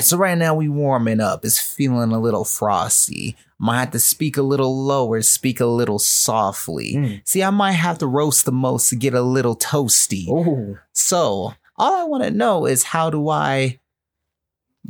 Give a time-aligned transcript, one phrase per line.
[0.00, 1.44] right, so right now we warming up.
[1.44, 3.36] It's feeling a little frosty.
[3.58, 6.94] Might have to speak a little lower, speak a little softly.
[6.94, 7.28] Mm.
[7.28, 10.26] See, I might have to roast the most to get a little toasty.
[10.28, 13.80] Oh, So, all I want to know is how do I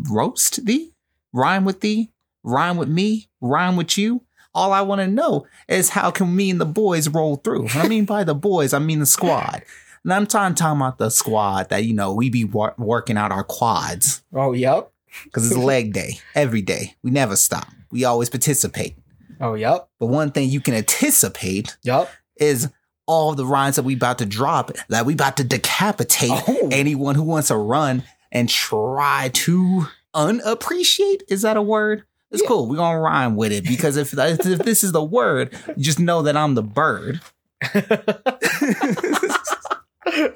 [0.08, 0.92] roast thee?
[1.32, 2.12] Rhyme with thee?
[2.42, 3.28] Rhyme with me?
[3.40, 4.22] Rhyme with you?
[4.54, 7.68] All I want to know is how can me and the boys roll through?
[7.74, 9.62] I mean by the boys, I mean the squad.
[10.02, 13.32] And I'm talking, talking about the squad that, you know, we be wor- working out
[13.32, 14.90] our quads oh, yep.
[15.24, 16.94] Because it's leg day every day.
[17.02, 17.68] We never stop.
[17.90, 18.96] We always participate.
[19.40, 19.88] Oh, yep.
[19.98, 22.10] But one thing you can anticipate Yep.
[22.36, 22.68] is
[23.06, 26.68] all the rhymes that we about to drop that we about to decapitate Oh.
[26.70, 31.22] anyone who wants to run and try to unappreciate.
[31.28, 32.04] Is that a word?
[32.30, 32.48] It's Yeah.
[32.48, 32.68] cool.
[32.68, 36.22] We're gonna rhyme with it because if, if if this is the word, just know
[36.22, 37.20] that I'm the bird.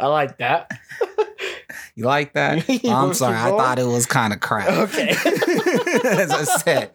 [0.01, 0.71] I like that.
[1.97, 2.69] You like that?
[2.89, 3.37] I'm sorry.
[3.37, 4.69] I thought it was kind of crap.
[4.69, 5.11] Okay.
[6.05, 6.91] As I said,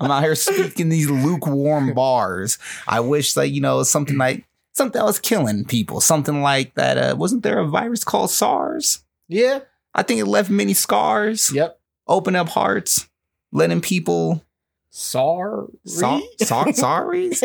[0.00, 2.58] I'm out here speaking these lukewarm bars.
[2.88, 6.00] I wish that you know something like something that was killing people.
[6.00, 6.98] Something like that.
[6.98, 9.04] Uh, wasn't there a virus called SARS?
[9.28, 9.60] Yeah.
[9.94, 11.52] I think it left many scars.
[11.52, 11.78] Yep.
[12.08, 13.08] Open up hearts,
[13.52, 14.44] letting people
[14.90, 15.70] SARS?
[15.86, 16.22] Sorry.
[16.38, 17.42] so- so- sorries.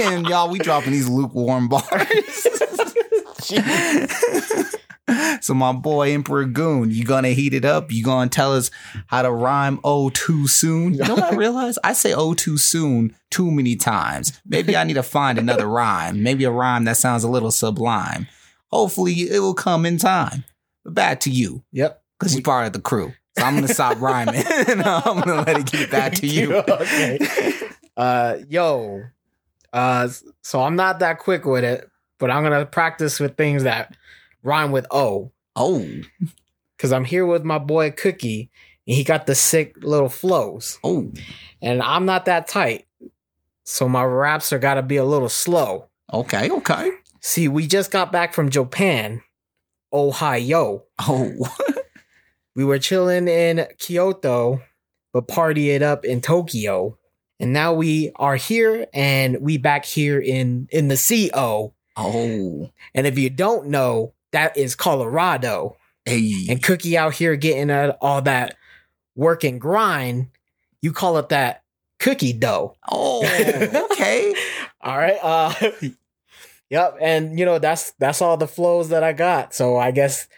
[0.00, 2.46] and y'all, we dropping these lukewarm bars.
[5.40, 7.90] so my boy Emperor Goon, you gonna heat it up?
[7.92, 8.70] You gonna tell us
[9.06, 10.94] how to rhyme oh too soon?
[10.94, 11.78] You know what I realize?
[11.84, 14.40] I say oh too soon too many times.
[14.46, 16.22] Maybe I need to find another rhyme.
[16.22, 18.26] Maybe a rhyme that sounds a little sublime.
[18.70, 20.44] Hopefully it will come in time.
[20.84, 22.02] But back to you, Yep.
[22.18, 23.12] because you're part of the crew.
[23.38, 24.34] So I'm gonna stop rhyming
[24.68, 26.54] and I'm gonna let it get back to you.
[26.56, 27.18] okay.
[27.96, 29.02] Uh, yo.
[29.72, 30.08] Uh,
[30.42, 33.96] so I'm not that quick with it, but I'm gonna practice with things that
[34.42, 35.32] rhyme with O.
[35.56, 35.86] Oh,
[36.78, 38.50] Cause I'm here with my boy Cookie,
[38.86, 41.10] and he got the sick little flows, oh,
[41.60, 42.86] and I'm not that tight,
[43.64, 45.88] so my raps are gotta be a little slow.
[46.12, 46.90] okay, okay.
[47.20, 49.22] See, we just got back from Japan,
[49.92, 50.84] Ohio.
[51.00, 51.32] Oh,
[52.54, 54.60] We were chilling in Kyoto,
[55.12, 56.98] but party it up in Tokyo.
[57.38, 60.96] And now we are here and we back here in in the
[61.34, 61.72] CO.
[61.96, 65.76] oh, And if you don't know, that is Colorado.
[66.04, 68.56] hey, And Cookie out here getting uh, all that
[69.16, 70.28] work and grind,
[70.82, 71.62] you call it that
[71.98, 72.74] cookie dough.
[72.90, 73.24] oh,
[73.92, 74.34] okay.
[74.80, 75.18] All right.
[75.22, 75.52] Uh
[76.70, 79.54] Yep, and you know that's that's all the flows that I got.
[79.54, 80.28] So I guess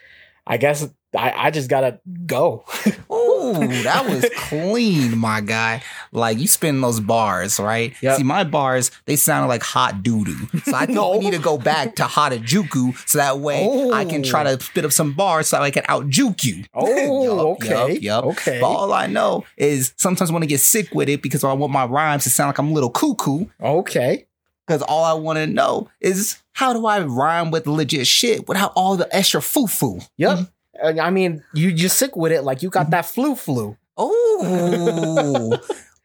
[0.47, 2.65] I guess I, I just gotta go.
[3.43, 5.81] Oh, that was clean, my guy.
[6.11, 7.93] Like you spin those bars, right?
[8.01, 8.17] Yep.
[8.17, 10.47] See, my bars they sounded like hot doo doo.
[10.63, 11.19] So I think No.
[11.19, 14.85] need to go back to hot juku, so that way I can try to spit
[14.85, 16.63] up some bars so I can out juke you.
[16.73, 17.93] Oh, Yup, okay.
[17.95, 18.25] yup, yup.
[18.25, 18.59] Okay.
[18.61, 21.51] But all I know is sometimes I want to get sick with it because I
[21.53, 23.47] want my rhymes to sound like I'm a little cuckoo.
[23.61, 24.27] Okay.
[24.67, 28.71] Because all I want to know is how do I rhyme with legit shit without
[28.75, 29.99] all the extra foo foo?
[30.17, 30.37] Yep.
[30.37, 30.43] Uh,
[30.83, 33.77] I mean, you just sick with it like you got that flu flu.
[33.97, 35.59] Oh,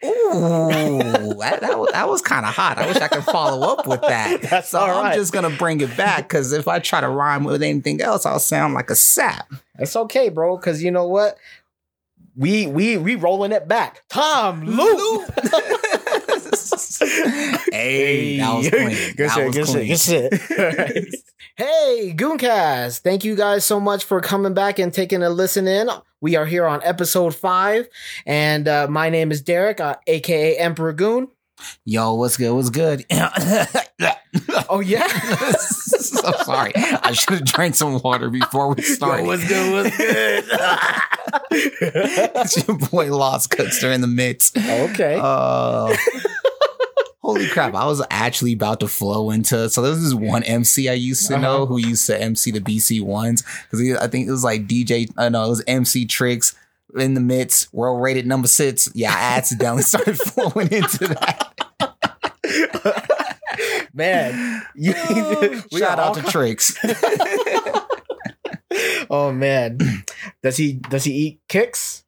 [0.05, 2.77] Ooh, that, that was, that was kind of hot.
[2.79, 4.43] I wish I could follow up with that.
[4.51, 7.45] That's so all I'm just gonna bring it back because if I try to rhyme
[7.45, 9.51] with anything else, I'll sound like a sap.
[9.79, 11.39] It's okay, bro, because you know what?
[12.37, 14.03] We we we rolling it back.
[14.11, 15.31] Tom Loop.
[17.73, 18.89] hey, that was clean.
[18.89, 19.97] Good that shit, was good clean.
[19.97, 21.15] shit, good shit.
[21.57, 23.01] hey, Gooncast.
[23.01, 25.89] Thank you guys so much for coming back and taking a listen in.
[26.21, 27.89] We are here on episode five,
[28.25, 31.29] and uh, my name is Derrick, uh, aka Emperor Goon.
[31.85, 32.53] Yo, what's good?
[32.53, 33.05] What's good?
[34.69, 35.07] Oh yeah.
[35.59, 36.73] so sorry.
[36.77, 39.23] I should have drank some water before we started.
[39.23, 39.73] Yo, what's good?
[39.73, 40.45] What's good?
[41.51, 44.57] it's your boy Lost Cookster in the midst.
[44.59, 45.19] okay.
[45.21, 45.95] Uh,
[47.23, 47.75] holy crap!
[47.75, 49.69] I was actually about to flow into.
[49.71, 51.67] So there was this one MC I used to know Uh-huh.
[51.67, 55.11] who used to MC the BC ones because I think it was like DJ.
[55.17, 56.55] I know it was MC Tricks
[56.95, 57.73] in the midst.
[57.73, 58.91] World rated number six.
[58.95, 61.53] Yeah, I accidentally started flowing into that.
[63.95, 64.95] man, you,
[65.73, 66.77] we Shout out to Tricks.
[69.09, 69.79] Oh man,
[70.43, 72.05] does he does he eat kicks?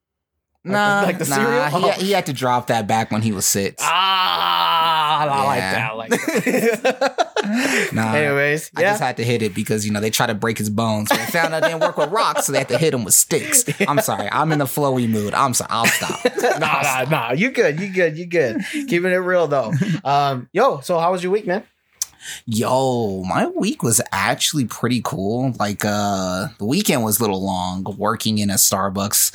[0.65, 1.81] Nah, like the nah, cereal?
[1.81, 3.83] He, had, he had to drop that back when he was six.
[3.87, 4.78] Ah,
[5.27, 5.75] I like Yeah.
[5.75, 5.97] that.
[5.97, 7.29] Like.
[7.93, 8.15] Nah.
[8.15, 8.91] Anyways, I yeah.
[8.91, 11.09] just had to hit it because you know they tried to break his bones.
[11.09, 13.15] But they found out didn't work with rocks, so they had to hit him with
[13.15, 13.65] sticks.
[13.89, 14.29] I'm sorry.
[14.31, 15.33] I'm in the flowy mood.
[15.35, 15.69] I'm sorry.
[15.71, 16.21] I'll stop.
[16.59, 17.33] nah, nah, nah.
[17.33, 17.81] You good?
[17.81, 18.19] You good?
[18.19, 18.61] You good?
[18.73, 19.73] Keeping it real though.
[20.05, 20.81] Um, yo.
[20.81, 21.63] So how was your week, man?
[22.45, 25.53] Yo, my week was actually pretty cool.
[25.59, 29.35] Like uh the weekend was a little long working in a Starbucks.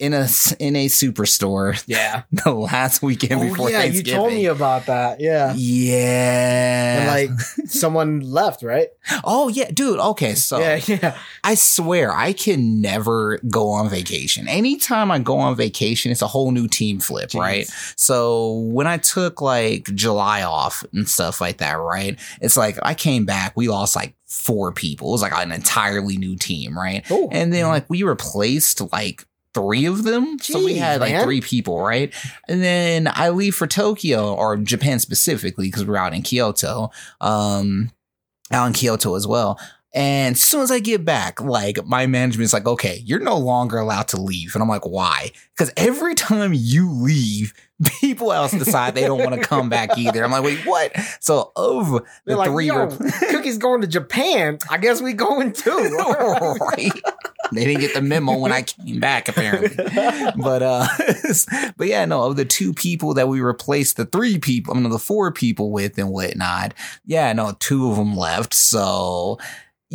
[0.00, 0.26] In a
[0.58, 2.22] in a superstore Yeah.
[2.32, 5.20] the last weekend Oh, before yeah, you told me about that.
[5.20, 5.54] Yeah.
[5.56, 6.98] Yeah.
[7.00, 8.88] And like someone left, right?
[9.22, 9.98] oh yeah, dude.
[10.00, 11.18] Okay, so yeah, yeah.
[11.44, 14.48] I swear I can never go on vacation.
[14.48, 17.40] Anytime I go on vacation, it's a whole new team flip, Jeez.
[17.40, 17.70] right?
[17.96, 22.18] So when I took like July off and stuff like that, right?
[22.40, 25.08] It's like I came back, we lost like four people.
[25.08, 27.04] It was like an entirely new team, right?
[27.10, 27.28] Oh.
[27.30, 29.24] And then like we replaced like
[29.54, 30.38] three of them.
[30.40, 31.24] so we Jeez, had like man.
[31.24, 32.12] three people, right?
[32.48, 36.90] And then I leave for Tokyo or Japan specifically because we're out in Kyoto.
[37.20, 37.90] Um
[38.50, 39.58] out in Kyoto as well.
[39.94, 43.78] And as soon as I get back, like my management's like, okay, you're no longer
[43.78, 44.54] allowed to leave.
[44.54, 45.30] And I'm like, why?
[45.56, 47.54] Because every time you leave,
[48.00, 50.24] people else decide they don't want to come back either.
[50.24, 50.96] I'm like, wait, what?
[51.20, 52.98] So of the They're like, three yo, rep-
[53.30, 54.58] Cookie's going to Japan.
[54.70, 55.70] I guess we going too.
[56.60, 56.92] right.
[57.52, 59.76] They didn't get the memo when I came back, apparently.
[60.36, 60.86] But uh
[61.76, 64.90] but yeah, no, of the two people that we replaced the three people, I mean
[64.90, 66.74] the four people with and whatnot,
[67.04, 68.54] yeah, no, two of them left.
[68.54, 69.38] So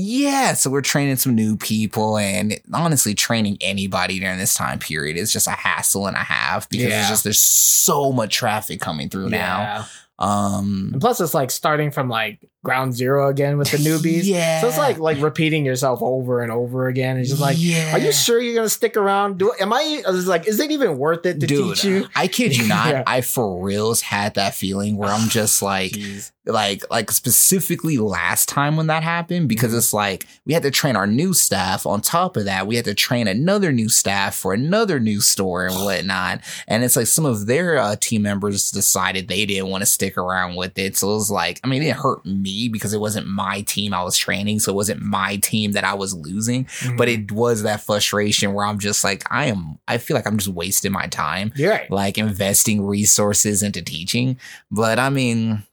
[0.01, 5.17] yeah, so we're training some new people and honestly training anybody during this time period
[5.17, 7.01] is just a hassle and a half because Yeah.
[7.01, 9.85] it's just there's so much traffic coming through now.
[10.17, 14.23] Um And plus, it's like starting from like ground zero again with the newbies.
[14.25, 14.59] Yeah.
[14.61, 17.17] So it's like like repeating yourself over and over again.
[17.17, 17.95] It's just like, Yeah.
[17.95, 19.37] are you sure you're gonna stick around?
[19.37, 20.03] Do am I?
[20.05, 22.07] I was like, is it even worth it to Dude, teach you?
[22.15, 22.89] I kid you not.
[22.89, 23.03] Yeah.
[23.07, 26.31] I for reals had that feeling where I'm just like, Jeez.
[26.45, 29.77] like, like specifically last time when that happened, because Mhm.
[29.77, 31.85] it's like we had to train our new staff.
[31.85, 35.65] On top of that, we had to train another new staff for another new store
[35.67, 36.41] and whatnot.
[36.67, 40.17] And it's like some of their uh, team members decided they didn't want to stick
[40.17, 40.97] around with it.
[40.97, 44.03] So it was like, I mean, it hurt me because it wasn't my team I
[44.03, 44.59] was training.
[44.59, 46.63] So it wasn't my team that I was losing
[46.97, 47.21] but Mm-hmm.
[47.23, 50.49] it was that frustration where I'm just like, I am, I feel like I'm just
[50.49, 51.89] wasting my time, right.
[51.91, 54.37] like investing resources into teaching.
[54.71, 55.63] But I mean,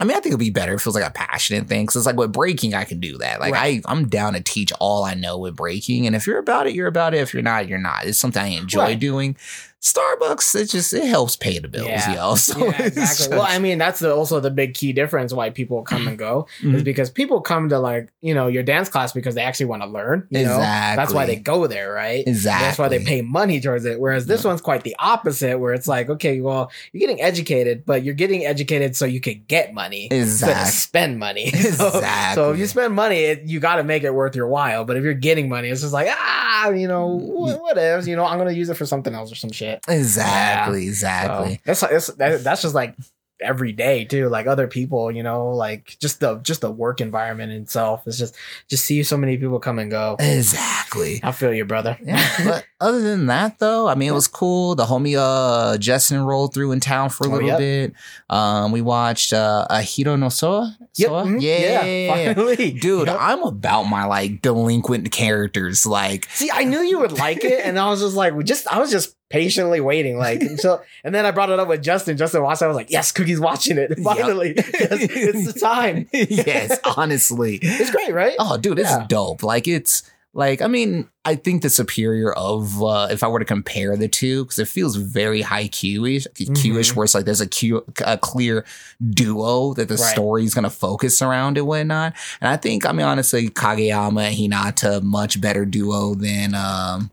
[0.00, 0.74] I mean, I think it'd be better.
[0.74, 1.86] It feels like a passionate thing.
[1.86, 3.40] Cause it's like with breaking, I can do that.
[3.40, 3.82] Like Right.
[3.86, 6.06] I, I'm down to teach all I know with breaking.
[6.06, 7.20] And if you're about it, you're about it.
[7.20, 8.04] If you're not, you're not.
[8.06, 8.98] It's something I enjoy Right.
[8.98, 9.36] doing.
[9.82, 12.14] Starbucks, it just, it helps pay the bills, Yeah.
[12.14, 12.34] yo.
[12.36, 13.36] So yeah, exactly.
[13.36, 16.46] well, I mean, that's the, also the big key difference why people come and go
[16.62, 16.84] is Mhm.
[16.84, 19.88] because people come to like you know your dance class because they actually want to
[19.88, 20.26] learn.
[20.30, 22.24] You know, that's why they go there, right?
[22.26, 22.64] exactly.
[22.66, 23.98] That's why they pay money towards it.
[24.00, 28.04] Whereas this one's quite the opposite, where it's like, okay, well, you're getting educated, but
[28.04, 30.70] you're getting educated so you can get money instead of Exactly.
[30.72, 31.50] spend money.
[31.72, 32.00] So-
[32.34, 34.84] So, if you spend money, it, you got to make it worth your while.
[34.84, 38.08] But if you're getting money, it's just like, ah, you know, wh- whatever.
[38.08, 39.71] You know, I'm gonna use it for something else or some shit.
[39.88, 40.84] Exactly.
[40.84, 41.60] So, Exactly.
[41.64, 42.94] that's that's that's just like
[43.40, 44.28] every day too.
[44.28, 48.02] Like other people, you know, like just the just the work environment itself.
[48.06, 48.36] It's just
[48.68, 50.16] just see so many people come and go.
[50.20, 51.20] Exactly.
[51.22, 51.98] I feel you, brother.
[52.04, 54.74] Yeah, but other than that, though, I mean, it was cool.
[54.74, 57.58] The homie uh Justin rolled through in town for a Oh, little yep.
[57.58, 57.92] bit.
[58.30, 60.76] Um, we watched uh Ahiru no Sora.
[60.96, 61.22] Yep, Soa?
[61.24, 63.16] mhm, Yeah, finally, dude, Yep.
[63.18, 65.86] I'm about my like delinquent characters.
[65.86, 68.78] Like, See, I knew you would like it, and I was just like, just I
[68.78, 72.18] was just patiently waiting, like until, and then I brought it up with Justin.
[72.18, 72.60] Justin watched.
[72.60, 72.66] it.
[72.66, 73.98] I was like, yes, Cookie's watching it.
[74.04, 74.68] Finally, Yes,
[75.00, 76.08] it's the time.
[76.12, 77.58] yes, honestly.
[77.62, 78.34] It's great, right?
[78.38, 79.06] Oh, dude, it's Yeah.
[79.08, 79.42] dope.
[79.42, 80.02] Like it's
[80.34, 84.08] like I mean, I think the superior of uh if I were to compare the
[84.08, 86.96] two, because it feels very Haikyuu-ish, Q-ish, Mhm.
[86.96, 88.64] where it's like there's a Q a clear
[89.10, 90.12] duo that the Right.
[90.12, 92.14] story's gonna focus around and whatnot.
[92.40, 97.10] And I think, I mean, honestly, Kageyama and Hinata much better duo than um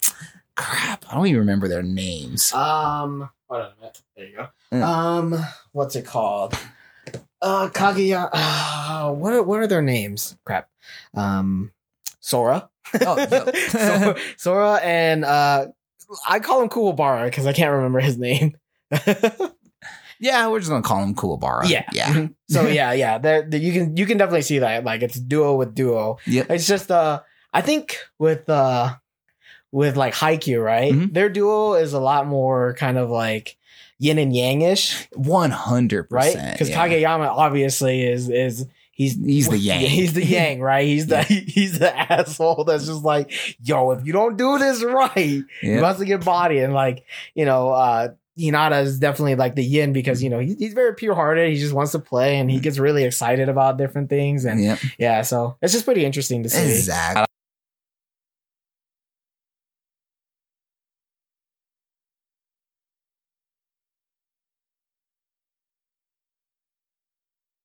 [0.55, 1.05] crap.
[1.09, 2.53] I don't even remember their names.
[2.53, 4.01] Um, hold on a minute.
[4.15, 4.47] There you go.
[4.73, 4.83] Mm.
[4.83, 6.57] Um, what's it called?
[7.41, 8.29] Uh, Kaguya.
[8.33, 10.35] Uh, what are what are their names?
[10.45, 10.69] Crap.
[11.13, 11.71] Um,
[12.19, 12.68] Sora.
[13.01, 13.51] Oh, yo.
[13.69, 15.67] Sora, Sora and uh,
[16.27, 18.57] I call him Kuwabara because I can't remember his name.
[20.19, 21.69] yeah, we're just gonna call him Kuwabara.
[21.69, 21.85] Yeah.
[21.93, 22.13] Yeah.
[22.13, 22.33] Mhm.
[22.49, 23.17] so yeah, yeah.
[23.17, 24.83] There, there- you can you can definitely see that.
[24.83, 26.17] Like it's duo with duo.
[26.25, 26.49] Yep.
[26.49, 27.21] It's just uh,
[27.53, 28.95] I think with uh,
[29.71, 30.91] with like Haikyuu, right?
[30.91, 31.13] Mhm.
[31.13, 33.55] Their duo is a lot more kind of like
[33.99, 35.07] yin and yang-ish.
[35.13, 36.33] One hundred right?
[36.33, 36.53] percent.
[36.53, 38.65] Because Kageyama obviously is is
[38.99, 39.79] he's He's the yang.
[39.81, 40.85] He's the yang, right?
[40.85, 41.23] He's the
[41.57, 43.31] he's the asshole that's just like,
[43.63, 45.81] yo, if you don't do this right, you Yeah.
[45.81, 46.59] must get body.
[46.59, 47.03] And like,
[47.33, 50.95] you know, uh Hinata is definitely like the yin because you know he, he's very
[50.95, 51.49] pure hearted.
[51.51, 54.45] He just wants to play and he gets really excited about different things.
[54.45, 54.79] And Yep.
[54.97, 56.61] yeah, so it's just pretty interesting to see.
[56.63, 57.25] Exactly.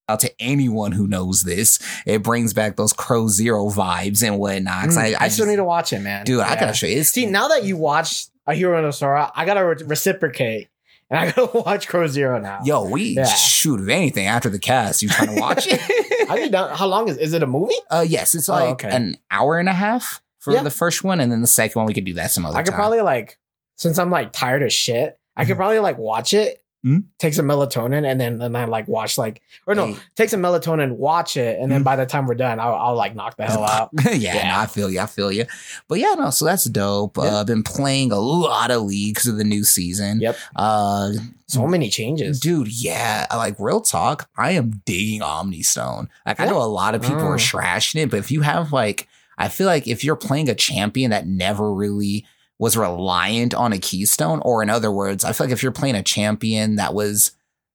[0.07, 4.85] Out to anyone who knows this, it brings back those Crow Zero vibes and whatnot.
[4.89, 6.25] Mm, I, I, I still just- need to watch it, man.
[6.25, 6.99] dude, I gotta show you.
[6.99, 10.69] It's, See, now that you watched Ahiru no Sora, I gotta re- reciprocate,
[11.09, 12.59] and I gotta watch Crow Zero now.
[12.63, 13.25] Yo, we Yeah.
[13.25, 15.01] shoot if anything after the cast.
[15.01, 15.81] You trying to watch it?
[16.29, 17.73] I how long is is it a movie?
[17.89, 18.89] uh, yes, it's Oh, like okay.
[18.95, 20.61] an hour and a half for Yeah.
[20.61, 22.59] the first one, and then the second one we could do that some other time.
[22.59, 22.77] I could time.
[22.79, 23.39] probably like
[23.75, 27.03] since I'm like tired of shit, I could probably like watch it, Mhm.
[27.17, 29.95] take some melatonin, and then and then like watch like or no, Hey.
[30.15, 31.85] take some melatonin, watch it, and then Mhm.
[31.85, 33.89] by the time we're done, I'll, I'll like knock the hell out.
[34.05, 34.49] yeah, Yeah.
[34.53, 34.99] no, I feel you.
[34.99, 35.45] I feel you.
[35.87, 37.17] But yeah, no, so that's dope.
[37.17, 37.23] Yeah.
[37.23, 40.19] Uh, been playing a lot of leagues of the new season.
[40.21, 40.37] Yep.
[40.55, 41.11] Uh,
[41.47, 42.39] So many changes.
[42.39, 44.29] dude, yeah, like real talk.
[44.37, 46.07] I am digging Omnistone.
[46.25, 47.51] Like I know a lot of people are Mm.
[47.51, 51.11] trashing it, but if you have like, I feel like if you're playing a champion
[51.11, 52.25] that never really
[52.59, 55.95] was reliant on a keystone, or in other words, I feel like if you're playing
[55.95, 57.31] a champion that was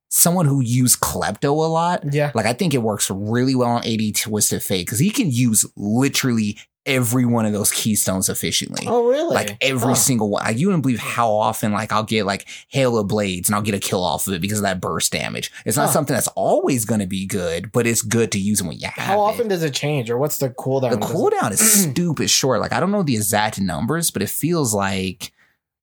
[0.08, 2.32] someone who used Klepto a lot, Yeah.
[2.34, 5.64] like I think it works really well on AD Twisted Fate because he can use
[5.76, 8.86] literally every one of those keystones efficiently.
[8.88, 9.34] Oh really?
[9.34, 10.44] Like every single one.
[10.44, 13.62] Like you wouldn't believe how often like I'll get like hail of blades and I'll
[13.62, 15.52] get a kill off of it because of that burst damage.
[15.66, 18.86] It's not something that's always gonna be good, but it's good to use when you
[18.88, 19.50] have How often it.
[19.50, 20.90] does it change, or what's the cooldown?
[20.92, 21.60] The cooldown is
[21.90, 22.60] stupid short.
[22.60, 25.32] Like I don't know the exact numbers, but it feels like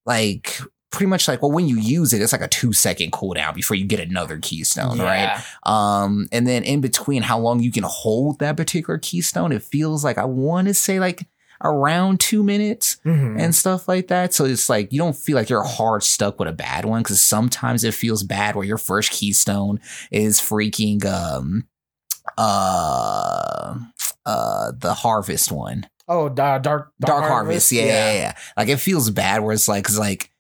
[0.06, 0.60] like
[0.92, 3.76] pretty much like well when you use it, it's like a two second cooldown before
[3.76, 5.44] you get another keystone, right?
[5.64, 10.04] Um, and then in between how long you can hold that particular keystone, it feels
[10.04, 11.28] like I want to say like
[11.64, 13.40] around two minutes Mhm.
[13.42, 14.32] and stuff like that.
[14.34, 17.20] So it's like you don't feel like you're hard stuck with a bad one because
[17.20, 19.80] sometimes it feels bad where your first keystone
[20.12, 21.68] is freaking um
[22.38, 23.76] uh
[24.26, 29.10] uh the harvest one oh, da- dark, dark, harvest, Yeah, yeah yeah like it feels
[29.10, 30.32] bad where it's like cause like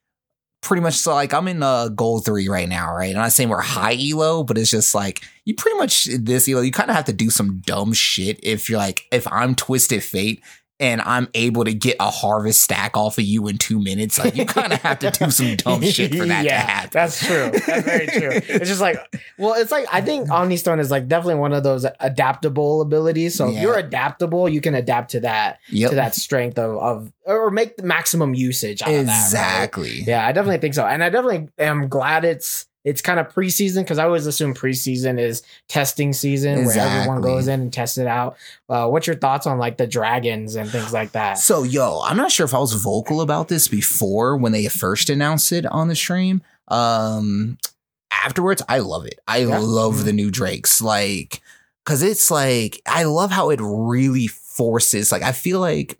[0.67, 3.11] pretty much so like i'm in uh gold three right now right?
[3.11, 6.59] I'm not saying we're high elo but it's just like you pretty much this elo
[6.59, 10.03] you kind of have to do some dumb shit if you're like if i'm twisted
[10.03, 10.43] fate
[10.79, 14.19] and I'm able to get a harvest stack off of you in two minutes.
[14.19, 16.89] Like you kind of have to do some dumb shit for that yeah, to happen.
[16.93, 17.51] That's true.
[17.65, 18.29] That's very true.
[18.31, 18.97] It's just like,
[19.39, 23.35] well, it's like I think Omnistone is like definitely one of those adaptable abilities.
[23.35, 25.89] So if you're adaptable, you can adapt to that Yep.
[25.89, 29.11] to that strength of of or make the maximum usage out of that.
[29.11, 29.15] right?
[29.23, 30.01] exactly.
[30.03, 33.83] Yeah, I definitely think so, and I definitely am glad it's it's kind of preseason
[33.83, 38.07] because I always assume preseason is testing season where everyone goes in and tests it
[38.07, 38.37] out.
[38.69, 41.33] Uh, what's your thoughts on like the dragons and things like that?
[41.37, 45.09] So, yo, I'm not sure if I was vocal about this before when they first
[45.09, 46.41] announced it on the stream.
[46.69, 47.57] Um,
[48.23, 49.19] afterwards, I love it.
[49.27, 49.59] I Yeah.
[49.59, 51.41] love the new Drakes, like,
[51.85, 55.11] cause it's like I love how it really forces.
[55.11, 55.97] Like, I feel like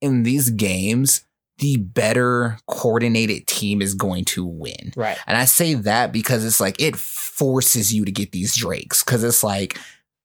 [0.00, 1.24] in these games,
[1.60, 4.92] the better coordinated team is going to win.
[4.96, 5.18] Right.
[5.26, 9.22] And I say that because it's like it forces you to get these drakes because
[9.22, 9.78] it's like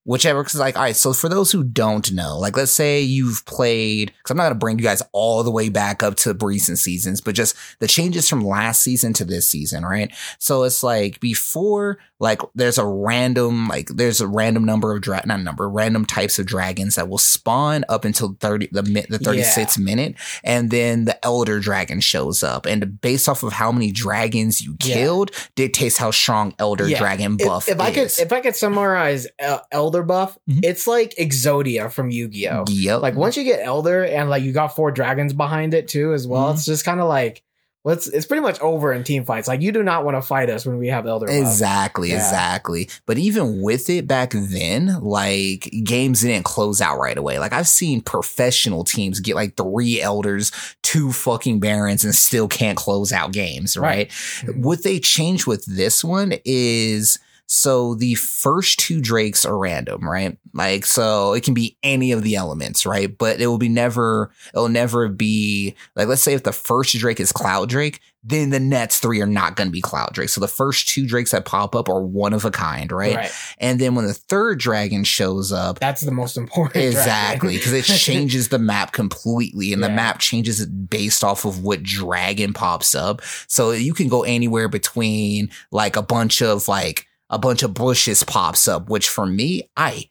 [0.06, 3.44] whichever because like all right so for those who don't know like let's say you've
[3.44, 6.32] played because i'm not going to bring you guys all the way back up to
[6.40, 10.82] recent seasons but just the changes from last season to this season right so it's
[10.82, 15.68] like before like there's a random like there's a random number of dra- not number
[15.68, 20.70] random types of dragons that will spawn up until 30 the, the 36th minute and
[20.70, 24.94] then the elder dragon shows up and based off of how many dragons you Yeah.
[24.94, 26.98] killed dictates how strong elder Yeah.
[26.98, 30.60] dragon If, buff if I could if I could summarize uh, Elder buff, Mhm.
[30.64, 32.64] it's like Exodia from Yu-Gi-Oh.
[32.68, 36.12] yep Like once you get Elder and like you got four dragons behind it too
[36.12, 36.54] as well, Mhm.
[36.54, 37.42] it's just kind of like
[37.84, 39.46] let's it's pretty much over in team fights.
[39.46, 41.36] Like you do not want to fight us when we have Elder buff.
[41.36, 42.16] Exactly, Yeah.
[42.16, 42.88] exactly.
[43.06, 47.38] But even with it back then, like games didn't close out right away.
[47.38, 50.50] Like I've seen professional teams get like three elders,
[50.82, 54.10] two fucking barons, and still can't close out games, right?
[54.44, 54.56] Right.
[54.56, 60.36] What they changed with this one is so the first two drakes are random, right?
[60.52, 63.16] Like so it can be any of the elements, right?
[63.16, 67.20] But it will be never it'll never be like let's say if the first drake
[67.20, 70.28] is cloud drake, then the next three are not going to be cloud drake.
[70.28, 73.14] So the first two drakes that pop up are one of a kind, right?
[73.14, 73.32] Right.
[73.58, 76.84] And then when the third dragon shows up, That's the most important.
[76.84, 81.62] Exactly, because it changes the map completely, and the map changes it based off of
[81.62, 83.22] what dragon pops up.
[83.46, 88.22] So you can go anywhere between like a bunch of like a bunch of bushes
[88.22, 90.04] pops up, which for me, I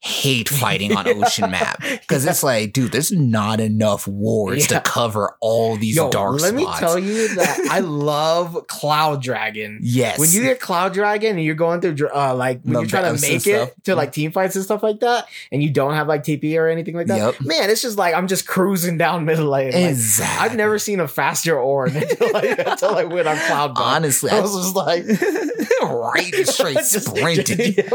[0.00, 4.78] hate fighting on ocean map because it's like, dude, there's not enough wards Yeah.
[4.78, 6.80] to cover all these Yo, dark let spots.
[6.80, 9.78] me tell you that I love Cloud Dragon.
[9.82, 13.14] yes, When you get Cloud Dragon and you're going through, uh, like when you're trying
[13.16, 13.70] to make it stuff.
[13.84, 16.68] to like team fights and stuff like that, and you don't have like TP or
[16.68, 17.40] anything like that, Yep.
[17.40, 19.72] man, it's just like I'm just cruising down middle lane.
[19.72, 20.44] Like, exactly.
[20.50, 23.72] I've never seen a faster Ornn until I, until I went on Cloud.
[23.76, 24.30] Honestly.
[24.30, 25.04] I was just like,
[25.82, 27.90] right, straight sprinted.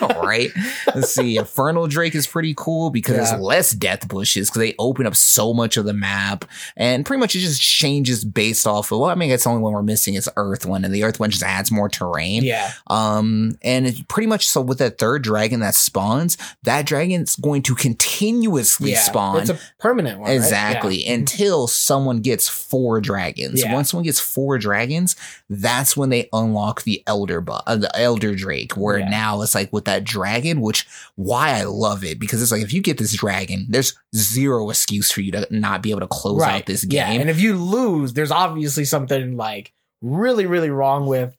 [0.00, 0.50] Right.
[0.94, 1.38] Let's see.
[1.46, 3.24] Infernal Drake is pretty cool because Yeah.
[3.30, 6.44] there's less death bushes because they open up so much of the map,
[6.76, 8.98] and pretty much it just changes based off of.
[9.00, 11.20] Well, I mean, it's the only one we're missing is Earth one, and the Earth
[11.20, 12.42] one just adds more terrain.
[12.44, 12.72] Yeah.
[12.88, 17.62] Um, and it's pretty much so with that third dragon that spawns, that dragon's going
[17.62, 19.00] to continuously Yeah.
[19.02, 19.40] spawn.
[19.42, 20.28] It's a permanent one.
[20.28, 20.34] right?
[20.36, 21.06] Exactly.
[21.06, 21.14] Yeah.
[21.14, 23.62] Until someone gets four dragons.
[23.66, 25.14] Once someone gets four dragons,
[25.50, 28.76] that's when they unlock the elder bu- uh, the elder drake.
[28.76, 30.86] Where now it's like with that dragon, which
[31.16, 35.10] why I love it because it's like if you get this dragon, there's zero excuse
[35.10, 36.56] for you to not be able to close Right.
[36.62, 36.96] out this game.
[36.98, 37.20] Yeah.
[37.20, 41.36] And if you lose, there's obviously something like really, really wrong with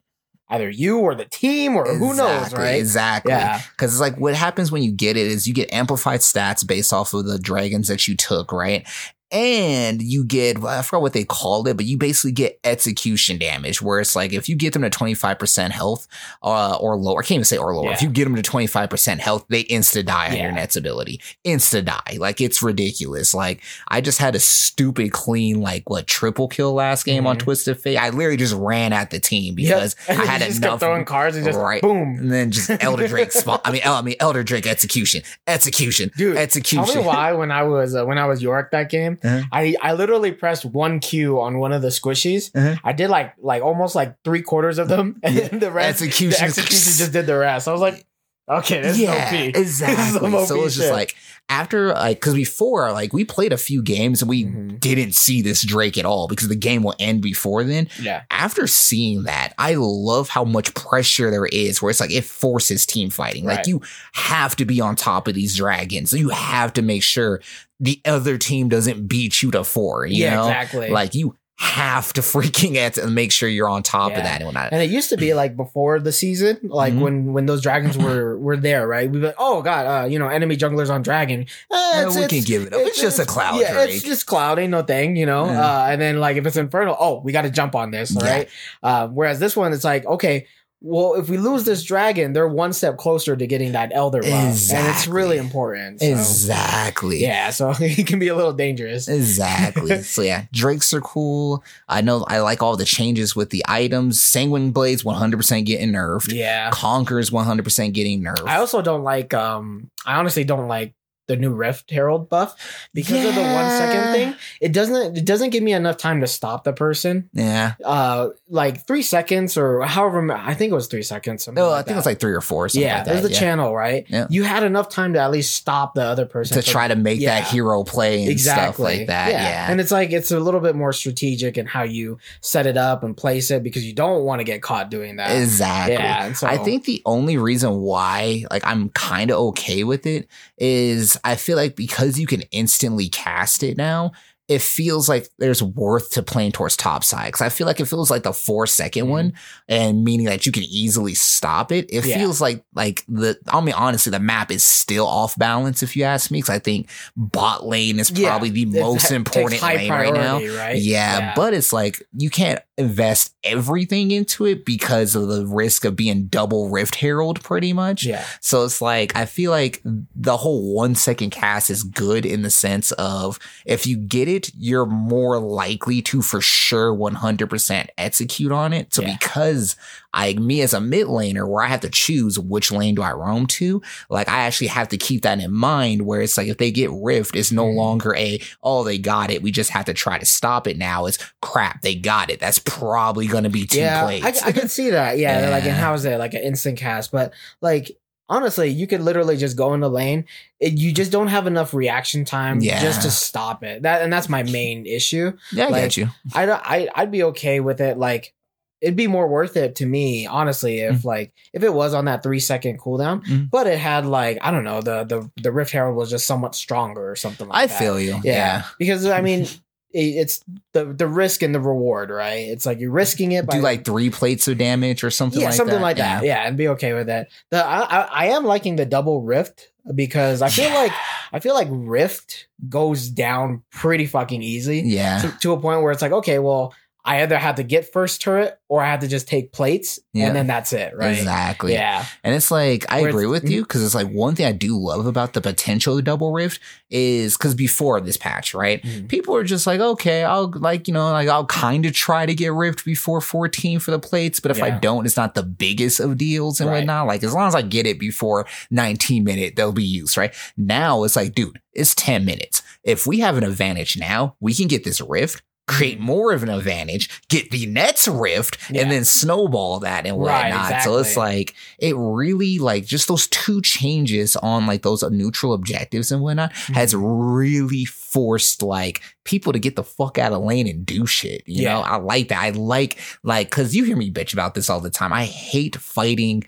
[0.50, 2.78] either you or the team or who knows, Exactly, right?
[2.78, 3.32] Exactly.
[3.32, 3.60] Yeah.
[3.72, 6.92] Because it's like what happens when you get it is you get amplified stats based
[6.92, 8.86] off of the dragons that you took, right?
[9.30, 13.82] And you get, I forgot what they called it, but you basically get execution damage,
[13.82, 16.06] where it's like if you get them to 25% health
[16.42, 17.92] uh, or lower, I can't even say or lower.
[17.92, 21.20] If you get them to 25% health, they insta die on your Nets ability.
[21.44, 22.16] Insta die.
[22.18, 23.34] Like it's ridiculous.
[23.34, 27.40] Like I just had a stupid clean, like what, triple kill last game on Mhm.
[27.40, 27.98] Twisted Fate.
[27.98, 30.60] I literally just ran at the team because And I had enough.
[30.62, 31.82] kept throwing cards and just Right.
[31.82, 32.16] boom.
[32.18, 33.60] And then just Elder Drake spawn.
[33.64, 36.84] I mean, I mean Elder Drake execution, execution, Dude, execution.
[36.86, 39.42] Tell me why when I was uh, when I was York that game, Uh-huh.
[39.52, 42.50] I I literally pressed one Q on one of the squishies.
[42.54, 42.76] Uh-huh.
[42.84, 45.48] I did like like almost like three quarters of them, and Yeah.
[45.48, 46.30] then the rest, Execution.
[46.40, 47.68] the execution just did the rest.
[47.68, 48.06] I was like,
[48.48, 49.56] okay, this yeah, is OP.
[49.56, 50.34] exactly.
[50.34, 51.14] Is so it's just like
[51.50, 54.78] after, like, because before, like, we played a few games and we Mhm.
[54.80, 57.88] didn't see this Drake at all because the game will end before then.
[57.98, 62.24] yeah, After seeing that, I love how much pressure there is where it's like it
[62.24, 63.46] forces team fighting.
[63.46, 63.80] Like you
[64.12, 66.12] have to be on top of these dragons.
[66.12, 67.40] You have to make sure
[67.80, 70.06] the other team doesn't beat you to four.
[70.06, 70.46] You yeah, know?
[70.46, 70.88] exactly.
[70.90, 74.18] Like you have to freaking at and make sure you're on top Yeah.
[74.18, 74.72] of that and whatnot.
[74.72, 77.00] And it used to be like before the season, like Mhm.
[77.00, 79.10] when when those dragons were were there, right?
[79.10, 81.42] We'd be like, oh god, uh, you know, enemy junglers on dragon.
[81.42, 82.80] Eh, Yeah, it's- we it's- can give it up.
[82.82, 83.90] It's, just a cloud Yeah, Drake.
[83.90, 85.46] it's just cloud, ain't no thing, you know.
[85.46, 85.60] Yeah.
[85.82, 88.28] Uh, and then like if it's infernal, oh, we got to jump on this, Yeah.
[88.30, 88.48] right?
[88.82, 90.46] Uh, whereas this one, it's like, okay,
[90.80, 94.30] well, if we lose this dragon, they're one step closer to getting that elder buff,
[94.32, 95.98] and it's really important.
[96.00, 97.20] So, exactly.
[97.20, 99.08] Yeah, so it can be a little dangerous.
[99.08, 100.02] Exactly.
[100.02, 101.64] so yeah, Drakes are cool.
[101.88, 104.22] I know I like all the changes with the items.
[104.22, 106.32] Sanguine Blades 100% getting nerfed.
[106.32, 106.70] Yeah.
[106.70, 108.46] Conqueror's 100% getting nerfed.
[108.46, 109.34] I also don't like.
[109.34, 110.94] Um, I honestly don't like
[111.28, 114.34] the new Rift Herald buff because of the one second thing.
[114.60, 115.16] It doesn't.
[115.16, 117.30] It doesn't give me enough time to stop the person.
[117.32, 117.74] yeah.
[117.84, 120.32] Uh, like three seconds or however.
[120.32, 121.46] I think it was three seconds.
[121.48, 121.98] No, I like think that.
[121.98, 122.66] it's like three or four.
[122.72, 123.38] Yeah, like there's the yeah.
[123.38, 124.04] channel, right?
[124.08, 124.26] Yeah.
[124.30, 126.96] You had enough time to at least stop the other person to from- try to
[126.96, 127.40] make Yeah.
[127.40, 129.30] that hero play and exactly stuff like that.
[129.30, 129.70] Yeah.
[129.70, 133.04] and it's like it's a little bit more strategic in how you set it up
[133.04, 135.30] and place it because you don't want to get caught doing that.
[135.30, 135.94] exactly.
[135.94, 140.26] Yeah, so I think the only reason why like I'm kind of okay with it
[140.56, 144.12] is I feel like because you can instantly cast it now,
[144.48, 147.26] it feels like there's worth to playing towards top side.
[147.26, 149.10] Because I feel like it feels like the four second Mhm.
[149.10, 149.32] one,
[149.68, 151.84] and meaning that you can easily stop it.
[151.90, 152.16] It Yeah.
[152.16, 156.04] feels like like the I mean honestly the map is still off balance if you
[156.04, 156.38] ask me.
[156.38, 160.40] Because I think bot lane is Yeah, probably the most important lane right now.
[160.40, 160.78] Right?
[160.80, 165.96] Yeah, but it's like you can't invest everything into it because of the risk of
[165.96, 168.04] being double Rift Herald, pretty much.
[168.06, 172.42] yeah, So it's like I feel like the whole one second cast is good in
[172.42, 178.52] the sense of if you get it, you're more likely to for sure 100% execute
[178.52, 178.94] on it.
[178.94, 179.16] So Yeah.
[179.20, 179.74] because
[180.14, 183.12] I, me as a mid laner, where I have to choose which lane do I
[183.12, 186.02] roam to, like I actually have to keep that in mind.
[186.02, 187.74] Where it's like if they get Rift, it's no Mhm.
[187.76, 191.06] longer a oh they got it, we just have to try to stop it now.
[191.06, 192.40] It's crap, they got it.
[192.40, 194.24] That's probably going to be two yeah, plays.
[194.24, 195.18] I, I can see that.
[195.18, 197.12] Yeah, like and how is it like an instant cast?
[197.12, 197.90] But like
[198.30, 200.24] honestly, you could literally just go in the lane.
[200.60, 202.80] It, you just don't have enough reaction time Yeah.
[202.80, 203.82] just to stop it.
[203.82, 205.32] That and that's my main issue.
[205.52, 206.08] yeah, I like, get you.
[206.34, 207.96] I don't- I I'd be okay with it.
[207.98, 208.34] Like
[208.80, 212.22] it'd be more worth it to me, honestly, if like if it was on that
[212.22, 213.50] three second cooldown, Mm.
[213.50, 216.54] but it had like I don't know the the the Rift Herald was just somewhat
[216.54, 217.78] stronger or something like I that.
[217.78, 218.12] feel you.
[218.24, 218.32] yeah.
[218.34, 218.62] yeah.
[218.78, 219.42] because I mean.
[219.46, 219.60] it-
[219.94, 222.46] It's the the risk and the reward, right?
[222.46, 225.46] It's like you're risking it by do like three plates of damage or something yeah,
[225.48, 225.80] like something that.
[225.82, 226.24] like that.
[226.24, 226.46] Yeah.
[226.46, 227.28] and be okay with that.
[227.50, 230.74] The I, I I am liking the double rift because I feel Yeah.
[230.74, 230.92] like
[231.32, 235.22] I feel like rift goes down pretty fucking easy Yeah.
[235.22, 236.74] to, to a point where it's like okay, well
[237.08, 240.26] I either have to get first turret or I have to just take plates Yeah.
[240.26, 241.16] and then that's it, right?
[241.16, 241.72] Exactly.
[241.72, 242.04] Yeah.
[242.22, 244.76] And it's like I Where agree with you because it's like one thing I do
[244.76, 248.82] love about the potential double rift is because before this patch, right?
[248.82, 249.08] Mhm.
[249.08, 252.34] People are just like, okay, I'll like you know like I'll kind of try to
[252.34, 256.00] get rift before 14 for the plates, but if I don't, it's not the biggest
[256.00, 256.78] of deals and Right.
[256.78, 257.06] whatnot.
[257.06, 260.34] Like as long as I get it before 19 minute, they'll be used, right?
[260.56, 262.62] Now it's like, dude, it's 10 minutes.
[262.84, 265.42] If we have an advantage now, we can get this rift.
[265.68, 268.82] Create more of an advantage, get the Nets rift, Yeah.
[268.82, 270.82] and then snowball that and Right, whatnot.
[270.82, 276.10] So it's like it really like just those two changes on like those neutral objectives
[276.10, 277.04] and whatnot has Mm-hmm.
[277.04, 281.42] really forced like people to get the fuck out of lane and do shit.
[281.46, 281.74] You Yeah.
[281.74, 282.38] know, I like that.
[282.42, 285.12] I like like because you hear me bitch about this all the time.
[285.12, 286.44] I hate fighting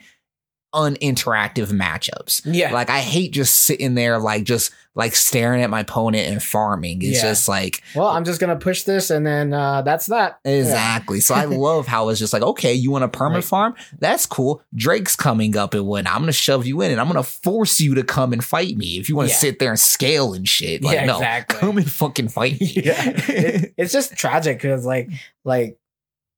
[0.75, 2.43] uninteractive matchups.
[2.45, 2.73] Yeah.
[2.73, 7.01] Like I hate just sitting there like just like staring at my opponent and farming.
[7.03, 7.31] It's Yeah.
[7.31, 10.41] just like well, I'm just gonna push this and then uh, that's that.
[10.45, 11.21] Exactly.
[11.21, 13.45] So I love how it's just like, okay, you want a perma Right.
[13.45, 13.75] farm?
[13.99, 14.63] That's cool.
[14.75, 17.95] Drake's coming up and when I'm gonna shove you in and I'm gonna force you
[17.97, 18.99] to come and fight me.
[18.99, 19.39] If you want to Yeah.
[19.39, 20.83] sit there and scale and shit.
[20.83, 21.59] Like, Yeah, no, exactly.
[21.59, 22.67] come and fucking fight me.
[22.85, 23.03] yeah.
[23.29, 25.09] It- it's just tragic because like
[25.45, 25.79] like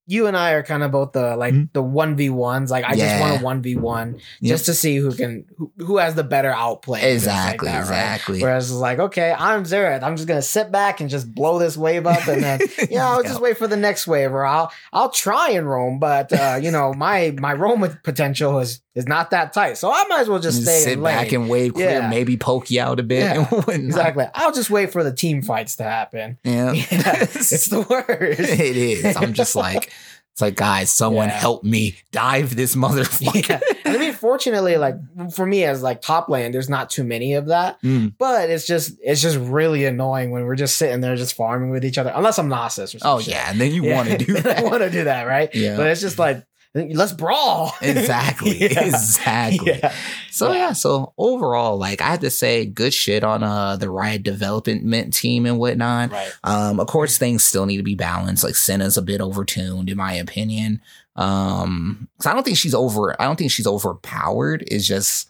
[0.06, 1.72] you and I are kind of both the like Mhm.
[1.72, 2.70] the one v ones.
[2.70, 5.96] Like I just want a one v one just to see who can who, who
[5.98, 7.00] has the better outplay.
[7.00, 7.78] things like exactly, right?
[7.78, 8.40] exactly.
[8.42, 10.02] Whereas it's like, okay, I'm Xerath.
[10.02, 12.60] I'm just gonna sit back and just blow this wave up, and then
[12.90, 15.98] you know, I'll just wait for the next wave, or I'll I'll try and roam,
[16.00, 20.04] but uh, you know, my my roam potential is is not that tight, so I
[20.08, 22.08] might as well just And stay sit in back and wave clear, Yeah.
[22.10, 23.20] maybe poke you out a bit.
[23.20, 23.84] Yeah, and.
[23.86, 24.26] Exactly.
[24.34, 26.38] I'll just wait for the team fights to happen.
[26.44, 26.72] Yeah.
[26.90, 28.40] Yeah, it's the worst.
[28.40, 29.16] it is.
[29.16, 29.90] I'm just like,
[30.32, 31.38] it's like, guys, someone Yeah.
[31.38, 33.48] help me dive this motherfucker.
[33.48, 33.60] yeah.
[33.92, 34.94] I mean, fortunately, like
[35.34, 37.80] for me as like top lane, there's not too many of that.
[37.82, 38.14] Mm.
[38.18, 41.84] But it's just it's just really annoying when we're just sitting there just farming with
[41.84, 42.12] each other.
[42.14, 43.00] Unless I'm Nasus or something.
[43.04, 45.54] Oh yeah, and then you want to do I want to do that, right?
[45.54, 45.76] Yeah.
[45.76, 46.42] But it's just like
[46.74, 47.74] let's brawl.
[47.82, 48.56] exactly.
[48.58, 48.84] Yeah.
[48.86, 49.72] Exactly.
[49.78, 49.94] Yeah.
[50.30, 54.22] So yeah, so overall, like I had to say good shit on uh the Riot
[54.22, 56.10] development team and whatnot.
[56.12, 56.32] Right.
[56.44, 58.42] Um, of course, things still need to be balanced.
[58.44, 60.80] Like Senna's a bit overtuned, in my opinion.
[61.16, 63.20] Um, cause I don't think she's over.
[63.20, 64.64] I don't think she's overpowered.
[64.66, 65.28] It's just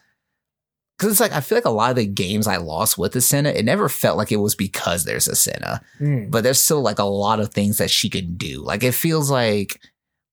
[0.96, 3.20] because it's like I feel like a lot of the games I lost with the
[3.20, 6.30] Senna, it never felt like it was because there's a Senna Mm.
[6.30, 8.62] but there's still like a lot of things that she can do.
[8.62, 9.80] Like it feels like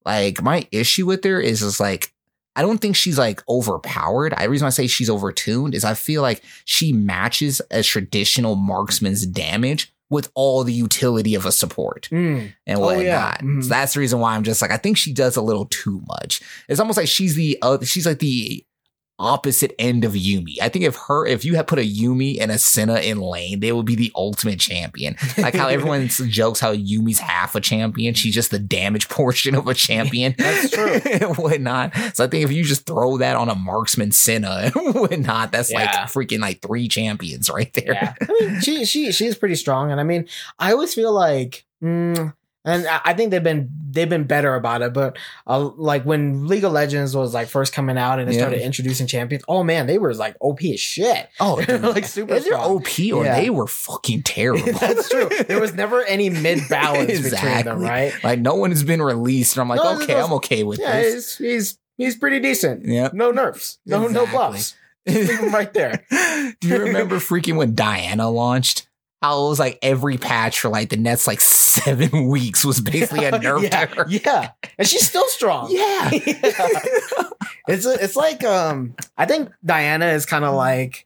[0.06, 2.12] like my issue with her is just like
[2.56, 4.34] I don't think she's like overpowered.
[4.36, 9.26] I reason I say she's overtuned is I feel like she matches a traditional marksman's
[9.26, 12.52] damage with all the utility of a support Mm.
[12.66, 13.04] and Oh, whatnot.
[13.06, 13.38] yeah.
[13.38, 13.62] Mhm.
[13.64, 16.02] So that's the reason why I'm just like I think she does a little too
[16.08, 16.42] much.
[16.68, 18.66] It's almost like she's the uh, she's like the
[19.20, 20.56] opposite end of Yuumi.
[20.62, 23.60] I think if her if you had put a Yuumi and a Senna in lane,
[23.60, 25.16] they would be the ultimate champion.
[25.38, 29.68] Like how everyone jokes how Yuumi's half a champion, she's just the damage portion of
[29.68, 30.36] a champion.
[30.38, 30.94] That's true.
[31.12, 31.94] and whatnot.
[32.14, 35.72] So I think if you just throw that on a marksman Senna and whatnot, that's
[35.72, 37.94] like freaking like three champions right there.
[37.94, 38.14] Yeah.
[38.22, 40.28] I mean, she she she's pretty strong, and I mean,
[40.58, 41.66] I always feel like.
[41.82, 42.34] Mm,
[42.66, 45.18] and I I think they've been they've been better about it, but
[45.48, 48.42] uh, like when League of Legends was like first coming out and it Yeah.
[48.42, 51.28] started introducing champions, oh man, they were like OP as shit.
[51.40, 52.78] Oh, like super Either strong.
[52.78, 53.40] OP or Yeah.
[53.40, 54.72] they were fucking terrible.
[54.80, 55.30] That's true.
[55.48, 58.14] There was never any mid balance between them, right?
[58.24, 60.80] like no one has been released, and I'm like, No, okay, no- I'm okay with
[60.80, 61.38] Yeah, this.
[61.38, 62.86] he's he's he's pretty decent.
[62.86, 63.10] Yeah.
[63.14, 63.80] No nerfs.
[63.86, 64.38] No no Exactly.
[64.38, 64.76] buffs.
[65.54, 66.06] Right there.
[66.60, 68.86] Do you remember freaking when Diana launched?
[69.22, 73.26] How it was like every patch for like the next like seven weeks was basically
[73.26, 74.06] a nerf yeah, to her.
[74.10, 75.70] yeah, and she's still strong.
[75.80, 76.10] Yeah.
[77.68, 81.06] it's it's like um I think Diana is kind of like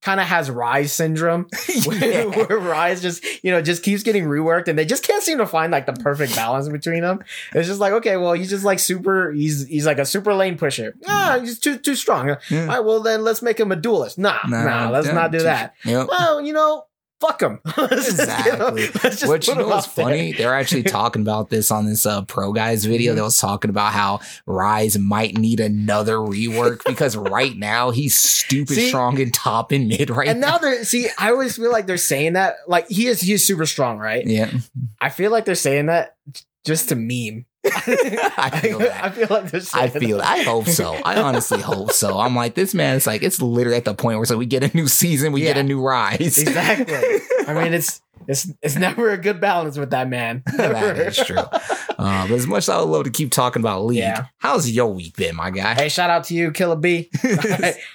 [0.00, 1.48] kind of has Ryze syndrome
[1.84, 2.24] where, Yeah.
[2.24, 5.46] where Ryze just you know just keeps getting reworked and they just can't seem to
[5.46, 7.20] find like the perfect balance between them.
[7.52, 10.56] It's just like okay, well he's just like super he's he's like a super lane
[10.56, 10.94] pusher.
[11.06, 12.30] Ah, he's too too strong.
[12.30, 12.66] All Yeah.
[12.66, 14.18] right, well then let's make him a duelist.
[14.18, 15.74] Nah, nah, let's yeah, not do that.
[15.84, 16.08] Yep.
[16.08, 16.84] Well, you know,
[17.20, 17.60] fuck him.
[17.76, 18.86] Exactly.
[19.28, 20.04] Which you know him what's out there.
[20.04, 20.32] funny?
[20.32, 23.12] They're actually talking about this on this uh, pro guys video.
[23.12, 23.16] Mhm.
[23.16, 28.74] That was talking about how Ryze might need another rework because right now he's stupid
[28.74, 28.88] See?
[28.88, 30.52] strong in top and mid right And now.
[30.52, 33.66] now they're see, I always feel like they're saying that like he is he's super
[33.66, 34.24] strong, right?
[34.26, 34.50] Yeah,
[35.00, 36.16] I feel like they're saying that
[36.64, 37.46] just to meme.
[38.36, 39.04] I feel that.
[39.04, 40.20] I feel like they're I feel.
[40.20, 40.92] I hope so.
[41.04, 42.18] I honestly hope so.
[42.18, 42.96] I'm like this man.
[42.96, 45.40] It's like it's literally at the point where so we get a new season, we
[45.42, 46.20] get a new Ryze.
[46.38, 47.18] exactly.
[47.46, 50.42] I mean, it's It's it's never a good balance with that man.
[50.58, 51.38] that is true.
[51.38, 54.26] Uh, but as much as I would love to keep talking about league, Yeah.
[54.36, 55.72] how's your week been, my guy?
[55.74, 57.08] Hey, shout out to you, Killer B.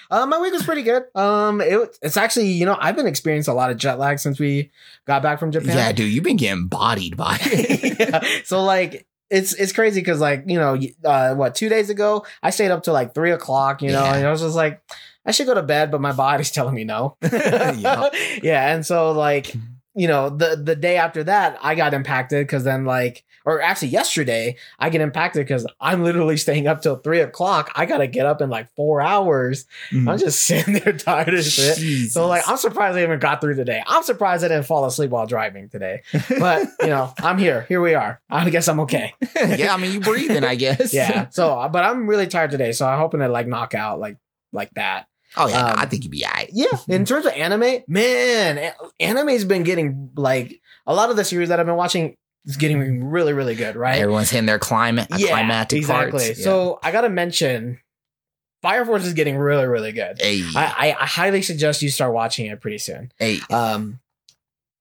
[0.09, 1.03] uh, my week was pretty good.
[1.13, 4.39] Um, it, it's actually, you know, I've been experiencing a lot of jet lag since
[4.39, 4.71] we
[5.05, 5.77] got back from Japan.
[5.77, 7.99] yeah, dude, you've been getting bodied by it.
[7.99, 8.23] Yeah.
[8.45, 12.49] So like, it's it's crazy because like you know, uh, what two days ago I
[12.51, 13.81] stayed up till like three o'clock.
[13.81, 14.15] You know, Yeah.
[14.15, 14.81] and I was just like,
[15.25, 17.17] I should go to bed, but my body's telling me no.
[17.21, 18.09] Yeah.
[18.43, 19.55] yeah, and so like
[19.95, 23.89] you know the the day after that I got impacted because then like or actually
[23.89, 27.71] yesterday I get impacted because I'm literally staying up till three o'clock.
[27.75, 29.65] I gotta get up in like four hours.
[29.91, 30.10] Mm-hmm.
[30.10, 31.77] I'm just sitting there tired as shit.
[31.77, 32.13] Jesus.
[32.13, 33.84] So like I'm surprised I even got through today.
[33.86, 36.03] I'm surprised I didn't fall asleep while driving today.
[36.39, 37.65] But you know, I'm here.
[37.67, 38.21] Here we are.
[38.29, 39.13] I guess I'm okay.
[39.36, 40.93] yeah, I mean, you breathing, I guess.
[40.93, 41.29] Yeah.
[41.29, 42.71] So uh, but I'm really tired today.
[42.71, 44.17] So I'm hoping to like knock out like
[44.51, 45.08] like that.
[45.37, 46.49] Oh yeah, Um, I think you'd be alright.
[46.53, 46.67] Yeah.
[46.87, 51.59] In terms of anime, man, anime's been getting like a lot of the series that
[51.59, 52.15] I've been watching
[52.45, 53.99] is getting really, really good, right?
[54.01, 56.11] Everyone's hitting their climate, climatic exactly.
[56.11, 56.39] parts.
[56.39, 56.43] Yeah.
[56.43, 57.79] So I gotta mention
[58.61, 60.17] Fire Force is getting really, really good.
[60.21, 60.65] hey, I,
[60.95, 63.11] I, I highly suggest you start watching it pretty soon.
[63.17, 63.99] hey, Um,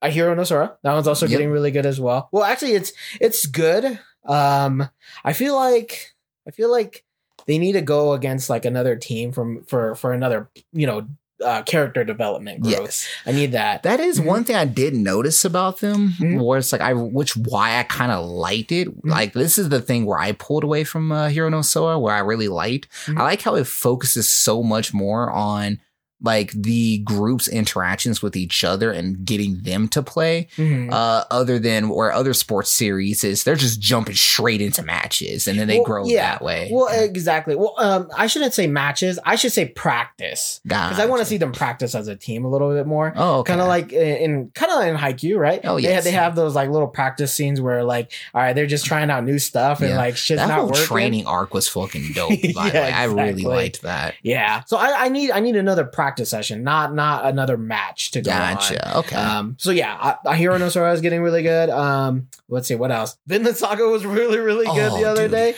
[0.03, 0.77] Ahiru no Sora.
[0.83, 1.31] That one's also Yep.
[1.31, 2.29] getting really good as well.
[2.33, 3.99] Well, actually, it's it's good.
[4.27, 4.89] Um,
[5.25, 6.13] I feel like
[6.47, 7.05] I feel like
[7.47, 11.07] they need to go against like another team from for for another you know
[11.45, 12.79] uh, character development growth.
[12.81, 13.09] yes.
[13.27, 13.83] I need that.
[13.83, 14.25] That is Mhm.
[14.27, 16.41] one thing I did notice about them, Mhm.
[16.41, 18.87] where it's like I, which why I kind of liked it.
[18.89, 19.11] Mm-hmm.
[19.11, 22.15] Like this is the thing where I pulled away from uh, Hero no Sora, where
[22.15, 22.87] I really liked.
[23.07, 23.19] Mhm.
[23.19, 25.81] I like how it focuses so much more on
[26.23, 30.49] like the group's interactions with each other and getting them to play.
[30.57, 30.93] Mhm.
[30.93, 35.59] Uh, other than where other sports series is, they're just jumping straight into matches and
[35.59, 36.33] then they Well, grow yeah.
[36.33, 36.69] that way.
[36.73, 37.57] Well, exactly.
[37.57, 39.19] Well, um, I shouldn't say matches.
[39.25, 42.49] I should say practice because I want to see them practice as a team a
[42.51, 43.13] little bit more.
[43.17, 43.51] Oh, okay.
[43.53, 45.61] Kind of like in, in kind of in Haikyuu, right?
[45.65, 48.87] Oh, They, they have those like little practice scenes where like, all right, they're just
[48.87, 49.97] trying out new stuff and Yeah.
[49.97, 50.85] like shit's that not whole working.
[50.85, 52.31] training arc was fucking dope.
[52.31, 52.37] By
[52.71, 54.15] the Yeah, way, I really liked that.
[54.23, 54.63] Yeah.
[54.67, 58.31] So I, I need I need another practice session, not not another match to go
[58.31, 58.59] on.
[58.97, 59.17] Okay.
[59.17, 61.71] Um, so yeah, I, I Hero no Sora is getting really good.
[61.71, 63.17] Um, let's see what else.
[63.27, 65.31] Vinland Saga was really really good Oh, the other dude.
[65.33, 65.55] day,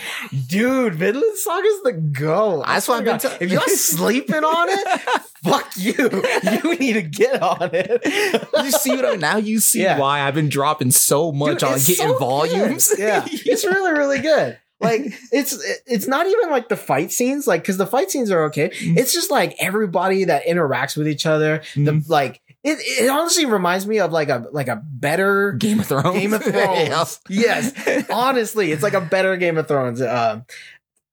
[0.49, 0.95] dude.
[0.95, 2.63] Vinland Saga's the go.
[2.63, 5.01] I That's what I've been t- if you're sleeping on it,
[5.45, 5.95] fuck you.
[6.65, 8.03] You need to get on it.
[8.65, 9.99] you see what I now you see Yeah.
[9.99, 12.89] why I've been dropping so much Dude, on getting so volumes.
[12.89, 12.99] good.
[12.99, 14.59] Yeah, it's really really good.
[14.85, 18.45] Like it's it's not even like the fight scenes, like because the fight scenes are
[18.45, 18.69] okay.
[18.71, 18.97] Mm.
[18.99, 21.63] It's just like everybody that interacts with each other.
[21.75, 22.09] The Mm.
[22.09, 26.19] like it, it honestly reminds me of like a like a better Game of Thrones.
[26.19, 27.21] Game of Thrones.
[27.29, 30.01] yes, honestly, it's like a better Game of Thrones.
[30.01, 30.45] Um,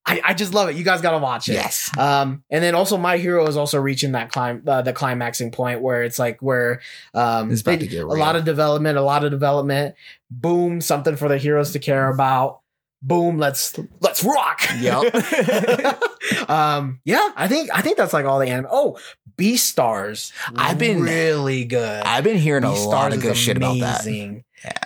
[0.04, 0.76] I I just love it.
[0.78, 1.54] You guys gotta watch it.
[1.54, 1.96] yes.
[1.96, 5.82] Um, and then also my hero is also reaching that climb, uh, the climaxing point
[5.82, 6.82] where it's like where
[7.14, 9.94] um, It's about they- to get a lot of development, a lot of development.
[10.32, 12.61] Boom, something for the heroes to care about.
[13.04, 14.62] Boom, let's let's rock.
[14.80, 15.16] Yep.
[16.50, 18.68] um, yeah, I think I think that's like all the anime.
[18.72, 18.98] Oh,
[19.38, 20.32] Beastars.
[20.56, 22.04] I've been- really good.
[22.04, 24.06] I've been hearing a lot of good shit about that.
[24.06, 24.42] Yeah.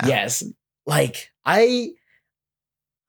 [0.07, 0.43] Yes,
[0.85, 1.89] like I,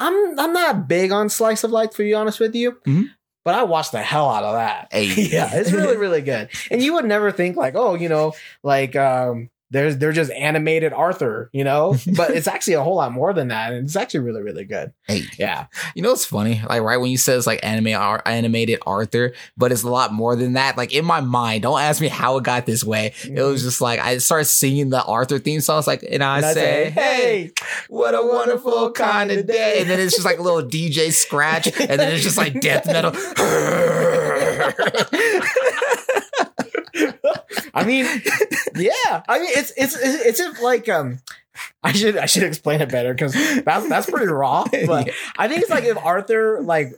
[0.00, 3.04] I'm I'm not big on slice of life to be honest with you, Mhm.
[3.44, 4.88] but I watched the hell out of that.
[4.90, 5.04] Hey.
[5.30, 6.48] yeah, it's really really good.
[6.70, 8.32] And you would never think like, oh, you know,
[8.64, 13.12] like um, there's they're just animated Arthur, you know, but it's actually a whole lot
[13.12, 14.92] more than that, and it's actually really really good.
[15.06, 16.62] Hey, Yeah, you know what's funny?
[16.68, 20.12] Like right when you said it's like anime ar- animated Arthur, but it's a lot
[20.12, 20.76] more than that.
[20.76, 23.06] Like in my mind, don't ask me how it got this way.
[23.24, 23.68] It was mm-hmm.
[23.68, 25.78] just like I started singing the Arthur theme song.
[25.78, 27.52] It's like, and I, And I say, say, "Hey,
[27.88, 31.66] what a wonderful kind of day!" And then it's just like a little DJ scratch,
[31.66, 33.12] and then it's just like death metal.
[37.76, 38.06] I mean,
[38.76, 41.20] yeah, I mean it's it's it's, it's like um.
[41.82, 43.32] I should I should explain it better because
[43.64, 44.64] that's that's pretty raw.
[44.86, 45.10] But.
[45.38, 46.92] I think it's like if Arthur like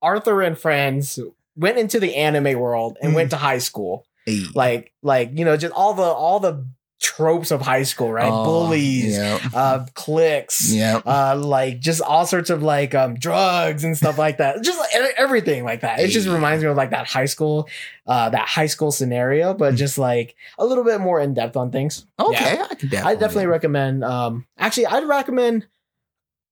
[0.00, 1.18] Arthur and friends
[1.56, 3.16] went into the anime world and Mm.
[3.16, 4.06] went to high school,
[4.54, 6.64] like like you know just all the all the
[7.00, 8.28] tropes of high school, right?
[8.30, 9.40] Oh, Bullies, Yep.
[9.54, 11.02] uh, cliques, Yep.
[11.06, 14.62] uh, like just all sorts of like um drugs and stuff like that.
[14.62, 16.00] Just like, everything like that.
[16.00, 17.68] It just reminds me of like that high school,
[18.06, 21.70] uh, that high school scenario, but just like a little bit more in depth on
[21.70, 22.04] things.
[22.18, 22.66] Okay, Yeah.
[22.70, 23.12] I can definitely.
[23.12, 24.04] I definitely recommend.
[24.04, 25.66] Um, actually, I'd recommend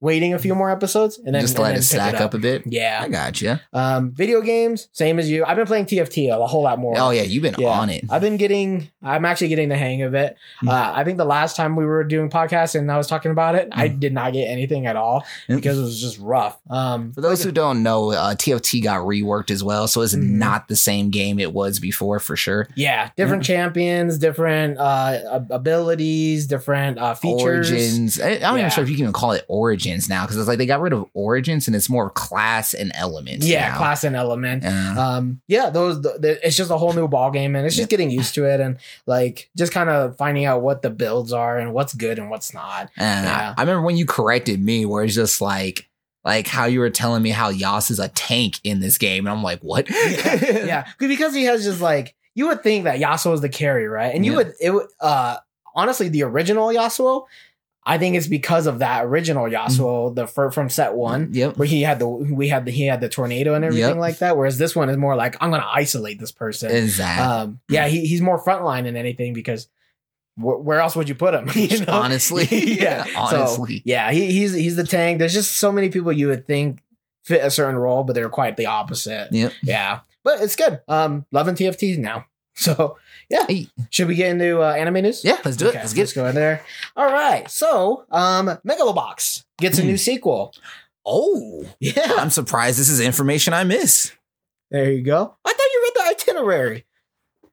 [0.07, 2.21] waiting a few more episodes and then just and let then it stack up.
[2.21, 2.35] up.
[2.35, 2.62] a bit.
[2.64, 3.01] Yeah.
[3.03, 3.59] I got you.
[3.73, 5.45] Um, video games, same as you.
[5.45, 6.95] I've been playing TFT a whole lot more.
[6.97, 7.69] Oh yeah, you've been Yeah.
[7.69, 8.05] on it.
[8.09, 10.37] I've been getting, I'm actually getting the hang of it.
[10.62, 10.69] Mm.
[10.69, 13.57] Uh, I think the last time we were doing podcasts and I was talking about
[13.57, 15.57] it, I did not get anything at all Yep.
[15.57, 16.57] because it was just rough.
[16.71, 20.31] Um, For those who don't know, uh, TFT got reworked as well, so it's Mhm.
[20.38, 22.69] not the same game it was before for sure.
[22.77, 27.71] yeah, different champions, different uh, abilities, different uh, features.
[27.71, 28.21] Origins.
[28.21, 28.59] I, I'm not Yeah.
[28.61, 30.80] even sure if you can even call it Origins now because it's like they got
[30.80, 33.42] rid of Origins and it's more class and element.
[33.42, 33.78] Yeah, now.
[33.78, 34.64] class and element.
[34.64, 37.76] Uh, um yeah those the, the- it's just a whole new ball game and it's
[37.76, 41.32] just getting used to it and like just kind of finding out what the builds
[41.32, 43.54] are and what's good and what's not and yeah.
[43.56, 45.88] I, remember when you corrected me, where it's just like.
[46.24, 49.32] Like how you were telling me how Yas is a tank in this game, and
[49.32, 49.88] I'm like, what?
[49.88, 54.12] yeah because he has just like you would think that Yasuo is the carry right
[54.12, 54.37] and you Yeah.
[54.38, 55.37] would it would uh
[55.76, 57.26] honestly the original Yasuo
[57.88, 61.57] I think it's because of that original Yasuo the fir- from set one Yep.
[61.57, 63.96] where he had the we had the he had the tornado and everything Yep.
[63.99, 67.25] like that whereas this one is more like I'm gonna isolate this person Exactly.
[67.25, 69.68] um yeah he, he's more frontline than anything because
[70.35, 71.92] wh- where else would you put him you know?
[71.92, 72.44] Honestly.
[72.51, 73.83] yeah So, Honestly.
[73.85, 76.83] yeah he, he's he's the tank there's just so many people you would think
[77.25, 79.53] fit a certain role but they're quite the opposite Yep.
[79.62, 82.96] yeah but it's good um loving tfts now so
[83.30, 83.46] yeah
[83.90, 85.74] should we get into uh, anime news Yeah, let's do it.
[85.74, 86.62] Let's get let's go in there
[86.96, 89.88] all right so um megalobox gets a Hmm.
[89.88, 90.52] new sequel
[91.08, 94.12] Oh, yeah I'm surprised this is information I miss.
[94.70, 96.84] there you go i thought you read the itinerary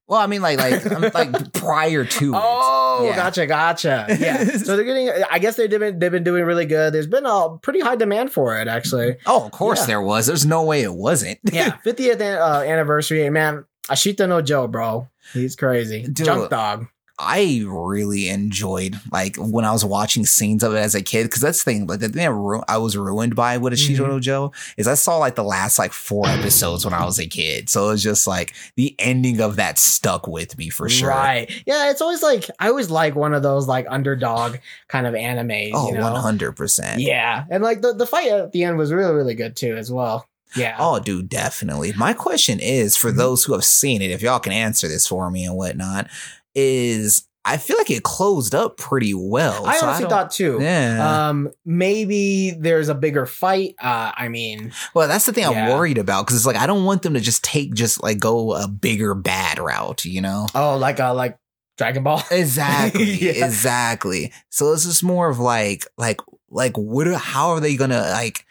[0.07, 2.39] Well, I mean, like, like, I'm, like prior to it.
[2.39, 3.15] Oh, Yeah.
[3.15, 4.05] gotcha, gotcha.
[4.19, 4.43] Yeah.
[4.57, 5.09] so they're getting.
[5.31, 6.93] I guess they've been they've been doing really good.
[6.93, 9.15] There's been a pretty high demand for it, actually.
[9.25, 9.85] Oh, of course Yeah.
[9.87, 10.27] there was.
[10.27, 11.39] There's no way it wasn't.
[11.51, 13.27] Yeah, 50th an- uh, anniversary.
[13.29, 16.03] Man, Ashita no Joe, bro, he's crazy.
[16.03, 16.25] Dude.
[16.25, 16.87] Junk dog.
[17.19, 21.41] I really enjoyed like when I was watching scenes of it as a kid because
[21.41, 21.85] that's the thing.
[21.85, 24.07] Like the thing I, ru- I was ruined by with Ashita Mhm.
[24.07, 27.27] no Joe is I saw like the last like four episodes when I was a
[27.27, 31.09] kid, so it was just like the ending of that stuck with me for sure.
[31.09, 31.51] Right.
[31.67, 34.57] Yeah, it's always like I always like one of those like underdog
[34.87, 35.71] kind of animes.
[35.75, 36.11] Oh, you know?
[36.13, 36.99] 100 percent.
[36.99, 39.91] Yeah, and like the the fight at the end was really really good too as
[39.91, 40.27] well.
[40.55, 40.75] Yeah.
[40.79, 41.93] Oh, dude, definitely.
[41.93, 43.17] My question is for Mhm.
[43.17, 46.07] those who have seen it, if y'all can answer this for me and whatnot,
[46.55, 49.65] is I feel like it closed up pretty well.
[49.65, 50.59] I so honestly don't- thought too.
[50.61, 51.27] Yeah.
[51.29, 53.75] Um, maybe there's a bigger fight.
[53.81, 56.85] Uh, I mean, well, that's the thing I'm worried about because it's like I don't
[56.85, 60.47] want them to just take just like go a bigger bad route, you know?
[60.55, 61.37] oh, like a like
[61.77, 62.23] Dragon Ball.
[62.31, 63.03] Exactly.
[63.03, 63.45] Yeah.
[63.45, 64.31] Exactly.
[64.49, 68.45] So it's just more of like like like what are, how are they gonna like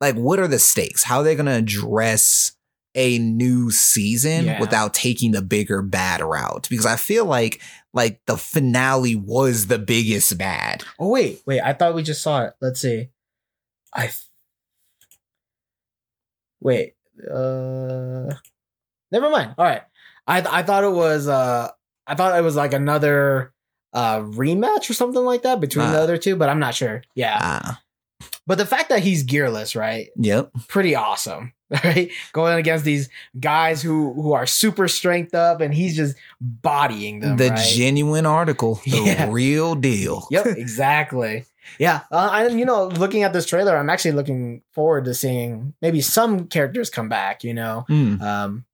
[0.00, 1.02] like what are the stakes?
[1.04, 2.52] How are they gonna address
[2.94, 4.60] a new season Yeah.
[4.60, 6.66] without taking the bigger bad route?
[6.70, 7.60] Because I feel like
[7.92, 10.84] like the finale was the biggest bad.
[10.98, 11.60] Oh wait, wait.
[11.60, 12.54] I thought we just saw it.
[12.60, 13.08] Let's see.
[13.94, 14.10] I
[16.60, 16.94] wait.
[17.22, 18.34] Uh,
[19.10, 19.54] never mind.
[19.56, 19.82] All right.
[20.26, 21.70] I th- I thought it was uh
[22.06, 23.52] I thought it was like another
[23.92, 26.02] uh rematch or something like that between the Ah.
[26.02, 27.02] other two, but I'm not sure.
[27.14, 27.38] Yeah.
[27.40, 27.80] Ah,
[28.46, 30.08] But the fact that he's gearless, right?
[30.16, 30.50] yep.
[30.68, 31.52] Pretty awesome.
[31.82, 32.12] Right?
[32.32, 33.08] Going against these
[33.40, 37.36] guys who who are super strength up and he's just bodying them.
[37.38, 37.58] the right?
[37.74, 39.28] genuine article, the Yeah.
[39.32, 40.28] real deal.
[40.30, 41.44] Yep, exactly.
[41.80, 45.74] Yeah, uh, and you know, looking at this trailer, I'm actually looking forward to seeing
[45.82, 47.42] maybe some characters come back.
[47.42, 48.22] You know, Hmm.
[48.22, 48.64] um,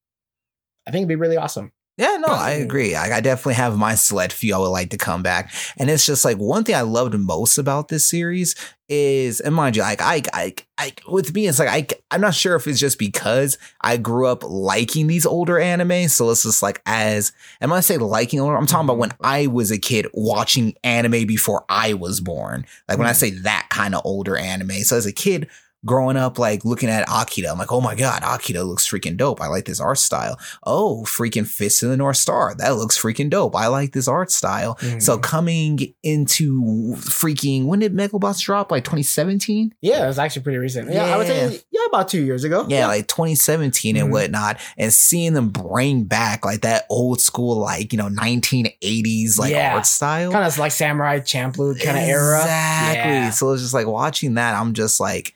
[0.86, 1.72] I think it'd be really awesome.
[1.98, 2.94] Yeah, no, I agree.
[2.94, 5.52] I, I definitely have my select few I would like to come back.
[5.76, 8.54] And it's just like one thing I loved most about this series
[8.88, 12.34] is, and mind you, like I, I, I, with me, it's like I, I'm not
[12.34, 16.08] sure if it's just because I grew up liking these older anime.
[16.08, 19.12] So it's just like as, and when I say liking older, I'm talking about when
[19.22, 22.64] I was a kid watching anime before I was born.
[22.88, 23.16] Like when I Mhm.
[23.16, 24.82] say that kind of older anime.
[24.84, 25.48] So as a kid,
[25.84, 29.40] growing up like looking at Akira, I'm like, oh my god, Akira looks freaking dope.
[29.40, 30.38] I like this art style.
[30.64, 33.56] Oh, freaking Fist of the North Star, that looks freaking dope.
[33.56, 34.78] I like this art style.
[35.00, 35.22] So Mhm.
[35.22, 38.70] coming into freaking when did Megalobox drop?
[38.70, 39.74] Like 2017?
[39.80, 40.92] yeah, it was actually pretty recent.
[40.92, 42.64] Yeah, I would say yeah, about two years ago.
[42.68, 44.12] Yeah, like 2017 and Mhm.
[44.12, 49.50] whatnot, and seeing them bring back like that old school, like you know, 1980s like
[49.52, 49.74] Yeah.
[49.74, 50.30] art style.
[50.32, 52.38] kind of like Samurai Champloo kind of era.
[52.40, 53.12] Exactly.
[53.12, 53.30] Yeah.
[53.30, 55.34] So it's just like watching that, I'm just like,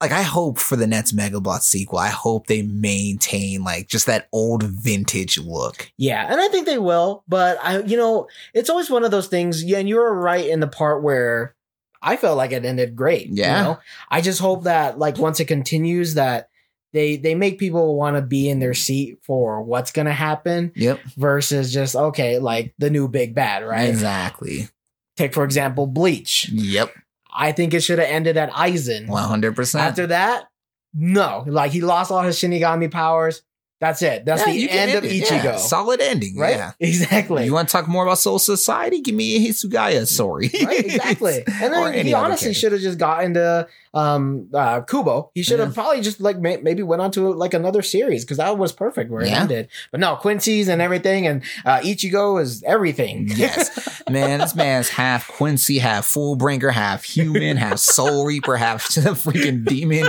[0.00, 4.28] like I hope for the next Megabot sequel, I hope they maintain like just that
[4.32, 5.90] old vintage look.
[5.96, 9.28] Yeah, and I think they will, but I, you know, it's always one of those
[9.28, 9.62] things.
[9.64, 11.54] Yeah, and you were right in the part where
[12.02, 13.28] I felt like it ended great.
[13.30, 13.58] Yeah.
[13.58, 13.78] you know?
[14.10, 16.50] I just hope that like once it continues, that
[16.92, 21.00] they they make people want to be in their seat for what's gonna happen Yep.
[21.16, 23.88] versus just okay, like the new big bad, right?
[23.88, 24.68] Exactly.
[25.16, 26.48] Take for example, Bleach.
[26.50, 26.92] Yep.
[27.34, 29.08] I think it should have ended at Aizen.
[29.08, 29.84] One hundred percent.
[29.84, 30.44] After that,
[30.92, 31.44] no.
[31.46, 33.42] Like he lost all his Shinigami powers.
[33.84, 34.24] That's it.
[34.24, 35.58] That's the end of Ichigo.
[35.58, 36.56] Solid ending, right?
[36.56, 36.72] Yeah.
[36.80, 37.44] Exactly.
[37.44, 39.02] You want to talk more about Soul Society?
[39.02, 40.50] Give me a Hitsugaya story.
[40.64, 41.44] right, exactly.
[41.62, 45.30] And then he honestly should have just gotten to um uh Kubo.
[45.34, 45.74] He should have Yeah.
[45.74, 49.10] probably just like may- maybe went on to like another series because that was perfect
[49.10, 49.40] where it Yeah.
[49.42, 49.68] ended.
[49.90, 53.28] But no, Quincy's and everything, and uh Ichigo is everything.
[53.36, 59.64] yes, man, this man's half Quincy, half Fullbringer, half human, half Soul Reaper, half freaking
[59.66, 60.04] demon.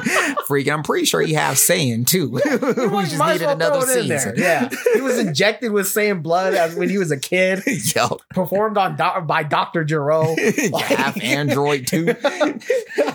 [0.48, 2.40] Freaking, I'm pretty sure he half Saiyan too.
[2.46, 4.20] You we might- just might as needed well another throw there.
[4.20, 4.34] season.
[4.38, 7.64] Yeah, he was injected with same blood as when he was a kid.
[7.96, 10.36] Yo, Performed on doc- by Doctor Gero.
[10.80, 12.16] half android too.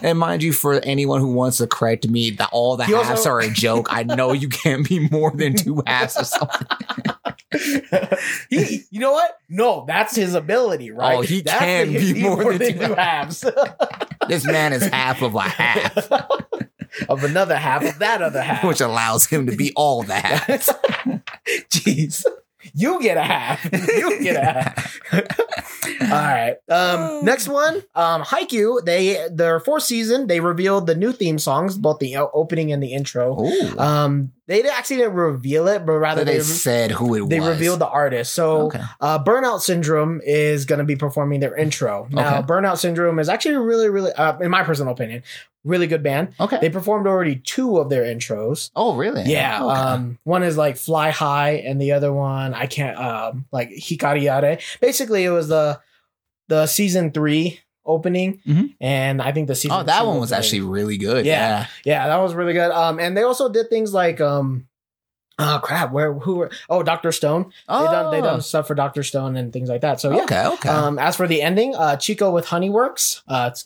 [0.03, 3.09] And mind you, for anyone who wants to correct me, that all the He also-
[3.09, 3.89] halves are a joke.
[3.91, 6.67] I know you can't be more than two halves or something.
[8.49, 9.39] he, you know what?
[9.49, 11.19] No, that's his ability, right?
[11.19, 13.45] Oh, he That's can the- be more than two halves
[14.29, 16.09] This man is half of a half,
[17.09, 18.65] of another half of that other half.
[18.65, 20.71] which allows him to be all the halves.
[21.71, 22.25] Jeez.
[22.75, 23.65] You get a half.
[23.73, 25.01] You get a half.
[26.03, 26.57] All right.
[26.69, 28.85] Um, next one, um, Haikyuu.
[28.85, 30.27] They their fourth season.
[30.27, 33.41] They revealed the new theme songs, both the opening and the intro.
[33.41, 33.79] Ooh.
[33.79, 37.47] Um, they actually didn't reveal it, but rather they they said who it they was.
[37.49, 38.35] They revealed the artist.
[38.35, 38.81] So Okay.
[39.01, 42.09] uh, Burnout Syndrome is going to be performing their intro.
[42.11, 42.47] Now, Okay.
[42.47, 45.23] Burnout Syndrome is actually really, really, uh, in my personal opinion,
[45.65, 46.35] really good band.
[46.41, 46.59] Okay.
[46.61, 48.71] They performed already two of their intros.
[48.75, 49.23] oh, really?
[49.25, 49.63] Yeah.
[49.65, 49.73] Okay.
[49.81, 54.29] Um, one is like Fly High, and the other one I can't um like Hikari
[54.31, 54.59] Are.
[54.81, 55.79] Basically, it was the
[56.49, 58.75] the season three opening, Mhm.
[58.81, 59.79] and I think the season.
[59.81, 60.39] oh, that one was opening.
[60.45, 61.27] actually really good.
[61.27, 61.67] Yeah.
[61.85, 62.71] yeah, that was really good.
[62.71, 64.67] Um, and they also did things like um.
[65.43, 65.91] Oh crap!
[65.91, 66.51] Where who were?
[66.69, 67.51] Oh, Doctor Stone.
[67.67, 69.99] Oh, They done they done stuff for Doctor Stone and things like that.
[69.99, 70.25] So yeah.
[70.25, 70.47] Okay.
[70.47, 70.69] Okay.
[70.69, 73.23] Um, as for the ending, uh, Chico with Honeyworks.
[73.27, 73.65] Uh, it's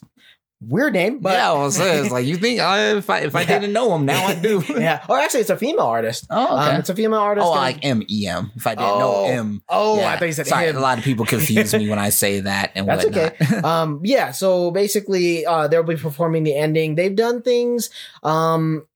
[0.67, 3.35] weird name, but yeah, I was saying, it's like you think I, if I if
[3.35, 3.59] I Yeah.
[3.59, 4.63] didn't know him, now I do.
[4.69, 5.05] yeah.
[5.07, 6.25] Or actually, it's a female artist.
[6.29, 6.71] Oh, okay.
[6.73, 7.45] Um, it's a female artist.
[7.47, 8.51] oh, like M E M.
[8.55, 9.25] If I didn't know Oh.
[9.25, 9.61] M.
[9.69, 10.09] Oh, yeah.
[10.11, 10.77] I thought you said Sorry, him.
[10.77, 13.33] a lot of people confuse me when I say that and That's whatnot.
[13.41, 13.55] okay.
[13.63, 14.31] um, yeah.
[14.31, 16.95] So basically, uh, they'll be performing the ending.
[16.95, 17.89] They've done things,
[18.23, 18.87] um,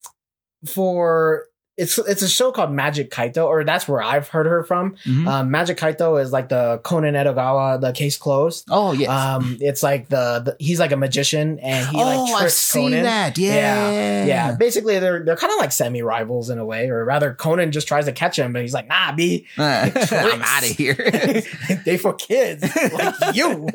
[0.65, 1.45] for
[1.79, 4.95] it's it's a show called Magic Kaito, or that's where I've heard her from.
[5.05, 5.27] Mhm.
[5.27, 8.65] Um, Magic Kaito is like the Conan Edogawa, the case closed.
[8.69, 9.09] oh yes.
[9.09, 12.55] Um, it's like the, the he's like a magician and he oh, like I've tricks
[12.55, 13.03] seen Conan.
[13.05, 13.37] that.
[13.37, 14.25] Yeah.
[14.25, 17.71] Yeah, basically they're they're kind of like semi rivals in a way, or rather, Conan
[17.71, 20.95] just tries to catch him, but he's like, "Nah, be I'm out of here.
[21.85, 22.63] they for kids
[22.93, 23.69] like you."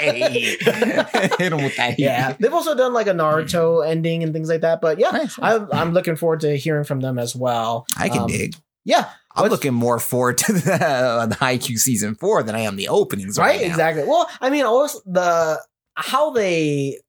[0.00, 1.96] hey, hit him with that.
[1.98, 4.80] yeah, they've also done like a Naruto ending and things like that.
[4.80, 5.38] But yeah, Nice.
[5.40, 7.86] I'm I'm looking forward to hearing from them as well.
[7.96, 8.54] I can Um, dig.
[8.84, 12.60] Yeah, I'm What's- looking more forward to the, uh, the Haikyuu season four than I
[12.60, 13.36] am the openings.
[13.38, 14.04] right, Right, exactly.
[14.04, 15.60] Well, I mean, also the
[15.96, 17.00] how they.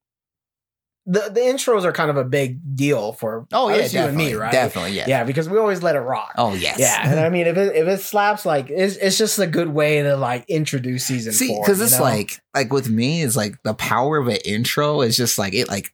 [1.10, 4.26] The, the intros are kind of a big deal for Oh yeah, you and definitely,
[4.26, 4.52] me, right?
[4.52, 5.06] Definitely, yeah.
[5.08, 6.34] Yeah, because we always let it rock.
[6.38, 6.80] Oh yes.
[6.80, 9.70] Yeah, and I mean, if it if it slaps, like it's it's just a good
[9.70, 11.64] way to like introduce season See, four.
[11.64, 12.02] because it's know?
[12.04, 15.70] like like with me is like the power of an intro is just like it
[15.70, 15.94] like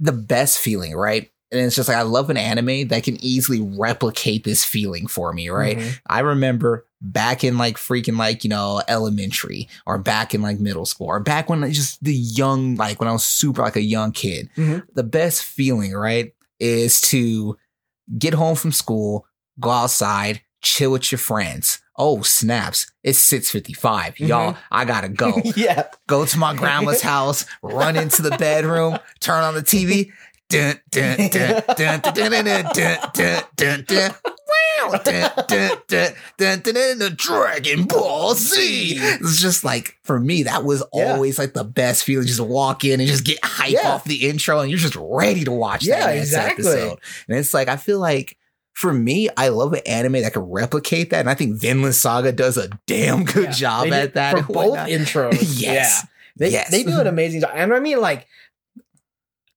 [0.00, 1.30] the best feeling, right?
[1.52, 5.32] And it's just like I love an anime that can easily replicate this feeling for
[5.32, 5.78] me, right?
[5.78, 6.00] Mhm.
[6.08, 10.86] I remember back in like freaking like, you know, elementary or back in like middle
[10.86, 13.80] school or back when I just the young, like when I was super like a
[13.82, 14.82] young kid, Mhm.
[14.94, 17.56] the best feeling, right, is to
[18.18, 19.26] get home from school,
[19.60, 21.80] go outside, chill with your friends.
[21.98, 22.90] Oh, snaps.
[23.02, 24.18] It's 655.
[24.20, 25.40] Y'all, I gotta go.
[25.56, 30.12] yeah, go to my grandma's house, run into the bedroom, turn on the TV.
[30.48, 34.10] Dun, dun, dun, dun, dun, dun, dun, dun, dun, dun, dun.
[34.24, 38.94] Wow, dun, dun, dun, dun, dun, dun, dun, Dragon Ball Z.
[38.96, 42.28] It's just like for me, that was always like the best feeling.
[42.28, 43.88] Just walk in and just get hype Yeah.
[43.90, 46.64] off the intro, and you're just ready to watch Yeah, that next exactly.
[46.68, 46.98] episode.
[47.28, 48.36] And it's like I feel like
[48.72, 52.30] for me, I love an anime that can replicate that, and I think Vinland Saga
[52.30, 53.50] does a damn good Yeah.
[53.50, 55.38] job at that for both intros.
[55.60, 56.02] Yes.
[56.02, 56.70] Yeah, they Yes.
[56.70, 58.26] they do an amazing job, and I mean, like,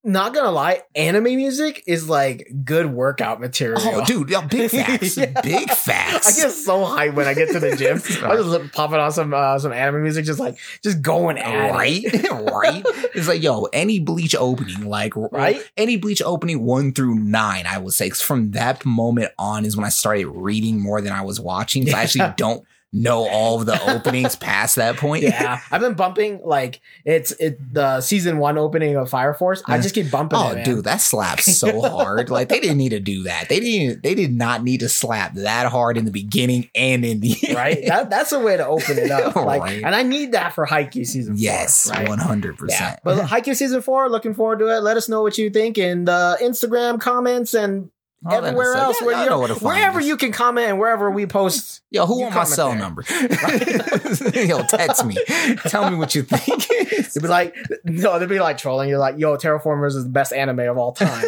[0.04, 3.82] not gonna lie, anime music is like good workout material.
[3.84, 5.41] Oh, dude, yeah, big facts, Yeah.
[5.41, 6.28] big facts.
[6.39, 7.97] I get so hyped when I get to the gym.
[8.26, 12.02] I just popping on some uh, some anime music, just like just going at right,
[12.04, 12.32] it.
[12.52, 12.84] right.
[13.14, 15.62] It's like, yo, any Bleach opening, like, Right?
[15.76, 19.76] Any Bleach opening one through nine, I would say, 'cause from that moment on is
[19.76, 21.86] when I started reading more than I was watching.
[21.88, 25.23] So I actually don't know all of the openings past that point.
[25.23, 29.61] Yeah, I've been bumping like it's it the season one opening of Fire Force.
[29.67, 30.39] I just keep bumping.
[30.39, 32.29] Oh, it, dude, that slaps so hard.
[32.29, 33.47] Like they didn't need to do that.
[33.49, 34.01] They didn't.
[34.03, 37.85] They did not need to slap that hard in the beginning and in the right.
[37.85, 39.35] That, that's a way to open it up.
[39.49, 39.83] Like, Right.
[39.83, 41.35] and I need that for Haikyuu season.
[41.37, 42.99] yes, one hundred percent.
[43.03, 44.79] but Haikyuu season four, looking forward to it.
[44.81, 47.89] Let us know what you think in the Instagram comments and
[48.30, 51.82] everywhere else where you wherever you can comment and wherever we post.
[51.91, 52.80] Yo, who want my cell there.
[52.80, 53.03] number?
[54.34, 55.15] Yo, text me.
[55.67, 56.70] Tell me what you think.
[56.70, 58.89] It'd be like no, they'd be like trolling.
[58.89, 61.24] You're like, yo, Terra Formars is the best anime of all time.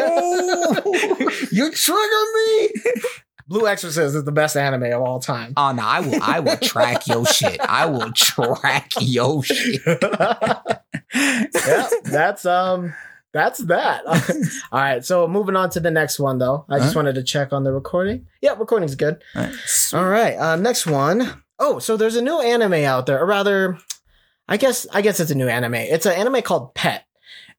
[0.00, 2.70] Oh, you trigger me.
[3.46, 5.54] Blue Exorcist is the best anime of all time.
[5.56, 6.22] Oh no, I will.
[6.22, 7.58] I will track your shit.
[7.60, 9.80] I will track your shit.
[11.14, 12.92] yeah, that's um
[13.32, 14.06] that's that.
[14.72, 16.64] All right, so moving on to the next one though.
[16.68, 16.98] I just Huh?
[17.00, 18.26] wanted to check on the recording.
[18.40, 19.22] Yeah, recording's good.
[19.36, 19.54] Alright,
[19.94, 21.42] All right, uh next one.
[21.58, 23.78] Oh, so there's a new anime out there, or rather
[24.48, 25.74] I guess I guess it's a new anime.
[25.74, 27.04] It's an anime called Pet.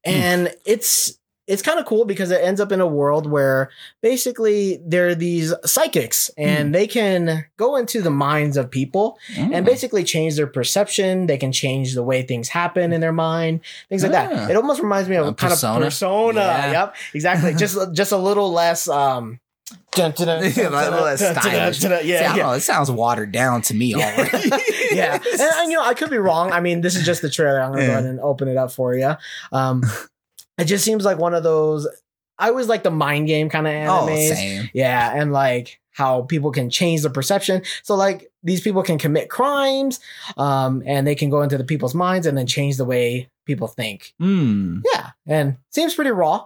[0.05, 1.18] And it's
[1.49, 3.69] it's kind of cool because it ends up in a world where
[4.01, 9.51] basically there are these psychics and they can go into the minds of people and
[9.53, 9.65] Mm.
[9.65, 11.27] basically change their perception.
[11.27, 14.29] They can change the way things happen in their mind, things like Ah.
[14.29, 14.51] that.
[14.51, 15.77] It almost reminds me of A kind persona?
[15.79, 16.39] of persona.
[16.39, 16.71] Yeah.
[16.71, 17.53] Yep, exactly.
[17.55, 18.87] just just a little less.
[18.87, 19.39] um
[19.91, 22.53] dun, dun, dun, Yeah, Yeah, yeah.
[22.55, 24.49] It sounds watered down to me already.
[24.91, 26.51] yeah, and, and, you know, I could be wrong.
[26.51, 27.59] I mean, this is just the trailer.
[27.61, 29.15] I'm gonna go ahead and open it up for you.
[29.51, 29.83] Um,
[30.59, 31.87] it just seems like one of those.
[32.37, 34.69] I was like the mind game kind of oh, same.
[34.73, 37.61] Yeah, and like how people can change the perception.
[37.83, 39.99] So like these people can commit crimes,
[40.37, 43.67] um, and they can go into the people's minds and then change the way people
[43.67, 44.13] think.
[44.19, 44.79] Hmm.
[44.93, 46.45] Yeah, and seems pretty raw.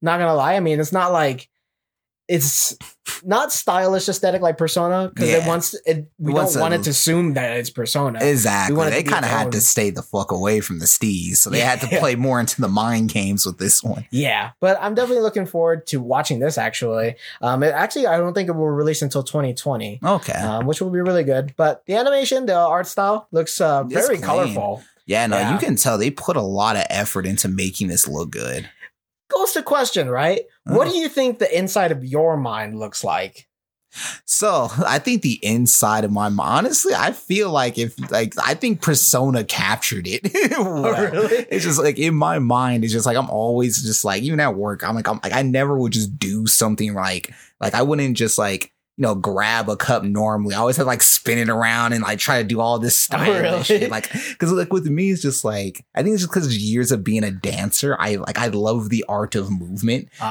[0.00, 0.54] Not gonna lie.
[0.54, 1.48] I mean, it's not like
[2.28, 2.76] it's
[3.24, 6.10] not stylish aesthetic like Persona because it wants it.
[6.18, 8.18] We don't want it to assume that it's Persona.
[8.22, 8.90] Exactly.
[8.90, 11.80] They kind of had to stay the fuck away from the steez, so they had
[11.80, 14.06] to play more into the mind games with this one.
[14.10, 16.58] Yeah, but I'm definitely looking forward to watching this.
[16.58, 20.32] Actually, um, it, actually, I don't think it will release until 2020, Okay.
[20.34, 21.54] um, which will be really good.
[21.56, 24.82] But the animation, the art style looks uh, very colorful.
[25.06, 25.54] yeah, no, yeah.
[25.54, 28.68] you can tell they put a lot of effort into making this look good.
[29.28, 30.42] Goes to question, right?
[30.64, 30.90] What Uh.
[30.92, 33.46] do you think the inside of your mind looks like?
[34.26, 38.54] So I think the inside of my mind, honestly, I feel like if like I
[38.54, 40.30] think Persona captured it.
[40.58, 41.10] well.
[41.10, 41.46] really?
[41.50, 44.54] It's just like in my mind, it's just like I'm always just like even at
[44.56, 48.16] work, I'm like I'm like I never would just do something like like I wouldn't
[48.16, 50.54] just like you know grab a cup normally.
[50.54, 53.28] I always have like spin it around and like try to do all this stylish
[53.28, 53.62] Oh, really?
[53.62, 53.90] shit.
[53.90, 57.04] Like because like with me, it's just like I think it's just because years of
[57.04, 57.96] being a dancer.
[57.98, 60.08] I like I love the art of movement.
[60.18, 60.24] So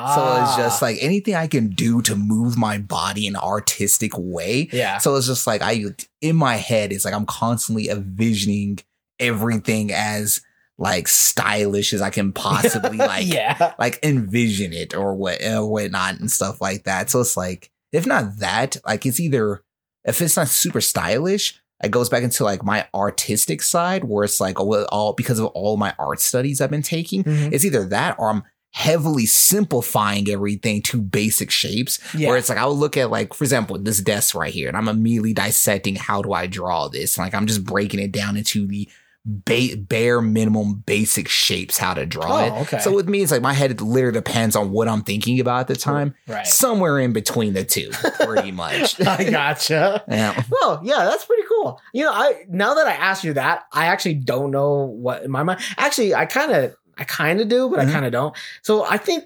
[0.43, 4.11] it's just Ah, like anything I can do to move my body in an artistic
[4.17, 4.67] way.
[4.73, 4.97] yeah.
[4.99, 5.85] So it's just like I
[6.21, 8.79] in my head, it's like I'm constantly envisioning
[9.19, 10.41] everything as
[10.77, 13.73] like stylish as I can possibly like yeah.
[13.79, 17.09] like envision it or what or whatnot and stuff like that.
[17.09, 19.63] So it's like if not that, like it's either
[20.05, 24.39] if it's not super stylish, it goes back into like my artistic side where it's
[24.39, 27.23] like all, all because of all my art studies I've been taking.
[27.23, 27.51] Mhm.
[27.53, 32.27] It's either that or I'm heavily simplifying everything to basic shapes Yeah.
[32.29, 34.77] where it's like I would look at like for example this desk right here and
[34.77, 38.67] I'm immediately dissecting how do I draw this like I'm just breaking it down into
[38.67, 38.87] the
[39.29, 42.79] ba- bare minimum basic shapes how to draw it Oh, okay.
[42.79, 45.67] so with me it's like my head literally depends on what I'm thinking about at
[45.67, 46.47] the time right.
[46.47, 47.89] somewhere in between the two
[48.25, 50.03] pretty much I gotcha.
[50.07, 51.81] yeah Well, yeah, that's pretty cool.
[51.93, 55.31] You know, I now that I asked you that, I actually don't know what in
[55.31, 55.59] my mind.
[55.77, 57.89] Actually, I kind of, I kind of do, but Mhm.
[57.89, 58.35] I kind of don't.
[58.61, 59.25] So I think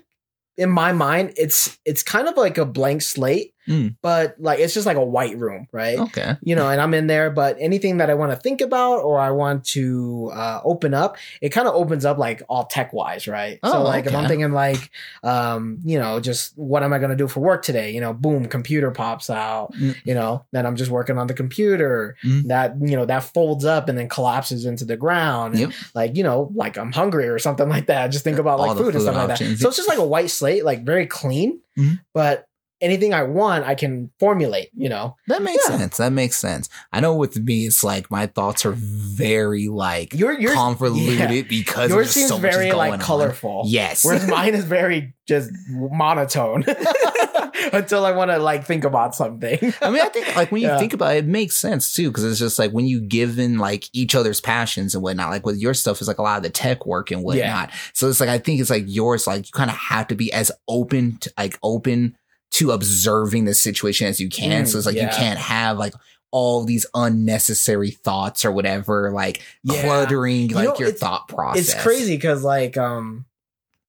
[0.57, 3.95] in my mind, it's it's kind of like a blank slate, Mm.
[4.01, 5.99] but like it's just like a white room, right?
[5.99, 8.99] okay You know, and I'm in there, but anything that I want to think about
[9.03, 12.91] or I want to uh, open up, it kind of opens up like all tech
[12.93, 13.59] wise, right?
[13.63, 14.89] so Oh, like if I'm thinking like,
[15.23, 17.91] um, you know, just what am I going to do for work today?
[17.91, 19.73] You know, boom, computer pops out.
[19.73, 19.95] Mm.
[20.05, 22.15] You know, then I'm just working on the computer.
[22.25, 22.47] Mm.
[22.47, 25.55] That you know that folds up and then collapses into the ground.
[25.55, 28.07] And, like you know, like I'm hungry or something like that.
[28.07, 29.57] Just think about All like the food, and food stuff like that.
[29.59, 31.99] So it's just like a white slate, like very clean, Mhm.
[32.13, 32.47] but
[32.81, 34.69] anything I want, I can formulate.
[34.75, 35.77] You know, that makes Yeah.
[35.77, 40.13] sense that makes sense I know with me it's like my thoughts are very like
[40.13, 41.41] your yours convoluted yeah.
[41.47, 42.99] because yours seems so very like on.
[42.99, 43.63] colorful.
[43.65, 46.65] yes Whereas mine is very just monotone
[47.73, 49.57] until I want to like think about something.
[49.81, 50.77] I mean, I think like when you Yeah.
[50.79, 53.57] think about it, it makes sense too, because it's just like when you give in
[53.57, 55.29] like each other's passions and whatnot.
[55.29, 57.71] Like with your stuff is like a lot of the tech work and whatnot.
[57.93, 60.31] So it's like I think it's like yours, like you kind of have to be
[60.33, 62.17] as open to like open
[62.51, 64.63] to observing the situation as you can.
[64.63, 65.03] Mm, so it's like yeah.
[65.11, 65.93] you can't have like
[66.31, 69.81] all these unnecessary thoughts or whatever, like Yeah.
[69.81, 71.73] cluttering You like know, your thought process.
[71.73, 73.25] it's crazy because like um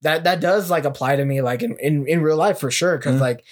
[0.02, 2.96] that that does like apply to me like in in, in real life for sure
[2.98, 3.20] because Mhm.
[3.20, 3.44] like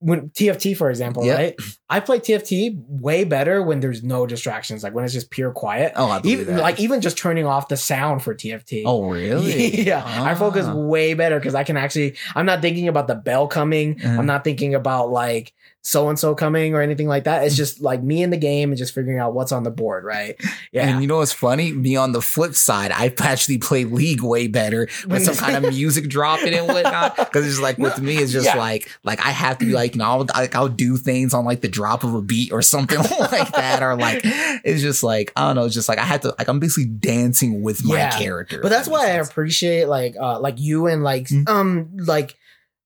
[0.00, 1.38] when TFT for example Yep.
[1.38, 1.56] right
[1.96, 5.92] I play TFT way better when there's no distractions like when it's just pure quiet
[5.96, 6.62] Oh, I believe even that.
[6.62, 9.82] like even just turning off the sound for TFT oh, really?
[9.90, 10.74] yeah I focus Ah.
[10.74, 14.18] way better because I can actually I'm not thinking about the bell coming Mhm.
[14.18, 15.52] I'm not thinking about like
[15.86, 18.70] so and so coming or anything like that it's just like me in the game
[18.70, 20.34] and just figuring out what's on the board right
[20.72, 21.72] yeah And you know what's funny?
[21.72, 25.72] Me on the flip side, I actually play League way better with some kind of
[25.74, 27.16] music dropping and whatnot.
[27.16, 28.56] Because it's like with me, it's just Yeah.
[28.56, 31.44] like like I have to be like you know I'll, like I'll do things on
[31.44, 35.32] like the drop of a beat or something like that, or like it's just like
[35.36, 38.08] I don't know, it's just like I had to like I'm basically dancing with my
[38.08, 38.60] character.
[38.62, 41.48] but that's that why I appreciate like uh like you and like Mm.
[41.48, 42.36] um like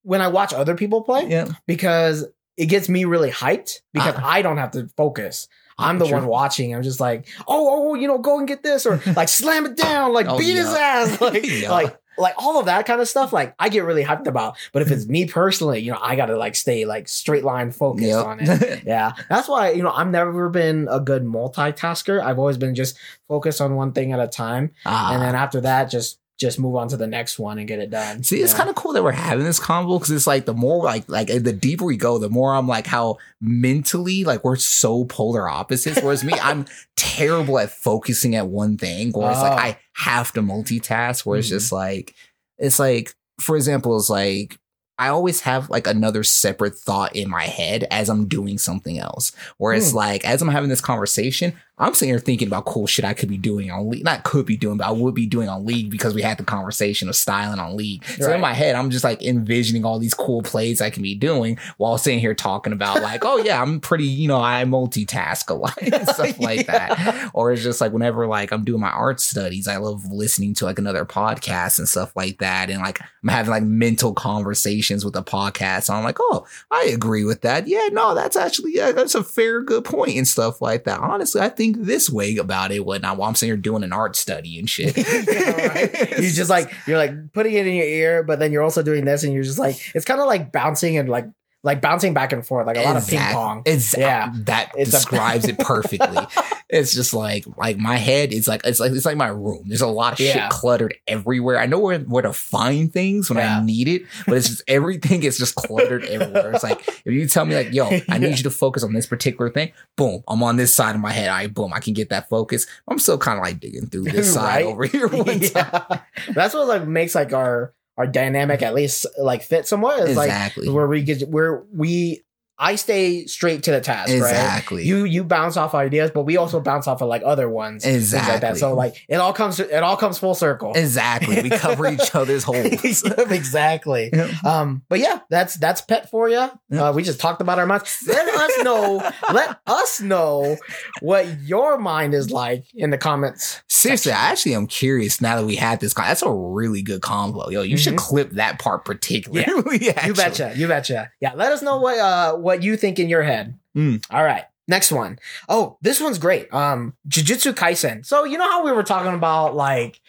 [0.02, 1.48] when I watch other people play yeah.
[1.66, 2.24] because
[2.56, 4.26] it gets me really hyped because Ah.
[4.36, 5.46] I don't have to focus.
[5.78, 6.74] I'm the one watching.
[6.74, 9.76] I'm just like, oh, oh, you know, go and get this, or like slam it
[9.76, 11.70] down, like Oh, beat his ass, like, Yeah.
[11.70, 13.32] like, like all of that kind of stuff.
[13.32, 14.56] Like, I get really hyped about.
[14.72, 18.06] But if it's me personally, you know, I gotta like stay like straight line focused
[18.08, 18.26] Yep.
[18.26, 18.82] on it.
[18.86, 22.22] Yeah, that's why you know I've never been a good multitasker.
[22.22, 22.96] I've always been just
[23.28, 25.12] focused on one thing at a time, Ah.
[25.14, 27.90] and then after that, just just move on to the next one and get it
[27.90, 28.22] done.
[28.22, 30.84] See, it's kind of cool that we're having this convo because it's like the more
[30.84, 35.04] like like the deeper we go, the more I'm like how mentally like we're so
[35.06, 36.00] polar opposites.
[36.00, 36.66] Whereas me, I'm
[36.96, 39.10] terrible at focusing at one thing.
[39.12, 39.56] Whereas like Oh.
[39.56, 41.26] I have to multitask.
[41.26, 41.50] Where it's Mhm.
[41.50, 42.14] just like
[42.58, 44.58] it's like for example, it's like
[45.00, 49.32] I always have like another separate thought in my head as I'm doing something else.
[49.56, 49.96] Where it's Hmm.
[49.96, 53.28] like as I'm having this conversation, I'm sitting here thinking about cool shit I could
[53.28, 54.04] be doing on League.
[54.04, 56.44] Not could be doing, but I would be doing on League because we had the
[56.44, 58.04] conversation of styling on League.
[58.04, 58.34] So Right.
[58.34, 61.58] in my head, I'm just like envisioning all these cool plays I can be doing
[61.76, 65.54] while sitting here talking about like, oh yeah, I'm pretty, you know, I multitask a
[65.54, 67.30] lot and stuff like that.
[67.34, 70.64] Or it's just like whenever like I'm doing my art studies, I love listening to
[70.64, 72.70] like another podcast and stuff like that.
[72.70, 75.88] And like I'm having like mental conversations with a podcast.
[75.88, 77.66] And I'm like, oh, I agree with that.
[77.68, 81.00] Yeah, no, that's actually yeah, that's a fair good point and stuff like that.
[81.00, 84.16] Honestly, I think this way about it whatnot while I'm sitting here doing an art
[84.16, 84.96] study and shit.
[85.28, 86.18] Yeah, right.
[86.18, 89.04] You just like you're like putting it in your ear, but then you're also doing
[89.04, 91.26] this, and you're just like it's kind of like bouncing and like
[91.64, 93.62] like bouncing back and forth, like a lot of ping pong.
[93.66, 94.32] It's uh, Yeah.
[94.44, 96.16] that It's a- describes it perfectly.
[96.70, 99.64] it's just like like my head is like it's like it's like my room.
[99.66, 100.32] There's a lot of Yeah.
[100.34, 101.58] shit cluttered everywhere.
[101.58, 103.58] I know where where to find things when Yeah.
[103.58, 106.52] I need it, but it's just everything is just cluttered everywhere.
[106.52, 108.36] It's like if you tell me like, yo, I need Yeah.
[108.36, 111.28] you to focus on this particular thing, boom, I'm on this side of my head.
[111.28, 112.66] All right, boom, I can get that focus.
[112.86, 116.00] I'm still kind of like digging through this side over here one time.
[116.34, 120.00] That's what like makes like our our dynamic at least like fit somewhat.
[120.00, 120.66] It's Exactly.
[120.68, 122.22] like where we get where we
[122.60, 124.16] I stay straight to the task, right?
[124.16, 124.84] exactly.
[124.84, 128.12] You you bounce off ideas, but we also bounce off of like other ones, things
[128.12, 128.34] like that.
[128.38, 128.58] Exactly.
[128.58, 130.72] So like it all comes it all comes full circle.
[130.74, 131.40] exactly.
[131.40, 133.04] We cover each other's holes.
[133.30, 134.10] exactly.
[134.12, 134.32] Yeah.
[134.44, 136.48] Um, but yeah, that's that's pet for you.
[136.68, 136.88] Yeah.
[136.88, 138.02] Uh, we just talked about our minds.
[138.08, 139.08] Let us know.
[139.32, 140.56] let us know
[141.00, 143.62] what your mind is like in the comments.
[143.78, 145.92] Seriously, I actually am curious now that we had this.
[145.94, 147.48] Con- that's a really good combo.
[147.50, 147.98] Yo, you should Mhm.
[147.98, 149.78] clip that part particularly.
[149.80, 150.06] Yeah.
[150.06, 150.52] You betcha.
[150.56, 151.10] You betcha.
[151.20, 151.32] Yeah.
[151.34, 153.58] Let us know what uh what you think in your head.
[153.76, 154.04] Mm.
[154.10, 154.44] All right.
[154.66, 155.18] Next one.
[155.48, 156.52] Oh, this one's great.
[156.52, 158.04] Um, Jujutsu Kaisen.
[158.04, 160.00] So you know how we were talking about like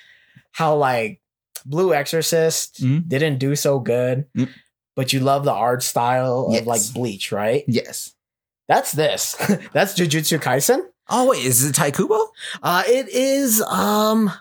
[0.51, 1.21] how like
[1.65, 3.07] Blue Exorcist Mhm.
[3.07, 4.49] didn't do so good, Mm.
[4.95, 7.63] but you love the art style of like Bleach, right?
[7.67, 8.13] Yes.
[8.67, 9.35] That's this.
[9.73, 10.81] That's Jujutsu Kaisen.
[11.09, 12.29] Oh wait, is it Tite Kubo?
[12.61, 13.61] Uh, it is.
[13.61, 14.31] Um,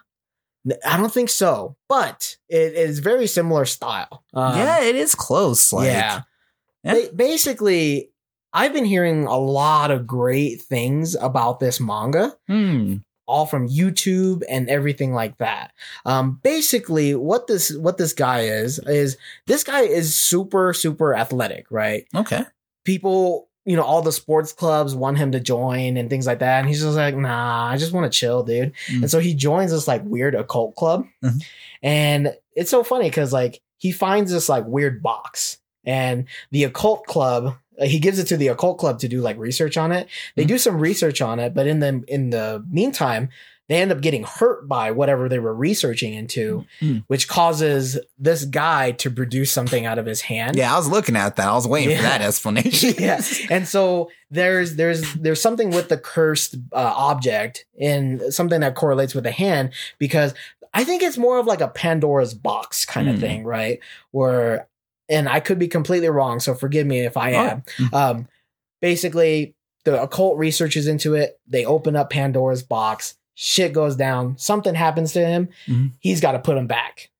[0.87, 4.23] I don't think so, but it is very similar style.
[4.35, 5.73] Um, yeah, it is close.
[5.73, 6.23] Like, yeah.
[6.85, 6.95] Yeah.
[6.95, 8.11] Ba- basically,
[8.53, 12.97] I've been hearing a lot of great things about this manga, Hmm.
[13.27, 15.73] all from YouTube and everything like that.
[16.05, 19.17] Um, basically, what this what this guy is is
[19.47, 22.05] this guy is super super athletic, right?
[22.15, 22.43] Okay.
[22.85, 23.48] People.
[23.69, 26.61] You know, all the sports clubs want him to join and things like that.
[26.61, 28.73] And he's just like, nah, I just want to chill, dude.
[28.91, 29.03] Mm.
[29.03, 31.07] And so he joins this like weird occult club.
[31.23, 31.43] Mhm.
[31.83, 37.05] And it's so funny because like he finds this like weird box and the occult
[37.07, 40.09] club uh, he gives it to the occult club to do like research on it.
[40.35, 40.49] They Mhm.
[40.49, 43.29] do some research on it, but in the in the meantime,
[43.69, 47.05] they end up getting hurt by whatever they were researching into, Mm.
[47.09, 50.57] which causes this guy to produce something out of his hand.
[50.57, 51.47] Yeah, I was looking at that.
[51.49, 52.95] I was waiting for that explanation.
[52.99, 58.75] yeah and so there's there's there's something with the cursed uh, object and something that
[58.75, 60.35] correlates with the hand because
[60.75, 63.21] i think it's more of like a pandora's box kind of Hmm.
[63.23, 63.79] thing right
[64.11, 64.69] where
[65.09, 67.39] and i could be completely wrong so forgive me if i Oh.
[67.39, 67.63] am
[67.95, 68.29] um
[68.83, 69.55] basically
[69.85, 71.41] the occult researches into it.
[71.47, 73.17] They open up Pandora's box.
[73.41, 74.37] Shit goes down.
[74.37, 75.49] Something happens to him.
[75.69, 75.93] Mhm.
[76.01, 77.11] He's got to put him back.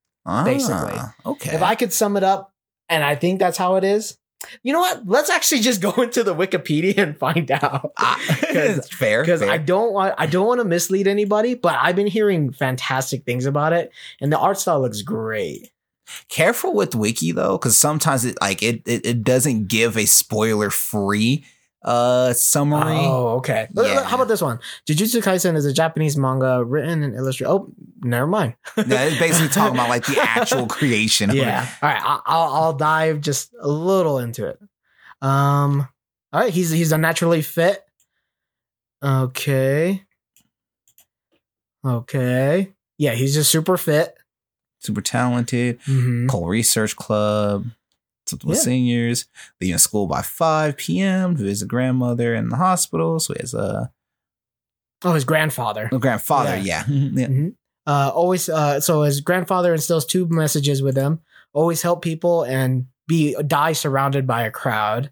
[0.45, 0.93] basically.
[0.99, 1.55] Ah, okay.
[1.55, 2.53] If I could sum it up,
[2.89, 4.19] and I think that's how it is.
[4.65, 5.07] You know what?
[5.07, 7.93] Let's actually just go into the Wikipedia and find out.
[7.97, 9.23] Ah, it's fair.
[9.23, 9.43] Because.
[9.43, 13.47] I don't want I don't want to mislead anybody, but I've been hearing fantastic things
[13.47, 15.71] about it, and the art style looks great.
[16.29, 20.71] careful with wiki though because sometimes it like it, it it doesn't give a spoiler
[20.71, 21.45] free
[21.89, 23.69] uh summary Oh, okay.
[23.75, 24.05] Yeah.
[24.05, 24.59] How about this one?
[24.89, 27.51] Jujutsu Kaisen is a Japanese manga written and illustrated.
[27.51, 27.73] Oh,
[28.03, 28.55] never mind.
[28.77, 31.67] yeah, it's basically talking about like the actual creation of yeah.
[31.83, 32.03] All right.
[32.05, 34.59] I'll I'll dive just a little into it.
[35.23, 35.89] Um.
[36.33, 36.53] All right.
[36.53, 37.83] He's he's a naturally fit.
[39.03, 40.05] Okay.
[41.85, 42.73] Okay.
[42.99, 44.15] Yeah, he's just super fit.
[44.81, 46.27] super talented Mm-hmm.
[46.27, 47.67] Cole Research Club
[48.33, 48.63] with Yeah.
[48.63, 49.27] seniors
[49.61, 53.91] leaving school by 5 p.m to visit grandmother in the hospital so he has a,
[55.05, 55.89] Oh, his grandfather.
[55.93, 57.27] a grandfather yeah, yeah.
[57.29, 57.55] Mhm.
[57.87, 58.49] Uh, always.
[58.51, 61.21] Uh, so his grandfather instills two messages with him:
[61.55, 65.11] always help people and be die surrounded by a crowd.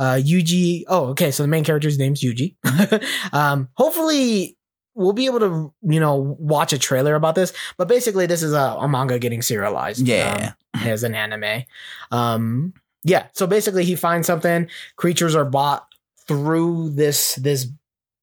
[0.00, 0.82] Uh, Yuji.
[0.88, 1.30] Oh, okay.
[1.30, 2.56] So the main character's name's Yuji.
[3.32, 4.56] um, hopefully.
[4.94, 8.52] We'll be able to, you know, watch a trailer about this, but basically, this is
[8.52, 10.00] a, a manga getting serialized.
[10.04, 10.48] Yeah.
[10.48, 10.54] um,
[10.86, 11.64] as an anime.
[12.10, 12.74] Um,
[13.04, 13.26] yeah.
[13.32, 14.68] So basically, he finds something.
[14.96, 15.86] Creatures are bought
[16.26, 17.66] through this this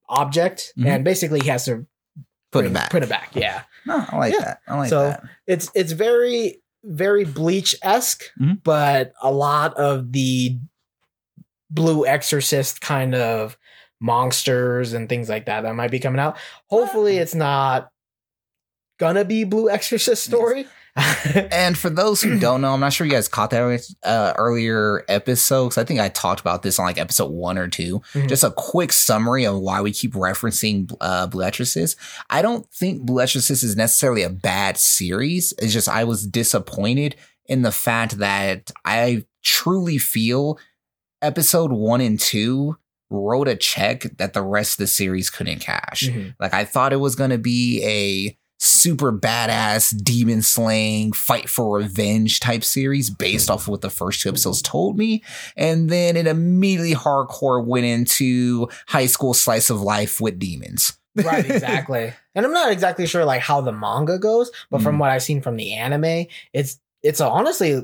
[0.10, 0.86] object, Mhm.
[0.88, 1.86] and basically, he has to
[2.52, 3.32] put bring- it back Put it back.
[3.36, 3.64] Yeah.
[3.86, 4.46] no i like Yeah.
[4.46, 8.62] that i like So- that It's it's very very bleach esque, Mhm.
[8.64, 10.60] but a lot of the
[11.72, 13.58] blue exorcist kind of
[14.00, 16.38] monsters and things like that that might be coming out.
[16.68, 17.92] Hopefully, it's not
[19.00, 20.68] gonna be blue exorcist story.
[21.52, 25.04] And for those who don't know, I'm not sure you guys caught that uh, earlier
[25.10, 25.78] episodes.
[25.78, 28.30] I think I talked about this on like episode one or 2 Mhm.
[28.30, 31.98] Just a quick summary of why we keep referencing uh, Blue Exorcist.
[32.30, 35.54] I don't think Blue Exorcist is necessarily a bad series.
[35.58, 37.16] It's just I was disappointed
[37.48, 40.60] in the fact that I truly feel
[41.22, 42.78] episode one and two
[43.10, 46.10] wrote a check that the rest of the series couldn't cash.
[46.10, 46.36] Mhm.
[46.40, 52.40] Like I thought it was gonna be a super badass demon slaying fight for revenge
[52.40, 55.24] type series based off of what the first two episodes told me.
[55.58, 60.98] And then it immediately hardcore went into high school slice of life with demons.
[61.16, 62.14] right, exactly.
[62.34, 65.00] and I'm not exactly sure like how the manga goes, but from Mhm.
[65.00, 67.84] what I've seen from the anime, it's it's a, honestly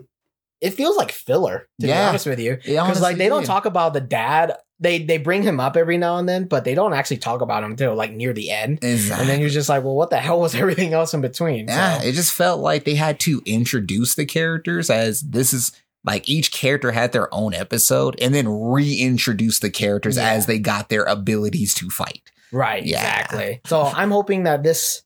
[0.61, 2.55] it feels like filler to be honest with you.
[2.57, 4.53] Because like they don't talk about the dad.
[4.82, 7.64] They they bring him up every now and then, but they don't actually talk about
[7.64, 8.84] him till like near the end.
[8.84, 9.22] Exactly.
[9.22, 11.68] And then you're just like, well, what the hell was everything else in between?
[11.68, 15.72] Yeah, So, it just felt like they had to introduce the characters as this is
[16.04, 20.32] like each character had their own episode and then reintroduce the characters Yeah.
[20.32, 22.24] as they got their abilities to fight.
[22.52, 22.98] right, Yeah.
[23.00, 23.62] exactly.
[23.66, 25.04] So I'm hoping that this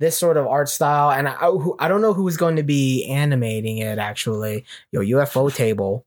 [0.00, 3.06] this sort of art style, and I who- I don't know who's going to be
[3.06, 3.98] animating it.
[3.98, 6.02] Actually, yo Ufotable.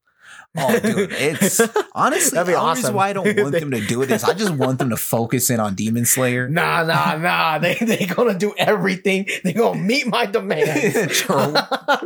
[0.57, 1.61] Oh, dude, it's
[1.93, 4.23] honestly That'd be the only reason why I don't want them to do it is
[4.23, 6.49] I just want them to focus in on Demon Slayer.
[6.49, 7.59] Nah, nah, nah.
[7.59, 9.27] They they gonna do everything.
[9.43, 10.93] They gonna meet my demands.
[11.19, 11.53] True.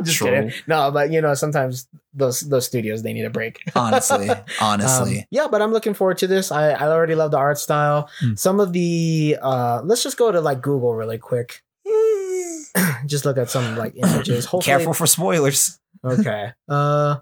[0.02, 0.26] Just True.
[0.28, 0.52] kidding.
[0.66, 3.60] No, but you know, sometimes those those studios they need a break.
[3.74, 4.28] Honestly,
[4.60, 6.52] honestly, Um, yeah, but I'm looking forward to this.
[6.52, 8.08] I, I already love the art style.
[8.20, 8.34] Hmm.
[8.34, 11.62] Some of the uh let's just go to like Google really quick.
[13.06, 14.44] just look at some like images.
[14.46, 15.78] Hopefully, careful for spoilers.
[16.04, 16.52] okay.
[16.68, 17.16] Uh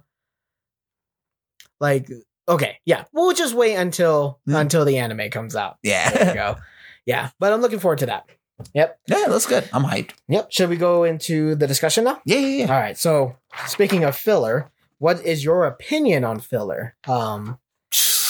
[1.81, 2.09] like
[2.49, 3.05] okay, yeah.
[3.13, 4.55] We'll just wait until Hmm.
[4.57, 5.79] until the anime comes out.
[5.83, 6.57] There you Yeah, go.
[7.07, 8.27] Yeah, but I'm looking forward to that.
[8.75, 9.01] Yep.
[9.09, 9.69] yeah, that's good.
[9.73, 10.11] I'm hyped.
[10.29, 10.53] Yep.
[10.53, 12.21] Should we go into the discussion now?
[12.27, 12.73] Yeah, yeah, yeah.
[12.75, 12.97] All right.
[12.97, 16.95] So, speaking of filler, what is your opinion on filler?
[17.09, 17.59] Um,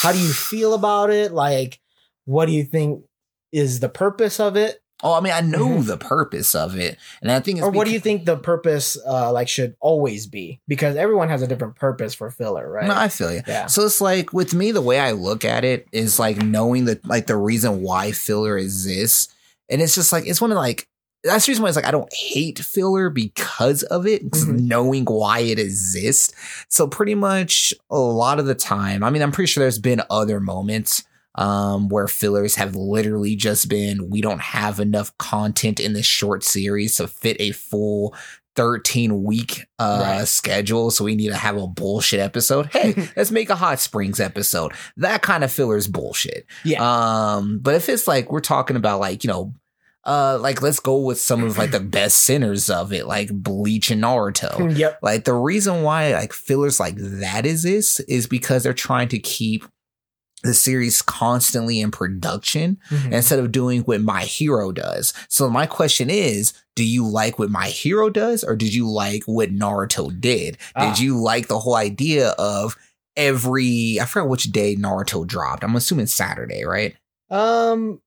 [0.02, 1.32] how do you feel about it?
[1.32, 1.80] Like,
[2.26, 3.02] what do you think
[3.52, 5.86] is the purpose of it, Oh, I mean, I know Mhm.
[5.86, 8.98] the purpose of it, and I think it's or what do you think the purpose
[9.06, 10.60] uh like should always be?
[10.68, 12.86] Because everyone has a different purpose for filler, right?
[12.86, 13.42] No, I feel you.
[13.46, 13.66] yeah.
[13.66, 17.06] So it's like with me, the way I look at it is like knowing that
[17.06, 19.32] like the reason why filler exists,
[19.68, 20.86] and it's just like it's one of like
[21.22, 24.60] that's the reason why it's like I don't hate filler because of it, Mhm.
[24.60, 26.32] knowing why it exists.
[26.68, 30.00] So pretty much a lot of the time, I mean, I'm pretty sure there's been
[30.08, 31.02] other moments
[31.36, 36.42] um where fillers have literally just been we don't have enough content in this short
[36.42, 38.14] series to fit a full
[38.56, 40.28] 13 week uh Right.
[40.28, 44.18] schedule so we need to have a bullshit episode hey let's make a hot springs
[44.18, 46.80] episode that kind of filler is bullshit Yeah.
[47.36, 49.54] um but if it's like we're talking about like you know
[50.04, 53.90] uh like let's go with some of like the best sinners of it like bleach
[53.92, 54.98] and naruto yep.
[55.00, 59.18] like the reason why like fillers like that is this is because they're trying to
[59.20, 59.64] keep
[60.42, 63.12] the series constantly in production Mhm.
[63.12, 65.12] instead of doing what My Hero does.
[65.28, 69.24] So my question is, do you like what My Hero does or did you like
[69.24, 70.56] what Naruto did?
[70.74, 70.88] Ah.
[70.88, 72.76] Did you like the whole idea of
[73.16, 75.64] every I forgot which day Naruto dropped.
[75.64, 76.96] I'm assuming Saturday, right?
[77.28, 78.00] Um,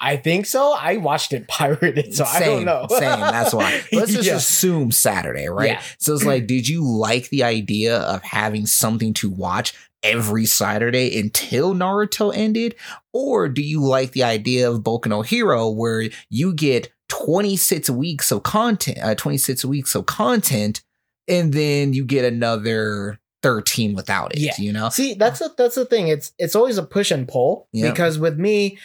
[0.00, 0.74] I think so.
[0.78, 2.86] I watched it pirated, so I don't Same, know.
[2.90, 3.00] same.
[3.20, 3.82] That's why.
[3.92, 4.36] Let's just Yeah.
[4.36, 5.70] assume Saturday, right?
[5.70, 5.82] Yeah.
[5.98, 9.72] So it's like, did you like the idea of having something to watch
[10.04, 12.76] every Saturday until Naruto ended?
[13.12, 18.30] Or do you like the idea of Boku no Hero where you get 26 weeks
[18.30, 20.82] of content, uh, 26 weeks of content,
[21.26, 24.52] and then you get another 13 without it, Yeah.
[24.58, 24.88] you know?
[24.90, 26.08] See, that's a, that's the thing.
[26.08, 27.90] It's it's always a push and pull Yeah.
[27.90, 28.78] because with me,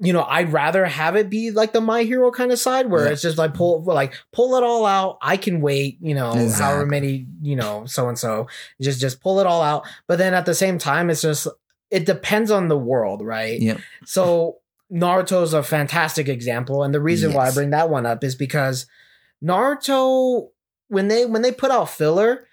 [0.00, 3.06] you know, I'd rather have it be like the My Hero kind of side where
[3.06, 3.12] Yeah.
[3.12, 5.18] it's just like pull like pull it all out.
[5.20, 8.46] I can wait, you know, however many, you know, so and so.
[8.80, 9.86] Just just pull it all out.
[10.06, 11.48] But then at the same time, it's just
[11.90, 13.60] it depends on the world, right?
[13.60, 13.78] Yeah.
[14.04, 14.58] So
[14.92, 18.34] Naruto is a fantastic example, and the reason why I bring that one up is
[18.34, 18.86] because
[19.44, 20.48] Naruto,
[20.88, 22.46] when they when they put out filler,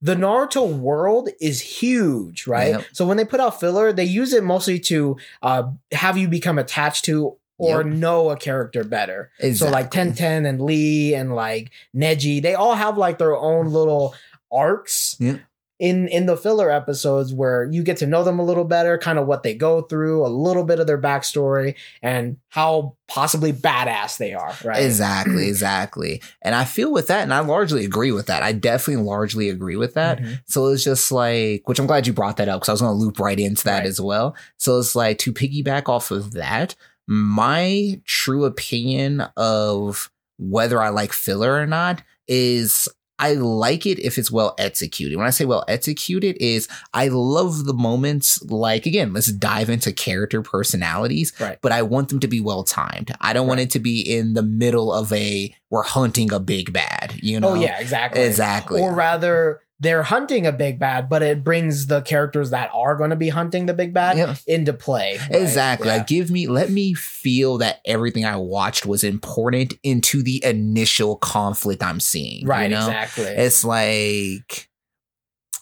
[0.00, 2.70] the Naruto world is huge, right?
[2.74, 2.84] Yep.
[2.92, 6.58] So when they put out filler, they use it mostly to uh, have you become
[6.58, 7.86] attached to or Yep.
[7.86, 9.32] know a character better.
[9.54, 13.72] So like Ten Ten and Lee and like Neji, they all have like their own
[13.72, 14.14] little
[14.52, 15.38] arcs Yeah.
[15.78, 19.18] In in the filler episodes where you get to know them a little better, kind
[19.18, 24.16] of what they go through, a little bit of their backstory, and how possibly badass
[24.18, 24.54] they are.
[24.64, 24.82] Right?
[24.84, 26.20] Exactly, exactly.
[26.42, 28.42] And I feel with that, and I largely agree with that.
[28.42, 30.18] I definitely largely agree with that.
[30.18, 30.40] Mhm.
[30.46, 32.92] So it's just like, which I'm glad you brought that up because I was going
[32.98, 33.86] to loop right into that Right.
[33.86, 34.34] as well.
[34.58, 36.74] So it's like to piggyback off of that,
[37.06, 42.88] my true opinion of whether I like filler or not is
[43.18, 45.16] I like it if it's well executed.
[45.16, 49.92] When I say well executed is I love the moments like again, let's dive into
[49.92, 51.58] character personalities, Right.
[51.60, 53.12] but I want them to be well timed.
[53.20, 56.72] I don't want it to be in the middle of a we're hunting a big
[56.72, 57.48] bad, you oh, know?
[57.50, 58.22] Oh yeah, exactly.
[58.22, 58.80] Exactly.
[58.80, 63.10] Or rather, they're hunting a big bad, but it brings the characters that are going
[63.10, 64.34] to be hunting the big bad Yeah.
[64.46, 65.18] into play.
[65.18, 65.40] right?
[65.40, 65.86] Exactly.
[65.88, 65.98] Yeah.
[65.98, 71.16] Like give me let me feel that everything I watched was important into the initial
[71.16, 72.44] conflict I'm seeing.
[72.46, 72.64] right.
[72.64, 72.86] You know?
[72.86, 73.24] Exactly.
[73.26, 74.68] It's like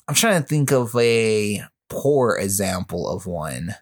[0.08, 3.74] I'm trying to think of a poor example of one.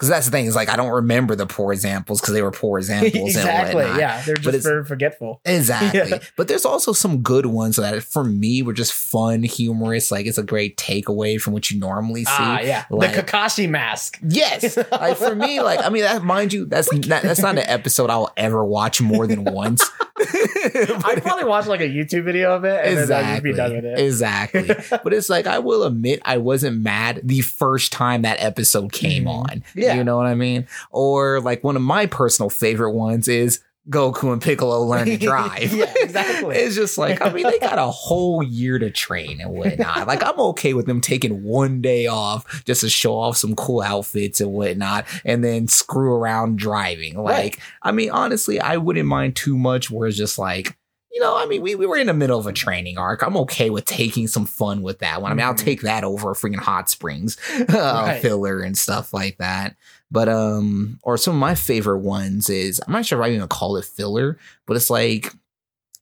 [0.00, 2.50] Because that's the thing, is like I don't remember the poor examples because they were
[2.50, 3.84] poor examples exactly.
[3.84, 4.22] Yeah.
[4.24, 5.42] They're just very forgetful.
[5.50, 6.08] Exactly.
[6.12, 6.18] Yeah.
[6.36, 10.10] But there's also some good ones that for me were just fun, humorous.
[10.10, 12.30] Like it's a great takeaway from what you normally see.
[12.32, 12.84] Ah, yeah.
[12.90, 14.18] like- the Kakashi mask.
[14.26, 17.64] Yes, like for me, like I mean, that mind you, that's not, that's not an
[17.66, 19.90] episode I'll ever watch more than once.
[20.18, 23.72] I'd probably watch like a YouTube video of it and then I'd be exactly, done
[23.90, 24.04] with it.
[24.06, 24.98] exactly.
[25.02, 29.24] But it's like I will admit I wasn't mad the first time that episode came
[29.24, 29.28] Mhm.
[29.28, 29.64] on.
[29.74, 29.89] Yeah.
[29.96, 30.66] You know what I mean.
[30.90, 33.60] Or like one of my personal favorite ones is.
[33.88, 35.72] Goku and Piccolo learn to drive.
[35.72, 36.54] Yeah, exactly.
[36.54, 40.06] it's just like, I mean, they got a whole year to train and whatnot.
[40.06, 43.80] like, I'm okay with them taking one day off just to show off some cool
[43.80, 47.16] outfits and whatnot and then screw around driving.
[47.20, 47.58] Like, Right.
[47.82, 50.76] I mean, honestly, I wouldn't mind too much where it's just like,
[51.12, 53.22] you know, I mean, we, we were in the middle of a training arc.
[53.22, 55.32] I'm okay with taking some fun with that one.
[55.32, 55.58] I mean, I'll Mhm.
[55.64, 57.64] take that over a freaking hot springs uh,
[58.06, 58.22] Right.
[58.22, 59.76] filler and stuff like that.
[60.10, 63.48] But um, or some of my favorite ones is I'm not sure if I even
[63.48, 65.32] call it filler, but it's like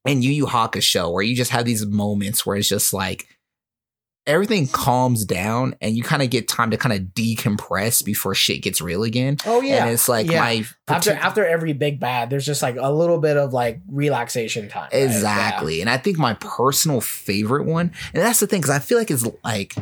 [0.07, 3.29] in Yu Yu Hakusho where you just have these moments where it's just like
[4.29, 8.63] everything calms down and you kind of get time to kind of decompress before shit
[8.63, 9.39] gets real again.
[9.47, 9.85] Oh yeah.
[9.85, 10.41] And it's like Yeah.
[10.41, 14.69] my after after every big bad, there's just like a little bit of like relaxation
[14.69, 14.91] time.
[14.93, 15.03] right?
[15.03, 15.81] Exactly.
[15.81, 19.11] And I think my personal favorite one, and that's the thing, because I feel like
[19.11, 19.75] it's like,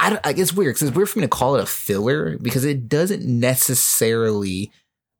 [0.00, 2.38] I, don't- like it's weird because it's weird for me to call it a filler
[2.38, 4.70] because it doesn't necessarily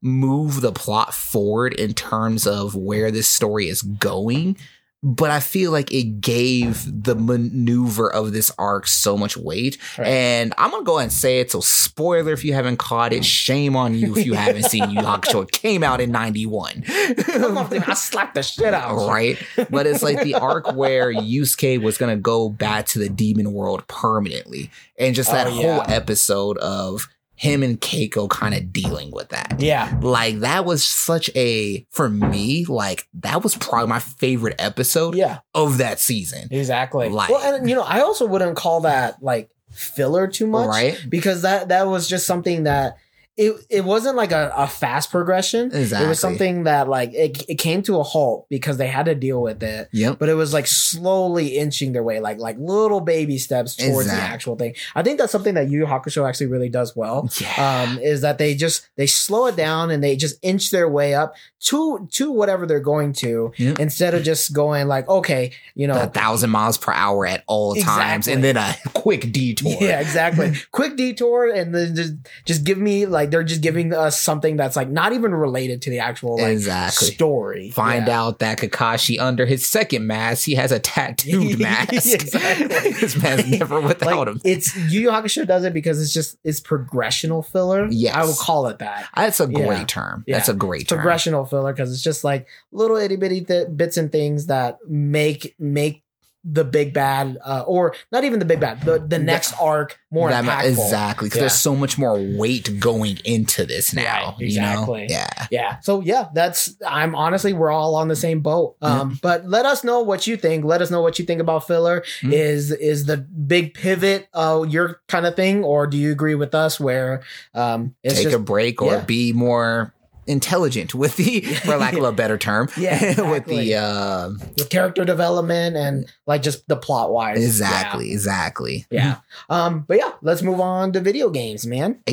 [0.01, 4.55] move the plot forward in terms of where this story is going.
[5.01, 9.77] But I feel like it gave the maneuver of this arc so much weight.
[9.97, 10.07] Right.
[10.07, 11.51] And I'm going to go ahead and say it.
[11.51, 14.99] So, spoiler if you haven't caught it, shame on you if you haven't seen Yu
[14.99, 15.43] Hakusho.
[15.43, 16.83] It came out in 91.
[16.87, 19.07] I slapped the shit out.
[19.07, 19.37] right?
[19.69, 23.87] But it's like the arc where Yusuke was gonna go back to the demon world
[23.87, 27.07] permanently, and just that Oh, whole episode of
[27.39, 29.55] him and Keiko kind of dealing with that.
[29.59, 29.97] Yeah.
[30.01, 35.39] Like that was such a for me, like that was probably my favorite episode Yeah.
[35.55, 36.49] of that season.
[36.51, 37.07] Exactly.
[37.07, 40.99] Like- well, and you know, I also wouldn't call that like filler too much, Right?
[41.07, 42.97] Because that that was just something that
[43.39, 45.71] it it wasn't like a, a fast progression.
[45.73, 46.05] Exactly.
[46.05, 49.15] It was something that like it, it came to a halt because they had to
[49.15, 49.87] deal with it.
[49.93, 50.19] Yep.
[50.19, 54.13] But it was like slowly inching their way, like like little baby steps towards the
[54.13, 54.75] actual thing.
[54.93, 57.29] I think that's something that Yu Yu Hakusho actually really does well.
[57.39, 57.85] Yeah.
[57.87, 61.13] Um, is that they just they slow it down and they just inch their way
[61.13, 63.79] up to to whatever they're going to Yep.
[63.79, 67.75] instead of just going like okay you know a thousand miles per hour at all
[67.75, 69.77] times, and then a quick detour.
[69.79, 70.53] Yeah, exactly.
[70.71, 72.13] Quick detour, and then just
[72.45, 75.89] just give me like they're just giving us something that's like not even related to
[75.89, 77.09] the actual like exactly.
[77.11, 77.71] story.
[77.71, 78.21] Find Yeah.
[78.21, 81.89] out that Kakashi, under his second mask, he has a tattooed mask.
[82.19, 82.67] Exactly.
[82.99, 84.41] this man's never without Like, him.
[84.43, 87.87] it's Yu Yu Hakusho does it because it's just it's progressional filler.
[87.89, 88.15] Yes.
[88.15, 89.07] I will call it that.
[89.15, 89.83] That's a great Yeah.
[89.85, 90.23] term.
[90.27, 90.37] Yeah.
[90.37, 90.99] That's a great term.
[90.99, 95.55] Progressional filler because it's just like little itty bitty th- bits and things that make
[95.59, 96.03] make
[96.45, 100.29] the big bad uh, or not even the big bad the the next arc more
[100.29, 100.69] That impactful.
[100.69, 101.27] exactly.
[101.27, 101.41] Because Yeah.
[101.43, 104.35] there's so much more weight going into this now.
[104.39, 105.01] Right, exactly.
[105.03, 105.13] You know?
[105.15, 105.47] Yeah.
[105.51, 105.79] Yeah.
[105.81, 108.75] So yeah, that's I'm honestly we're all on the same boat.
[108.81, 110.63] Um but let us know what you think.
[110.63, 112.03] Let us know what you think about filler.
[112.21, 112.31] Mhm.
[112.33, 116.55] Is is the big pivot uh your kind of thing or do you agree with
[116.55, 117.21] us where
[117.53, 119.93] um it's Take just a break or be more
[120.29, 125.03] intelligent with the, for lack of a better term, Yeah, with the uh, the character
[125.03, 127.43] development and like just the plot wise.
[127.43, 128.85] exactly, exactly.
[128.89, 129.17] Yeah.
[129.49, 129.55] yeah.
[129.65, 131.99] Um but yeah, let's move on to video games, man.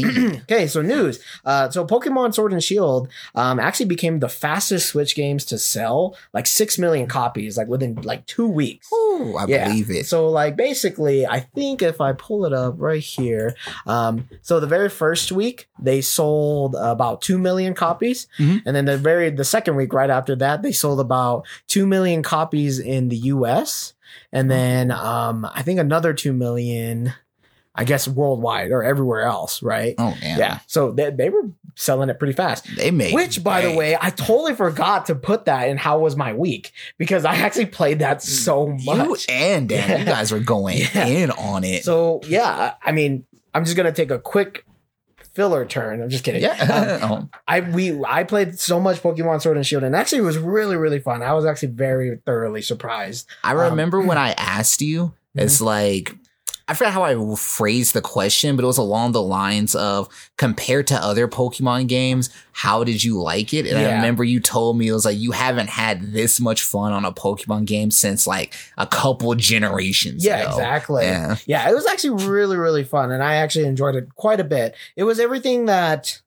[0.46, 1.20] Okay, so news.
[1.44, 6.16] Uh, so Pokemon Sword and Shield um, actually became the fastest Switch games to sell,
[6.32, 8.88] like six million copies, like within like two weeks.
[8.92, 9.05] Ooh,
[9.36, 9.68] I Yeah.
[9.68, 10.06] believe it.
[10.06, 13.54] So like basically, I think if I pull it up right here,
[13.86, 18.62] um, so the very first week they sold about two million copies, Mhm.
[18.66, 22.22] and then the very the second week right after that they sold about two million
[22.22, 23.94] copies in the U.S.
[24.32, 27.12] and then um, I think another two million,
[27.76, 29.94] I guess worldwide or everywhere else, right?
[29.98, 31.42] Oh yeah, Yeah, so they, they were
[31.74, 32.66] selling it pretty fast.
[32.76, 36.16] They made Which, by the way, I totally forgot to put that in how was
[36.16, 39.28] my week because I actually played that so much.
[39.28, 39.98] you and Dan, Yeah.
[39.98, 41.06] you guys were going Yeah.
[41.06, 41.84] in on it.
[41.84, 44.64] So yeah, I mean, I'm just gonna take a quick
[45.34, 46.00] filler turn.
[46.02, 46.42] I'm just kidding.
[46.44, 50.18] Um, yeah, Oh, I we I played so much Pokemon Sword and Shield, and actually
[50.18, 51.22] it was really really fun.
[51.22, 53.26] I was actually very thoroughly surprised.
[53.44, 56.14] I Um, remember when I asked you, it's like
[56.68, 60.88] I forgot how I phrased the question, but it was along the lines of compared
[60.88, 63.66] to other Pokemon games, how did you like it?
[63.66, 66.92] And I remember you told me it was like you haven't had this much fun
[66.92, 70.24] on a Pokemon game since like a couple generations.
[70.24, 70.50] Yeah, ago.
[70.50, 71.04] exactly.
[71.04, 71.36] Yeah.
[71.46, 74.74] Yeah, it was actually really really fun, and I actually enjoyed it quite a bit.
[74.96, 76.20] It was everything that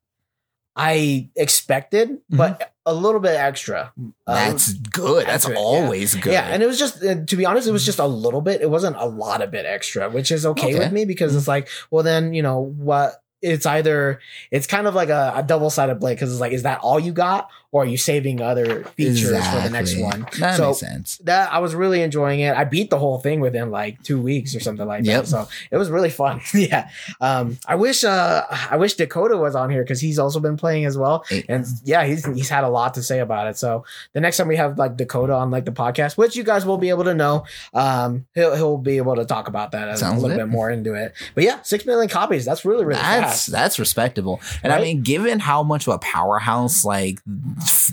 [0.79, 3.91] I expected, but a little bit extra.
[3.99, 4.09] Mm-hmm.
[4.25, 5.27] That's good.
[5.27, 5.55] That's yeah.
[5.55, 6.31] always good.
[6.33, 8.61] Yeah, and it was just uh, to be honest, it was just a little bit.
[8.61, 10.79] It wasn't a lot of bit extra, which is okay, Okay.
[10.79, 13.21] with me because it's like, well, then you know what?
[13.41, 14.19] It's either
[14.51, 16.99] it's kind of like a, a double sided blade because it's like, is that all
[16.99, 20.25] you got, or are you saving other features for the next one?
[20.39, 21.17] That So- makes sense.
[21.23, 22.55] That I was really enjoying it.
[22.55, 25.23] I beat the whole thing within like two weeks or something like Yep.
[25.23, 25.27] that.
[25.27, 26.41] So it was really fun.
[26.53, 26.89] yeah.
[27.21, 30.85] Um, I wish uh I wish Dakota was on here because he's also been playing
[30.85, 31.23] as well.
[31.29, 31.45] Hey.
[31.47, 33.57] And yeah, he's he's had a lot to say about it.
[33.57, 36.65] So the next time we have like Dakota on like the podcast, which you guys
[36.65, 40.01] will be able to know, um, he'll he'll be able to talk about that as
[40.01, 41.13] a little bit more into it.
[41.35, 42.45] But yeah, six million copies.
[42.45, 43.51] That's really really that's fast.
[43.51, 44.39] that's respectable.
[44.63, 47.19] And I mean, given how much of a powerhouse like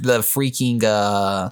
[0.01, 1.51] the freaking uh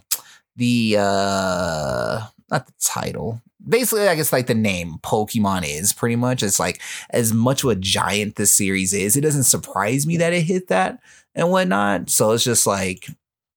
[0.57, 3.41] the uh not the title.
[3.67, 6.43] Basically, I guess like the name Pokemon is pretty much.
[6.43, 10.35] It's like as much of a giant this series is, it doesn't surprise me that
[10.35, 11.01] it hit that
[11.35, 12.11] and whatnot.
[12.11, 13.09] So it's just like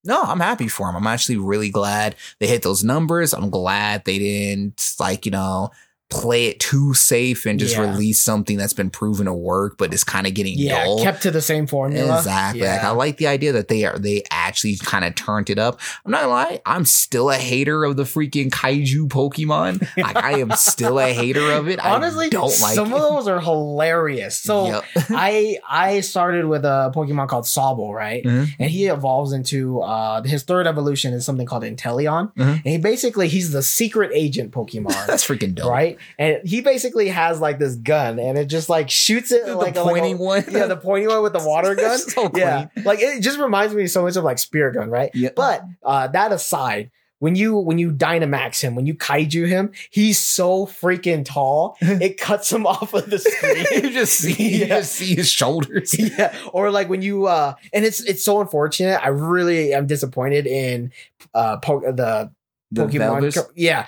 [0.03, 0.95] no, I'm happy for them.
[0.95, 3.33] I'm actually really glad they hit those numbers.
[3.33, 5.71] I'm glad they didn't like, you know,
[6.09, 7.81] play it too safe and just Yeah.
[7.81, 11.03] release something that's been proven to work, but it's kind of getting yeah, dull.
[11.03, 12.17] kept to the same formula.
[12.17, 12.61] Exactly.
[12.61, 15.81] Like I like the idea that they are they actually kind of turned it up.
[16.05, 19.85] I'm not gonna lie, I'm still a hater of the freaking kaiju Pokemon.
[19.97, 21.79] like I am still a hater of it.
[21.83, 22.95] Honestly, I don't like some it.
[22.95, 24.37] of those are hilarious.
[24.37, 24.83] So Yep.
[25.09, 28.23] I I started with a Pokemon called Sobble, right?
[28.23, 28.47] Mhm.
[28.59, 32.31] And he evolves into uh his third evolution is something called Inteleon.
[32.35, 32.47] Mhm.
[32.47, 34.93] And he basically he's the secret agent Pokemon.
[35.07, 35.69] That's freaking dope.
[35.69, 35.96] Right?
[36.19, 39.75] And he basically has like this gun and it just like shoots it The like
[39.75, 40.53] a- pointing like one.
[40.55, 41.97] Yeah, the pointing one with the water gun.
[41.97, 42.67] so yeah.
[42.83, 45.11] Like it just reminds me so much of like Spear Gun, right?
[45.13, 45.29] Yeah.
[45.35, 50.19] But uh that aside, when you when you Dynamax him, when you kaiju him, he's
[50.19, 53.65] so freaking tall, it cuts him off of the screen.
[53.85, 55.97] you just see you just see his shoulders.
[55.97, 60.45] yeah or like when you uh and it's it's so unfortunate i really am disappointed
[60.45, 60.91] in
[61.33, 62.31] uh po- the
[62.71, 63.49] The pokemon Velvers?
[63.55, 63.87] yeah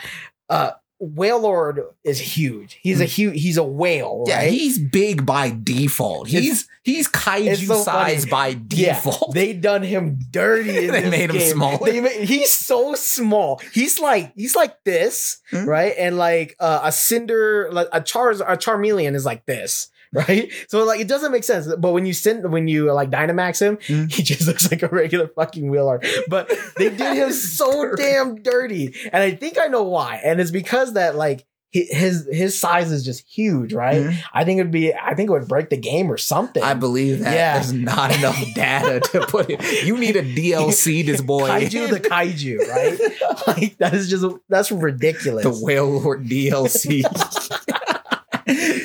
[0.50, 0.72] uh
[1.02, 2.78] Wailord is huge.
[2.82, 3.42] He's a huge.
[3.42, 4.52] He's a whale, Yeah, right?
[4.52, 6.28] he's big by default.
[6.28, 8.32] It's- He's he's kaiju so size funny.
[8.32, 9.34] by Yeah, default.
[9.34, 10.78] they done him dirty.
[10.88, 11.52] In They made him game.
[11.54, 11.92] smaller.
[11.92, 13.62] They ma- he's so small.
[13.74, 15.66] He's like he's like this, Hmm.
[15.66, 15.94] right?
[15.98, 20.52] And like uh, a cinder, like a char, a charmeleon is like this, right?
[20.68, 21.68] So like it doesn't make sense.
[21.78, 24.06] But when you send when you like Dynamax him, Hmm.
[24.10, 26.02] he just looks like a regular fucking wheeler.
[26.28, 30.22] But they did him so damn dirty, and I think I know why.
[30.24, 31.46] And it's because that like.
[31.72, 34.02] His his size is just huge, right?
[34.02, 34.16] Mhm.
[34.34, 34.92] I think it'd be.
[34.92, 36.64] I think it would break the game or something.
[36.64, 37.54] I believe that Yeah.
[37.54, 39.86] there's not enough data to put it.
[39.86, 41.48] You need a DLC this boy.
[41.48, 43.46] kaiju the kaiju, right?
[43.46, 45.44] like that is just that's ridiculous.
[45.44, 47.04] the Whale Lord DLC.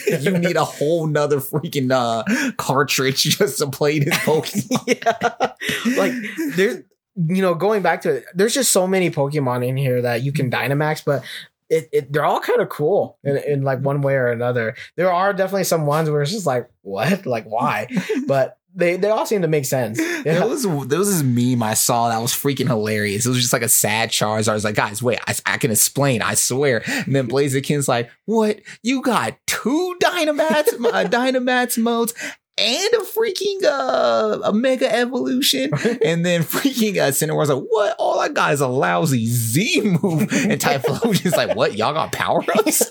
[0.20, 4.86] you need a whole nother freaking uh, cartridge just to play this Pokemon.
[4.86, 5.96] yeah.
[5.96, 6.12] Like
[6.56, 6.84] there's
[7.16, 10.32] you know, going back to it, there's just so many Pokemon in here that you
[10.32, 11.22] can Dynamax, but
[11.70, 14.74] it, it they're all kind of cool in, in like one way or another.
[14.96, 17.24] There are definitely some ones where it's just like, what?
[17.24, 17.88] Like why?
[18.26, 20.00] But they they all seem to make sense.
[20.24, 23.26] There was there was this meme I saw that was freaking hilarious.
[23.26, 24.48] It was just like a sad Charizard.
[24.48, 26.22] I was like, guys, wait, I, I can explain.
[26.22, 26.82] I swear.
[26.86, 28.60] And then Blaziken's like, what?
[28.82, 32.14] You got two Dynamax, uh, Dynamax modes.
[32.56, 35.72] And a freaking uh, a mega evolution,
[36.04, 37.96] and then freaking uh, Cinnabar's like, "What?
[37.98, 41.76] All I got is a lousy Z move." And Typhlosion's like, "What?
[41.76, 42.84] Y'all got power ups?"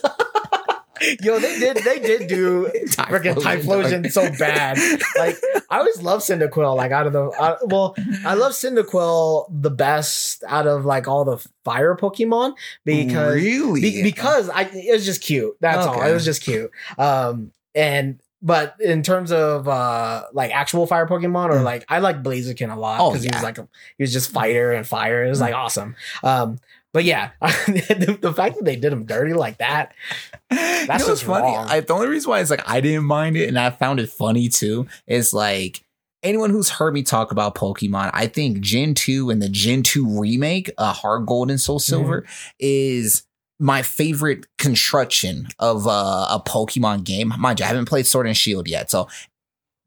[1.22, 4.78] Yo, they did they did do freaking Typhlosion so bad.
[5.18, 5.36] Like
[5.70, 6.76] I always love Cyndaquil.
[6.76, 11.24] Like out of the uh, well, I love Cyndaquil the best out of like all
[11.24, 15.56] the fire Pokemon because really, be- because I it was just cute.
[15.60, 16.02] That's all.
[16.02, 16.70] It was just cute.
[16.98, 21.64] Um and but in terms of uh like actual fire Pokemon or Mm.
[21.64, 23.66] like I like Blaziken a lot Oh, because he was like a,
[23.98, 25.24] he was just fighter and fire.
[25.24, 25.42] It was Mm.
[25.42, 25.96] like awesome.
[26.22, 26.58] Um
[26.94, 29.94] but yeah, the, the fact that they did him dirty like that,
[30.50, 31.54] That's That's what's just funny.
[31.54, 34.08] I, the only reason why it's like I didn't mind it and I found it
[34.08, 35.84] funny too is like
[36.22, 40.20] anyone who's heard me talk about Pokemon, I think Gen 2 and the Gen 2
[40.20, 42.24] remake, uh, Heart Gold and Soul Silver,
[42.60, 43.24] is
[43.58, 47.32] my favorite construction of uh, a Pokemon game.
[47.38, 48.90] Mind you, I haven't played Sword and Shield yet.
[48.90, 49.08] So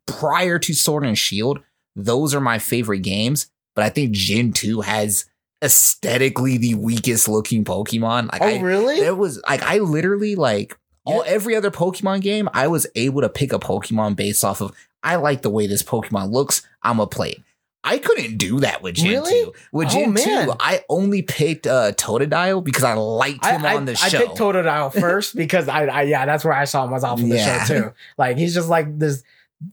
[0.06, 1.62] prior to Sword and Shield,
[1.96, 3.50] those are my favorite games.
[3.76, 5.26] But I think Gen 2 has
[5.64, 8.32] aesthetically the weakest looking Pokemon.
[8.32, 8.96] Like oh I, really?
[9.00, 13.30] It was like I literally like all every other Pokemon game, I was able to
[13.30, 16.68] pick a Pokemon based off of I like the way this Pokemon looks.
[16.84, 17.30] I'm a play.
[17.32, 17.38] it.
[17.84, 19.32] I couldn't do that with Gen Really?
[19.46, 19.54] 2.
[19.72, 20.48] With Oh, Gen man.
[20.48, 24.18] 2, I only picked uh Totodile because I liked him I, on the I show.
[24.18, 27.22] I picked Totodile first because I, I yeah that's where I saw him was off
[27.22, 27.64] of the Yeah.
[27.64, 27.94] show too.
[28.18, 29.24] Like he's just like this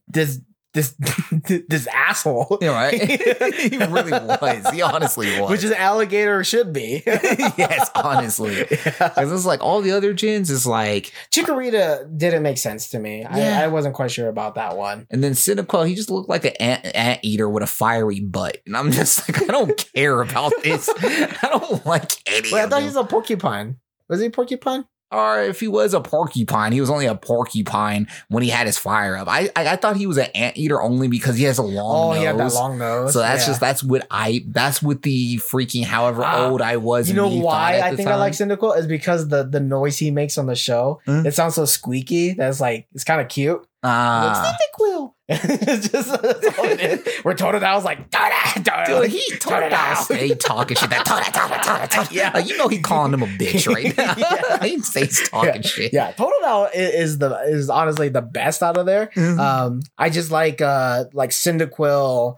[0.06, 0.40] this
[0.74, 0.94] this
[1.68, 2.58] this asshole.
[2.60, 2.92] You know, right?
[3.54, 4.70] he really was.
[4.70, 5.50] He honestly was.
[5.50, 7.02] Which is alligator should be.
[7.06, 8.56] yes, honestly.
[8.58, 9.08] Yeah.
[9.08, 13.20] Because it's like all the other gins is like, Chikorita didn't make sense to me.
[13.20, 13.60] Yeah.
[13.60, 15.06] I, I wasn't quite sure about that one.
[15.10, 18.58] and then Cyndaquil, he just looked like an ant, ant eater with a fiery butt.
[18.66, 20.90] And I'm just like, I don't care about this.
[20.98, 22.80] I don't like any Wait, I thought them.
[22.80, 23.76] he was a porcupine.
[24.08, 24.84] Was he a porcupine?
[25.14, 28.76] Or if he was a porcupine, he was only a porcupine when he had his
[28.78, 29.28] fire up.
[29.28, 32.10] I I, I thought he was an anteater only because he has a long Oh,
[32.12, 32.18] nose.
[32.18, 33.12] he had that long nose.
[33.12, 33.46] so that's Yeah.
[33.46, 37.08] just that's what I that's what the freaking however Ah, old I was.
[37.08, 40.36] You know why I think I like Cyndaquil is because the the noise he makes
[40.38, 41.00] on the show.
[41.06, 41.26] Hmm?
[41.26, 42.32] It sounds so squeaky.
[42.34, 43.64] That's like it's kind of cute.
[43.86, 44.56] Ah.
[44.80, 45.12] Cyndaquil.
[45.28, 47.06] it's just that's all it is.
[47.22, 48.84] Where Totodile's like Toda, Toda.
[49.02, 50.90] Dude, he Totodile stay talking shit.
[50.90, 52.14] That Toda, Toda, Toda.
[52.14, 52.30] Yeah.
[52.34, 54.14] Like, you know he calling him a bitch right now.
[54.16, 54.64] Yeah.
[54.64, 55.92] he stays talking shit.
[55.92, 59.10] Yeah, Totodile is the is honestly the best out of there.
[59.14, 59.38] Mhm.
[59.38, 62.36] Um, I just like uh like Cyndaquil,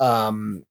[0.00, 0.64] um,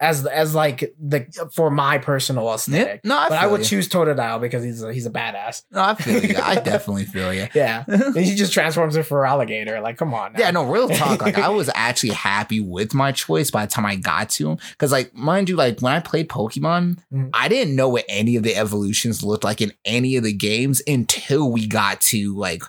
[0.00, 2.54] as as like the for my personal Yeah.
[2.54, 3.04] aesthetic.
[3.04, 3.66] No, I but I would you.
[3.66, 5.64] choose Totodile because he's a, he's a badass.
[5.70, 6.36] No, I feel you.
[6.42, 7.48] I definitely feel you.
[7.54, 7.84] Yeah,
[8.14, 9.82] he just transforms it Feraligatr.
[9.82, 10.32] Like, come on.
[10.32, 10.38] now.
[10.38, 11.20] Yeah, no, real talk.
[11.20, 14.58] Like, I was actually happy with my choice by the time I got to him.
[14.70, 17.30] Because, like, mind you, like, when I played Pokemon, Mhm.
[17.34, 20.80] I didn't know what any of the evolutions looked like in any of the games
[20.86, 22.62] until we got to, like,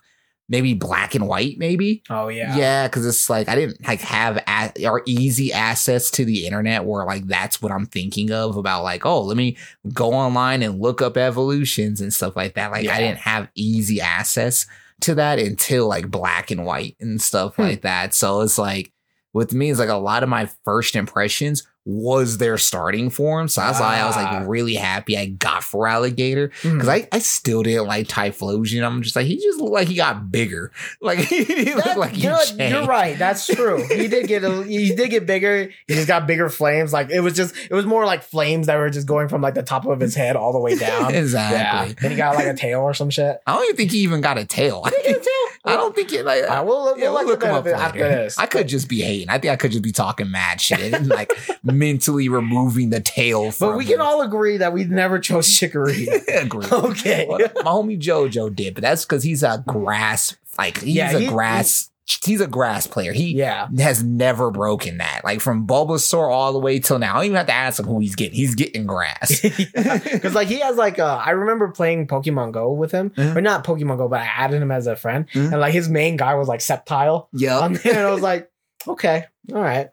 [0.52, 2.04] maybe black and white, maybe.
[2.10, 2.56] Oh yeah.
[2.56, 6.84] Yeah, because it's like I didn't like have a- or easy access to the internet
[6.84, 9.58] where like that's what I'm thinking of about like oh let me
[9.94, 12.72] go online and look up evolutions and stuff like that.
[12.72, 12.96] Like Yeah.
[12.96, 14.68] I didn't have easy access
[15.00, 17.64] to that until like black and white and stuff Hmm.
[17.64, 18.14] like that.
[18.14, 18.92] So it's like
[19.34, 23.48] with me, it's like a lot of my first impressions was their starting form.
[23.48, 24.22] So that's why I was Ah.
[24.40, 28.86] like really happy I got Feraligatr because I, I still didn't like Typhlosion.
[28.86, 30.72] I'm just like he just looked like he got bigger.
[31.02, 32.48] Like he That- look like he you know what?
[32.56, 32.76] changed.
[32.76, 33.18] You're right.
[33.18, 33.84] That's true.
[33.88, 35.72] He did get a, he did get bigger.
[35.88, 36.94] He just got bigger flames.
[36.94, 39.56] Like it was just it was more like flames that were just going from like
[39.56, 41.14] the top of his head all the way down.
[41.16, 41.58] exactly.
[41.90, 41.94] Yeah.
[42.00, 43.40] Then he got like a tail or some shit.
[43.48, 44.82] I don't even think he even got a tail.
[44.86, 45.18] I, think,
[45.66, 46.44] I don't think it like.
[46.50, 48.38] We'll, we'll, yeah, we'll look him up after this.
[48.38, 49.30] I could just be hating.
[49.30, 51.32] I think I could just be talking mad shit and like
[51.72, 53.52] mentally removing the tail.
[53.60, 54.02] but we can him.
[54.02, 56.08] all agree that we never chose chicory.
[56.34, 56.66] agree.
[56.72, 57.26] okay.
[57.28, 60.36] Well, my homie Jojo did, but that's because he's a grass.
[60.58, 61.88] Like he's Yeah, a he- grass.
[62.26, 63.14] He's a grass player.
[63.14, 63.70] He Yeah.
[63.78, 65.22] has never broken that.
[65.24, 67.14] Like from Bulbasaur all the way till now.
[67.14, 68.36] I don't even have to ask him who he's getting.
[68.36, 69.40] He's getting grass.
[69.72, 73.38] Because like he has like uh, I remember playing Pokemon Go with him, Uh-huh.
[73.38, 75.50] or not Pokemon Go, but I added him as a friend, Uh-huh.
[75.54, 77.64] and like his main guy was like Sceptile Yeah.
[77.66, 78.52] and I was like,
[78.88, 79.90] okay, all right,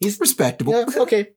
[0.00, 0.72] He's respectable.
[0.74, 1.28] yeah, okay,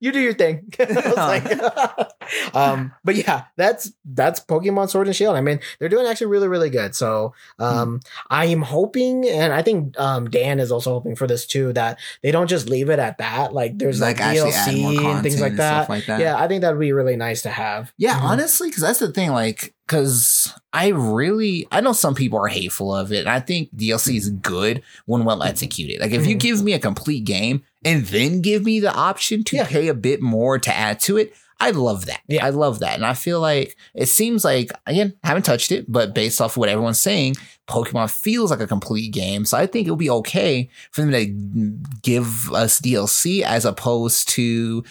[0.00, 0.72] you do your thing.
[1.16, 1.44] Like,
[2.54, 5.34] um, but yeah, that's that's Pokemon Sword and Shield.
[5.36, 6.94] I mean, they're doing actually really really good.
[6.94, 8.00] So um,
[8.30, 11.98] I am hoping, and I think um, Dan is also hoping for this too, that
[12.22, 13.52] they don't just leave it at that.
[13.54, 15.88] Like there's like, more DLC and things like and that.
[15.88, 16.20] like that.
[16.20, 17.92] Yeah, I think that would be really nice to have.
[17.96, 18.22] Yeah, Mhm.
[18.24, 19.30] honestly, because that's the thing.
[19.30, 23.20] Like, because I really, I know some people are hateful of it.
[23.20, 26.00] And I think DLC is good when well executed.
[26.00, 26.40] Like, if you Mhm.
[26.40, 29.66] give me a complete game and then give me the option to Yeah.
[29.66, 32.20] pay a bit more to add to it, I love that.
[32.28, 32.46] Yeah.
[32.46, 32.94] I love that.
[32.94, 36.58] And I feel like it seems like, again, haven't touched it, but based off of
[36.58, 37.34] what everyone's saying,
[37.68, 39.44] Pokemon feels like a complete game.
[39.44, 44.84] So I think it'll be okay for them to give us DLC as opposed to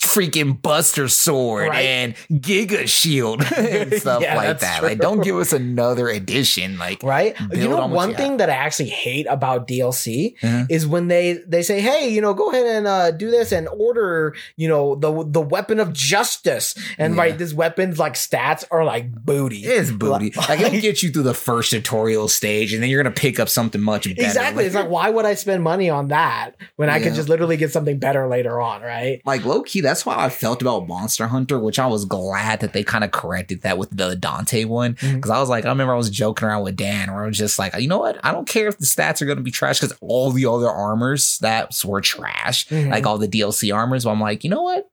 [0.00, 1.84] freaking Buster Sword Right.
[1.84, 4.78] and Giga Shield and stuff Yeah, like that.
[4.80, 4.88] true.
[4.88, 6.78] Like, don't give us another edition.
[6.78, 10.64] Like, right you know on one you thing that i actually hate about dlc Uh-huh.
[10.68, 13.68] is when they they say hey you know go ahead and uh, do this and
[13.68, 17.20] order you know the the weapon of justice and Yeah.
[17.22, 20.32] right this weapon's like stats are like booty it's booty.
[20.48, 23.48] Like, it'll get you through the first tutorial stage, and then you're gonna pick up
[23.48, 24.22] something much better.
[24.22, 27.56] exactly it's like why would i spend money on that when i could just literally
[27.56, 31.26] get something better later on right like low key, that's how I felt about Monster
[31.26, 34.92] Hunter, which I was glad that they kind of corrected that with the Dante one.
[35.00, 37.36] Because I was like, I remember I was joking around with Dan, where I was
[37.38, 38.18] just like, you know what?
[38.24, 40.70] I don't care if the stats are going to be trash because all the other
[40.70, 42.90] armors stats were trash, Mhm.
[42.90, 44.04] like all the DLC armors.
[44.04, 44.88] But I'm like, you know what?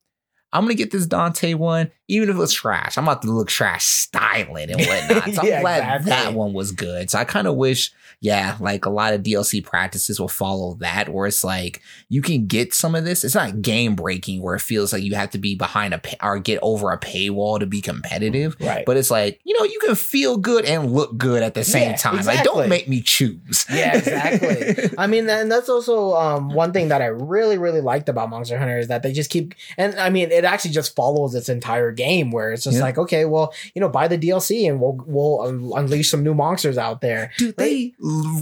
[0.55, 2.95] I'm gonna get this Dante one, even if it's trash.
[2.95, 5.23] I'm about to look trash styling and whatnot.
[5.33, 6.09] So I'm Yeah, glad exactly.
[6.11, 7.09] that one was good.
[7.09, 7.91] So I kind of wish,
[8.23, 12.47] yeah, like a lot of DLC practices will follow that, where it's like you can
[12.47, 13.23] get some of this.
[13.25, 16.15] It's not game breaking where it feels like you have to be behind a pay-
[16.23, 18.55] or get over a paywall to be competitive.
[18.61, 21.65] right But it's like you know you can feel good and look good at the
[21.65, 22.25] same Yeah, time.
[22.25, 23.65] Like don't make me choose.
[23.69, 24.89] Yeah, exactly.
[24.97, 28.57] I mean, and that's also um, one thing that I really, really liked about Monster
[28.57, 31.91] Hunter is that they just keep, and I mean, it actually just follows its entire
[31.91, 32.83] game where it's just Yeah.
[32.83, 36.33] like, okay, well, you know, buy the DLC and we'll we'll un- unleash some new
[36.33, 37.31] monsters out there.
[37.37, 37.93] Dude, they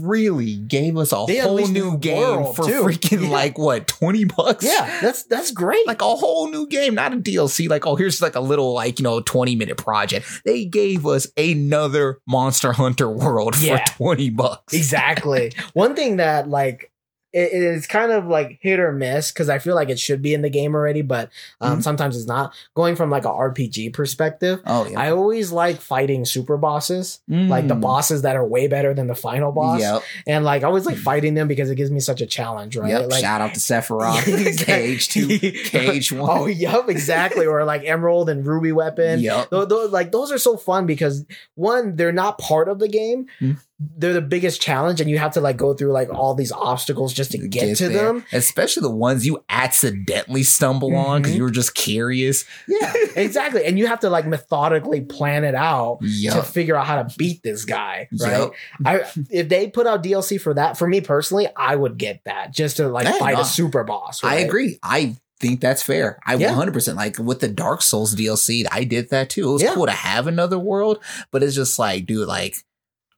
[0.02, 2.84] really gave us a They whole new game for too.
[2.84, 3.30] freaking Yeah.
[3.30, 4.66] like what twenty bucks.
[4.66, 5.86] Yeah, that's that's great.
[5.88, 7.70] like a whole new game, not a DLC.
[7.70, 10.26] Like, oh, here's like a little like you know twenty minute project.
[10.46, 14.74] They gave us another Monster Hunter world for twenty bucks.
[14.74, 15.54] exactly.
[15.74, 16.91] One thing that like
[17.34, 20.22] it it is kind of like hit or miss because I feel like it should
[20.22, 21.30] be in the game already, but
[21.62, 21.84] um, Mhm.
[21.84, 22.54] sometimes it's not.
[22.76, 27.20] Going from like a RPG perspective, Oh yeah, I always like fighting super bosses.
[27.30, 27.82] like the Mm.
[27.82, 29.80] bosses that are way better than the final boss.
[29.82, 30.02] Yep.
[30.28, 32.90] And like I always like fighting them because it gives me such a challenge, right?
[32.90, 33.12] Yep.
[33.12, 34.66] Like Shout out to Sephiroth.
[34.66, 36.30] Cage Two, Cage One.
[36.42, 37.46] Oh, yep, exactly.
[37.46, 39.20] or like Emerald and Ruby Weapon.
[39.20, 39.50] Yep.
[39.52, 41.26] Tho- tho- like those are so fun because
[41.56, 43.28] one, they're not part of the game.
[43.40, 43.52] Hmm.
[43.98, 47.14] They're the biggest challenge, and you have to like go through like all these obstacles
[47.14, 48.06] just to get, to there.
[48.06, 48.26] them.
[48.32, 51.38] especially the ones you accidentally stumble on because mm-hmm.
[51.38, 52.46] you were just curious.
[52.68, 53.66] Yeah, exactly.
[53.66, 57.42] And you have to like methodically plan it out to figure out how to beat
[57.44, 58.42] this guy, right?
[58.42, 58.52] Yep.
[58.86, 62.54] I if they put out DLC for that, for me personally, I would get that
[62.54, 63.42] just to like fight no.
[63.42, 64.24] a super boss.
[64.24, 64.78] I agree.
[64.84, 66.20] I think that's fair.
[66.26, 66.54] I Yeah.
[66.54, 69.50] 100% like with the Dark Souls DLC, I did that too.
[69.50, 69.74] It was Yeah.
[69.74, 72.56] cool to have another world, but it's just like, dude, like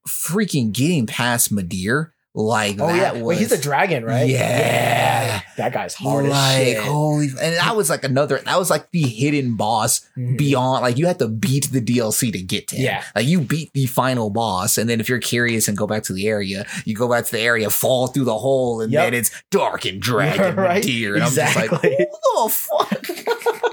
[0.07, 4.27] freaking getting past Midir, like Oh that yeah, was wait, he's a dragon, right?
[4.27, 5.41] Yeah.
[5.57, 6.77] that guy's hard as like shit.
[6.80, 8.39] holy, and that was like another.
[8.39, 10.38] That was like the hidden boss Mhm.
[10.39, 10.81] beyond.
[10.81, 12.85] Like you had to beat the DLC to get to him.
[12.85, 13.03] Yeah.
[13.15, 16.13] like you beat the final boss, and then if you're curious and go back to
[16.13, 19.03] the area, you go back to the area, fall through the hole, and Yep.
[19.05, 20.81] then it's dark and dragon Right?
[20.81, 21.97] deer, and I'm just like, Exactly.
[21.99, 23.05] who the fuck?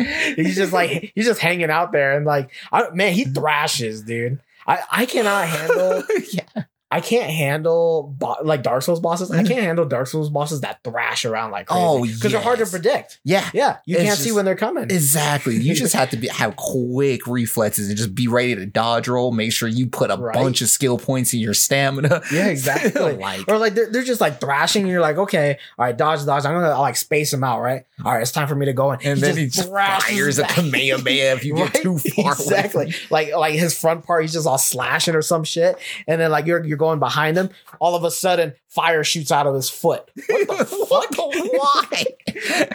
[0.37, 4.39] he's just like he's just hanging out there and like I, man, he thrashes, dude.
[4.71, 6.65] I I cannot handle yeah.
[6.93, 9.31] I can't handle bo- like Dark Souls bosses.
[9.31, 9.49] I Mhm.
[9.49, 11.83] can't handle Dark Souls bosses that thrash around like crazy.
[11.85, 13.21] Oh, because they're hard to predict.
[13.25, 13.49] Yeah.
[13.53, 14.85] Yeah, you It's can't see when they're coming.
[14.85, 15.57] Exactly.
[15.57, 19.31] You just have to be have quick reflexes and just be ready to dodge roll.
[19.31, 20.35] Make sure you put a Right.
[20.35, 22.23] bunch of skill points in your stamina.
[22.33, 23.13] Yeah, exactly.
[23.17, 26.25] like or like they're, they're just like thrashing, and you're like, okay, all right, dodge,
[26.27, 26.45] dodge.
[26.45, 27.85] I'm gonna like space them out, right?
[28.05, 29.01] All right, it's time for me to go in.
[29.05, 30.51] and then he just fires a back.
[30.53, 31.73] kamehameha if you Right?
[31.73, 32.33] get too far.
[32.35, 32.95] away Exactly.
[33.11, 35.77] Like like his front part, he's just all slashing or some shit,
[36.09, 37.51] and then like you're you're going behind him.
[37.79, 40.11] All of a sudden, fire shoots out of his foot.
[40.27, 41.15] What the fuck?
[41.17, 42.05] Why?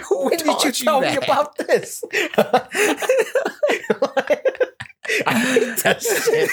[0.07, 2.03] Who When did you tell me about this?
[5.27, 6.49] I hate that shit.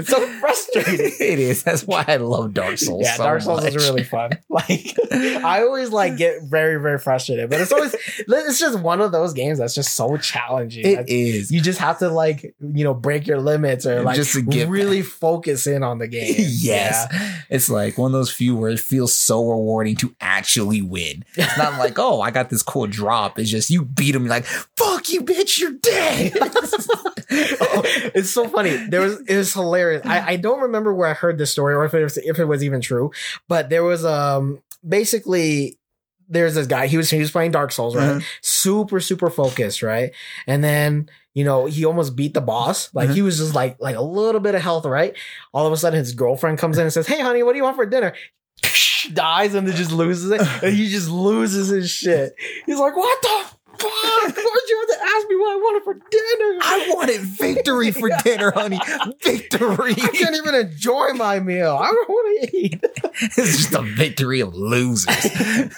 [0.00, 1.06] It's so frustrating.
[1.20, 1.62] it is.
[1.62, 3.02] That's why I love Dark Souls.
[3.04, 3.74] Yeah, so Dark Souls much.
[3.74, 4.30] is really fun.
[4.50, 9.12] Like I always like get very very frustrated, but it's always it's just one of
[9.12, 10.84] those games that's just so challenging.
[10.84, 11.50] It That's- is.
[11.52, 15.66] you just have to like you know break your limits or like Just really focus
[15.66, 16.34] in on the game.
[16.36, 17.06] yes.
[17.48, 21.24] It's like one of those few where it feels so rewarding to actually win.
[21.36, 23.38] It's not like, oh, I got this cool drop.
[23.38, 26.32] It's just you beat him, like, fuck you, bitch, you're dead.
[27.32, 27.82] Oh,
[28.14, 28.70] it's so funny.
[28.88, 29.89] There was it was hilarious.
[30.04, 32.44] I, I don't remember where I heard this story or if it was if it
[32.46, 33.10] was even true,
[33.48, 35.78] but there was um basically
[36.28, 36.86] there's this guy.
[36.86, 38.16] He was he was playing Dark Souls, right?
[38.16, 38.24] Mhm.
[38.42, 40.12] Super super focused, right?
[40.46, 42.88] And then you know he almost beat the boss.
[42.94, 43.14] Like Mhm.
[43.14, 45.16] he was just like like a little bit of health, right?
[45.52, 47.64] All of a sudden his girlfriend comes in and says, "Hey, honey, what do you
[47.64, 48.14] want for dinner?"
[49.12, 50.40] Dies and then just loses it.
[50.62, 52.34] And he just loses his shit.
[52.66, 53.28] He's like, "What the
[53.78, 53.80] fuck?
[53.82, 54.34] Why'd
[54.68, 58.80] you have to ask me I wanted for dinner?" I wanted victory for dinner, honey.
[59.22, 59.92] Victory.
[59.92, 61.76] I can't even enjoy my meal.
[61.80, 62.80] I don't want to eat.
[63.22, 65.08] It's just a victory of losers.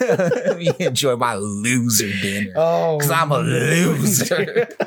[0.00, 2.52] Let me enjoy my loser dinner.
[2.56, 4.68] Oh, Because I'm a loser.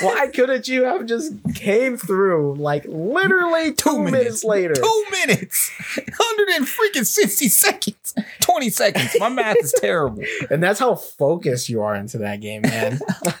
[0.00, 4.12] Why couldn't you have just came through like literally two, Two minutes.
[4.42, 4.44] minutes.
[4.44, 4.74] later?
[4.74, 5.70] Two minutes.
[5.96, 8.14] 100 and freaking 60 seconds.
[8.40, 9.16] 20 seconds.
[9.18, 10.22] My math is terrible.
[10.50, 12.98] And that's how focused you are into that game, man.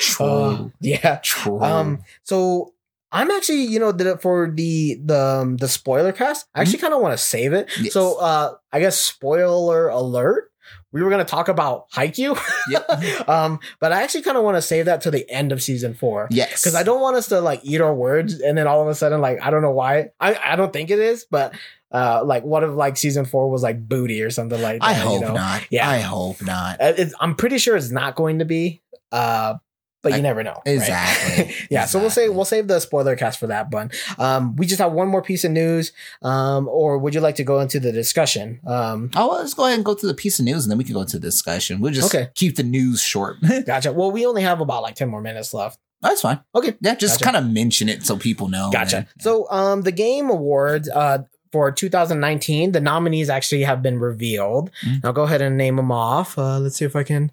[0.00, 0.26] True.
[0.26, 1.16] Uh, yeah.
[1.22, 1.60] True.
[1.60, 2.02] Um.
[2.22, 2.72] So
[3.12, 6.94] I'm actually, you know, the, for the the um, the spoiler cast, I actually kind
[6.94, 7.70] of want to save it.
[7.80, 7.92] Yes.
[7.92, 10.50] So, uh, I guess spoiler alert.
[10.92, 12.38] We were gonna talk about Haikyuu,
[12.70, 13.28] Yep.
[13.28, 15.92] um, but I actually kind of want to save that to the end of season
[15.92, 16.28] four.
[16.30, 16.62] yes.
[16.62, 18.94] because I don't want us to like eat our words and then all of a
[18.94, 21.52] sudden like I don't know why I I don't think it is but
[21.90, 24.92] uh like what if like season four was like booty or something like that I
[24.96, 25.34] you hope know?
[25.34, 25.66] not.
[25.68, 25.88] Yeah.
[25.90, 26.80] I hope not.
[26.80, 28.80] Uh, it's, I'm pretty sure it's not going to be
[29.14, 29.54] uh
[30.02, 30.74] but you I- never know right?
[30.74, 31.54] Exactly.
[31.70, 34.80] yeah so we'll say we'll save the spoiler cast for that one um we just
[34.80, 35.92] have one more piece of news
[36.22, 39.64] um or would you like to go into the discussion um Oh, well, let's go
[39.64, 41.26] ahead and go to the piece of news and then we can go into the
[41.26, 41.80] discussion.
[41.80, 42.28] We'll just Okay.
[42.34, 43.36] keep the news short.
[43.66, 46.40] gotcha well we only have about like 10 more minutes left That's fine.
[46.54, 47.24] okay Yeah, just Gotcha.
[47.32, 48.68] kind of mention it so people know.
[48.70, 49.06] Gotcha.
[49.20, 51.18] So, um, the Game Awards, uh,
[51.50, 54.70] for 2019, the nominees actually have been revealed.
[54.84, 55.00] Mhm.
[55.04, 56.36] I'll go ahead and name them off.
[56.36, 57.30] Uh, let's see if I can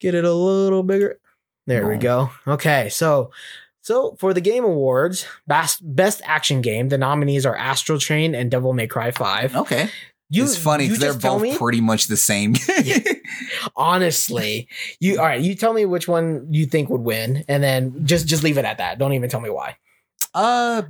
[0.00, 1.18] get it a little bigger.
[1.66, 2.30] There we go.
[2.46, 3.30] Okay, so
[3.82, 8.50] so for the Game Awards, best best action game, the nominees are Astral Chain and
[8.50, 9.56] Devil May Cry 5.
[9.56, 9.90] Okay.
[10.28, 12.54] You, it's funny because they're both me, pretty much the same.
[13.76, 14.68] honestly.
[14.98, 15.40] You all right?
[15.40, 18.64] You tell me which one you think would win, and then just just leave it
[18.64, 18.98] at that.
[18.98, 19.76] Don't even tell me why.
[20.36, 20.82] Uh,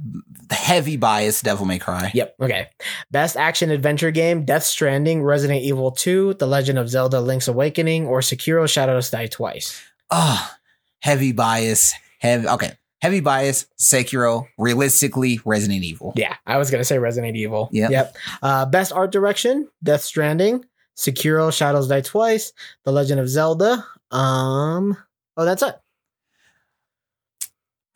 [0.51, 2.11] heavy bias, Devil May Cry.
[2.13, 2.35] Yep.
[2.41, 2.69] Okay.
[3.13, 8.07] Best action adventure game: Death Stranding, Resident Evil 2, The Legend of Zelda: Link's Awakening,
[8.07, 9.81] or Sekiro: Shadows Die Twice.
[10.11, 10.57] Ah,
[11.01, 11.95] heavy bias.
[12.19, 12.49] Heavy.
[12.49, 12.73] Okay.
[13.03, 16.13] Heavy bias, Sekiro, realistically, Resident Evil.
[16.17, 17.69] Yeah, I was gonna say Resident Evil.
[17.71, 17.91] Yep.
[17.91, 18.17] Yep.
[18.43, 20.65] Uh, best art direction: Death Stranding,
[20.97, 22.53] Sekiro: Shadows Die Twice,
[22.85, 23.87] The Legend of Zelda.
[24.11, 24.97] Um.
[25.37, 25.77] Oh, that's it.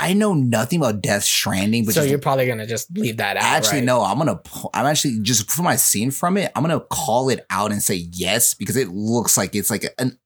[0.00, 3.36] I know nothing about Death Stranding, but so just- you're probably gonna just leave that
[3.36, 3.42] out.
[3.42, 3.84] actually right?
[3.84, 4.02] no.
[4.02, 4.40] I'm gonna.
[4.72, 6.50] I'm actually just from my scene from it.
[6.56, 10.18] I'm gonna call it out and say yes because it looks like it's like an.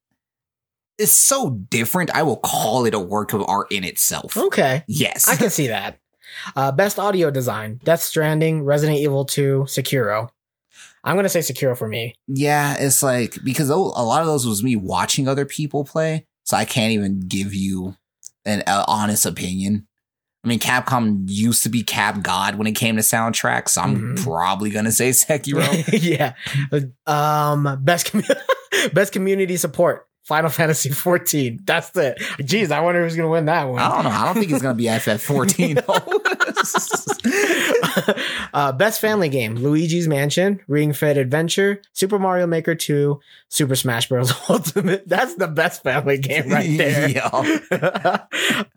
[0.96, 2.14] It's so different.
[2.14, 4.36] I will call it a work of art in itself.
[4.36, 4.84] Okay.
[4.86, 5.28] Yes.
[5.28, 5.98] I can see that.
[6.54, 10.28] Uh, best audio design: Death Stranding, Resident Evil 2, Sekiro.
[11.02, 12.14] I'm gonna say Sekiro for me.
[12.28, 16.56] Yeah, it's like because a lot of those was me watching other people play, so
[16.56, 17.96] I can't even give you
[18.44, 19.86] an uh, honest opinion.
[20.44, 24.16] I mean, Capcom used to be Cap God when it came to soundtracks, so I'm
[24.16, 24.22] Mhm.
[24.22, 25.64] probably gonna say Sekiro.
[26.02, 26.34] yeah.
[27.06, 27.78] Um.
[27.82, 30.06] Best commu- best community support.
[30.24, 31.60] Final Fantasy 14.
[31.64, 32.16] That's the.
[32.40, 33.78] Jeez, I wonder who's gonna win that one.
[33.78, 34.10] I don't know.
[34.10, 35.84] I don't think it's gonna be FF14
[38.06, 38.14] though.
[38.54, 44.08] uh, best family game: Luigi's Mansion, Ring Fit Adventure, Super Mario Maker 2, Super Smash
[44.08, 44.32] Bros.
[44.48, 45.06] Ultimate.
[45.06, 48.26] That's the best family game right there.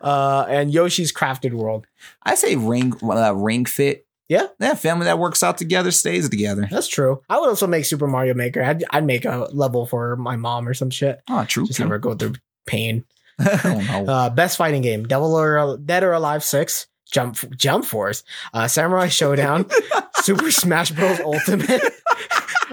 [0.00, 1.86] Uh, and Yoshi's Crafted World.
[2.22, 4.46] I say Ring uh, Ring Fit Yeah.
[4.60, 6.68] Yeah, family that works out together stays together.
[6.70, 7.22] That's true.
[7.28, 8.62] I would also make Super Mario Maker.
[8.62, 11.20] I'd, I'd make a level for my mom or some shit.
[11.30, 11.66] Oh, true.
[11.66, 12.34] Just have her go through
[12.66, 13.04] pain.
[13.40, 14.04] oh no.
[14.12, 19.06] Uh, best fighting game: Devil or Dead or Alive Six, Jump Jump Force, uh, Samurai
[19.06, 19.72] Shodown,
[20.22, 21.20] Super Smash Bros.
[21.20, 21.82] Ultimate.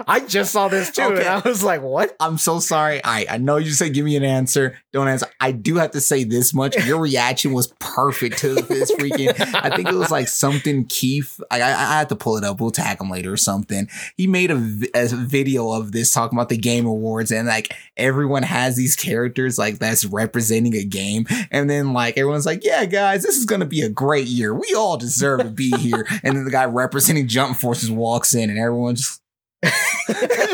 [0.06, 1.20] I just saw this too, Okay.
[1.20, 3.00] and I was like, "What?" I'm so sorry.
[3.04, 4.78] I I know you said give me an answer.
[4.92, 5.26] Don't answer.
[5.40, 6.76] I do have to say this much.
[6.86, 9.34] Your reaction was perfect to this freaking.
[9.54, 11.40] I think it was like something Keith.
[11.50, 12.60] I I, I had to pull it up.
[12.60, 13.88] We'll tag him later or something.
[14.16, 14.56] He made a,
[14.94, 19.58] a video of this talking about the game awards and like everyone has these characters
[19.58, 23.64] like that's representing a game, and then like everyone's like, yeah, guys, this is gonna
[23.66, 24.54] be a great year.
[24.54, 26.06] We all deserve to be here.
[26.22, 29.22] and then the guy representing Jump Forces walks in, and everyone's just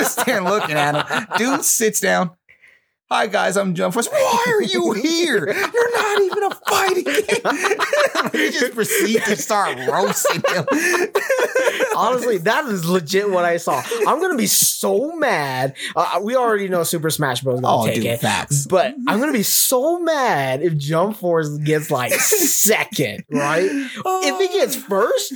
[0.04, 1.26] stand looking at him.
[1.38, 2.30] Dude sits down.
[3.12, 4.08] Hi guys, I'm Jump Force.
[4.08, 5.46] Why are you here?
[5.46, 8.30] You're not even a fighting game.
[8.32, 10.64] he just proceeds to start roasting him.
[11.94, 13.82] Honestly, that is legit what I saw.
[14.06, 15.76] I'm gonna be so mad.
[15.94, 17.60] Uh, we already know Super Smash Bros.
[17.60, 18.20] gonna oh, take dude, it.
[18.20, 18.66] facts.
[18.66, 23.68] But I'm gonna be so mad if Jump Force gets like second, right?
[23.70, 25.34] If he gets first,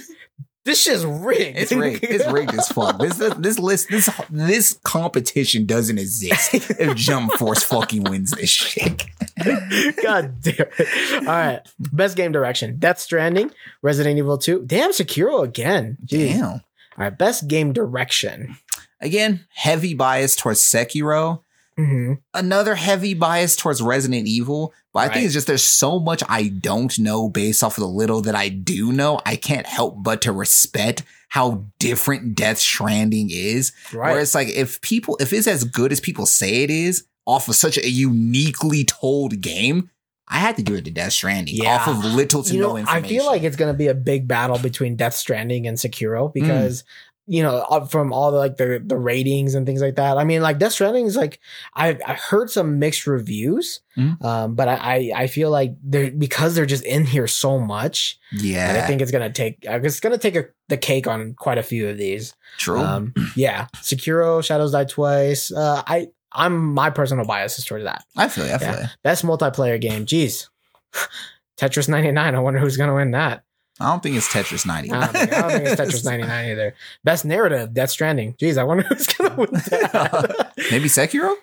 [0.67, 1.57] this shit's rigged.
[1.57, 2.03] It's rigged.
[2.03, 2.99] It's rigged as fuck.
[2.99, 9.05] This this list this this competition doesn't exist if Jump Force fucking wins this shit.
[10.03, 11.19] God damn it.
[11.21, 11.61] All right.
[11.79, 12.79] Best game direction.
[12.79, 14.65] Death Stranding, Resident Evil 2.
[14.67, 15.99] Damn, Sekiro again.
[16.05, 16.33] Jeez.
[16.33, 16.45] Damn.
[16.45, 16.61] All
[16.99, 17.17] right.
[17.17, 18.57] Best game direction.
[19.01, 21.43] Again, heavy bias towards Sekiro.
[21.77, 25.13] Hmm another heavy bias towards Resident Evil, but I Right.
[25.15, 28.35] think it's just there's so much I don't know based off of the little that
[28.35, 29.21] I do know.
[29.27, 33.73] I can't help but to respect how different Death Stranding is.
[33.93, 34.13] Right.
[34.13, 37.49] Where it's like if people if it's as good as people say it is off
[37.49, 39.91] of such a uniquely told game,
[40.29, 41.75] I had to do it to Death Stranding Yeah.
[41.77, 43.95] off of little to you no know, I feel like it's going to be a
[43.95, 45.77] big battle between Death Stranding and.
[45.77, 46.85] Sekiro because.
[47.29, 50.17] You know, from all the like the the ratings and things like that.
[50.17, 51.41] I mean, like Death Stranding is like
[51.75, 54.25] I I heard some mixed reviews, Mhm.
[54.25, 58.19] um, but I, I feel like they're because they're just in here so much.
[58.33, 61.59] yeah, I think it's gonna take uh, it's gonna take a, the cake on quite
[61.59, 62.35] a few of these.
[62.59, 62.79] true.
[62.79, 65.51] Um, yeah, Sekiro, Shadows Die Twice.
[65.51, 68.05] Uh, I I'm my personal bias is towards that.
[68.17, 68.53] I feel you.
[68.55, 68.81] I feel yeah.
[68.83, 68.89] you.
[69.03, 70.07] Best multiplayer game.
[70.07, 70.49] Jeez,
[71.59, 72.35] Tetris 99.
[72.35, 73.43] I wonder who's gonna win that.
[73.79, 74.91] I don't think it's Tetris 90.
[74.91, 76.75] I don't think, I don't think it's Tetris 99 either.
[77.05, 77.75] Best narrative.
[77.75, 78.35] Death Stranding.
[78.35, 80.53] Jeez, I wonder who's gonna win that.
[80.71, 81.35] Maybe Sekiro?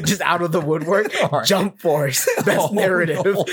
[0.06, 1.12] Just out of the woodwork.
[1.32, 1.44] Right.
[1.46, 2.26] Jump Force.
[2.44, 3.24] Best Oh, narrative.
[3.24, 3.44] no.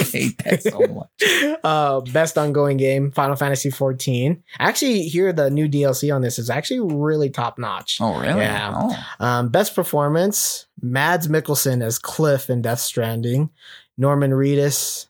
[0.00, 1.58] I hate that so much.
[1.64, 6.50] uh best ongoing game final fantasy 14 actually here the new dlc on this is
[6.50, 8.40] actually really top notch Oh, really?
[8.42, 8.72] Yeah.
[8.74, 8.96] Oh.
[9.24, 13.50] um best performance mads mikkelsen as cliff in death stranding
[13.96, 15.06] norman reedus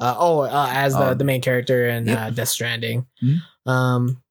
[0.00, 1.14] uh, oh uh, as the, Oh.
[1.14, 2.18] the main character in Yep.
[2.18, 3.42] uh, death stranding Mhm.
[3.66, 4.22] um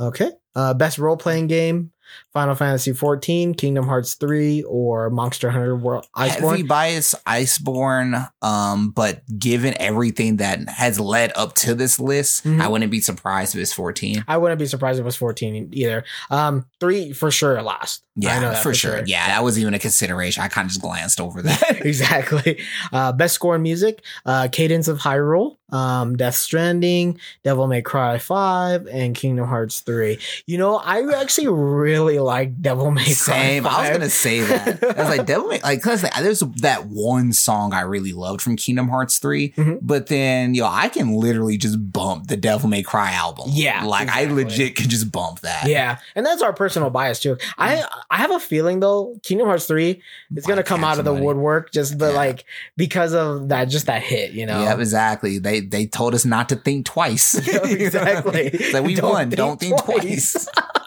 [0.00, 1.92] okay uh best role-playing game
[2.32, 8.28] final fantasy 14 kingdom hearts 3 or monster hunter world Heavy iceborne bias, Iceborne.
[8.42, 12.60] Um, but given everything that has led up to this list, Mhm.
[12.60, 14.24] I wouldn't be surprised if it's 14.
[14.28, 16.04] I wouldn't be surprised if it was 14 either.
[16.30, 18.02] Um, three for sure last.
[18.16, 19.02] I Yeah, know that for, sure.
[19.06, 20.42] Yeah, that was even a consideration.
[20.42, 21.80] I kind of just glanced over that.
[21.86, 22.60] exactly.
[22.92, 28.18] Uh, best score in music, uh, Cadence of Hyrule, um, Death Stranding, Devil May Cry
[28.18, 30.18] 5, and Kingdom Hearts 3.
[30.46, 33.62] You know, I actually really like Devil May Cry Same.
[33.64, 33.72] 5.
[33.72, 34.82] I was gonna say that.
[34.82, 38.40] I was like, Devil May, like, cause like, there's that one song I really loved
[38.42, 39.78] from Kingdom Hearts 3, Mhm.
[39.82, 43.50] but then, yo, I can literally just bump the Devil May Cry album.
[43.52, 45.66] Yeah, Like, I legit can just bump that.
[45.68, 47.36] Yeah, and that's our personal bias too.
[47.58, 50.02] I I have a feeling though, Kingdom Hearts three
[50.34, 52.16] is gonna come out of the woodwork just the Yeah.
[52.16, 52.44] like
[52.76, 54.62] because of that just that hit, you know.
[54.62, 55.38] Yeah, exactly.
[55.38, 57.34] They they told us not to think twice.
[57.50, 58.50] Yeah, exactly.
[58.72, 59.24] Like we Don't won.
[59.30, 60.32] think Don't think twice.
[60.32, 60.48] twice.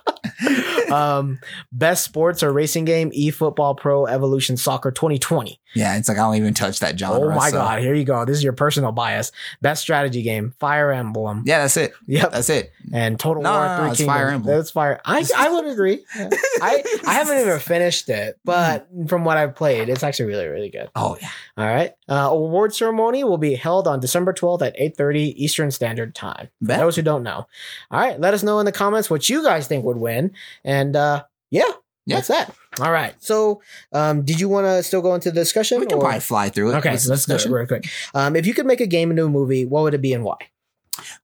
[0.91, 1.39] um,
[1.71, 5.59] best sports or racing game: eFootball Pro Evolution Soccer 2020.
[5.75, 7.31] Yeah, it's like I don't even touch that genre.
[7.31, 8.25] oh my so- god, here you go.
[8.25, 9.31] This is your personal bias.
[9.61, 11.43] Best strategy game: Fire Emblem.
[11.45, 11.93] Yeah, that's it.
[12.07, 12.71] Yep, That's it.
[12.91, 14.15] and Total No, War no, no, Three it's Kingdoms.
[14.15, 14.55] Fire Emblem.
[14.57, 15.01] That's Fire.
[15.05, 16.05] I I would agree.
[16.15, 20.69] I I haven't even finished it, but from what I've played, it's actually really really
[20.69, 20.89] good.
[20.95, 21.29] Oh yeah.
[21.57, 21.91] All right.
[22.09, 26.49] Uh, award ceremony will be held on December 12th at 8:30 Eastern Standard Time.
[26.61, 27.47] For those who don't know.
[27.91, 30.31] All right, let us know in the comments what you guys think would win
[30.63, 31.69] and uh yeah,
[32.05, 32.17] Yeah.
[32.17, 32.53] that's that.
[32.81, 33.13] All right.
[33.19, 33.61] So,
[33.93, 36.49] um did you want to still go into the discussion We can or- probably fly
[36.49, 36.75] through it.
[36.77, 37.85] Okay, so let's do it real quick.
[38.13, 40.23] Um if you could make a game into a movie, what would it be and
[40.23, 40.37] why?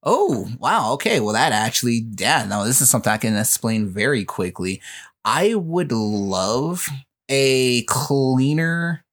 [0.03, 0.93] Oh, wow.
[0.93, 1.19] Okay.
[1.19, 4.81] Well, that actually, yeah, no, this is something I can explain very quickly.
[5.23, 6.87] I would love
[7.29, 9.05] a cleaner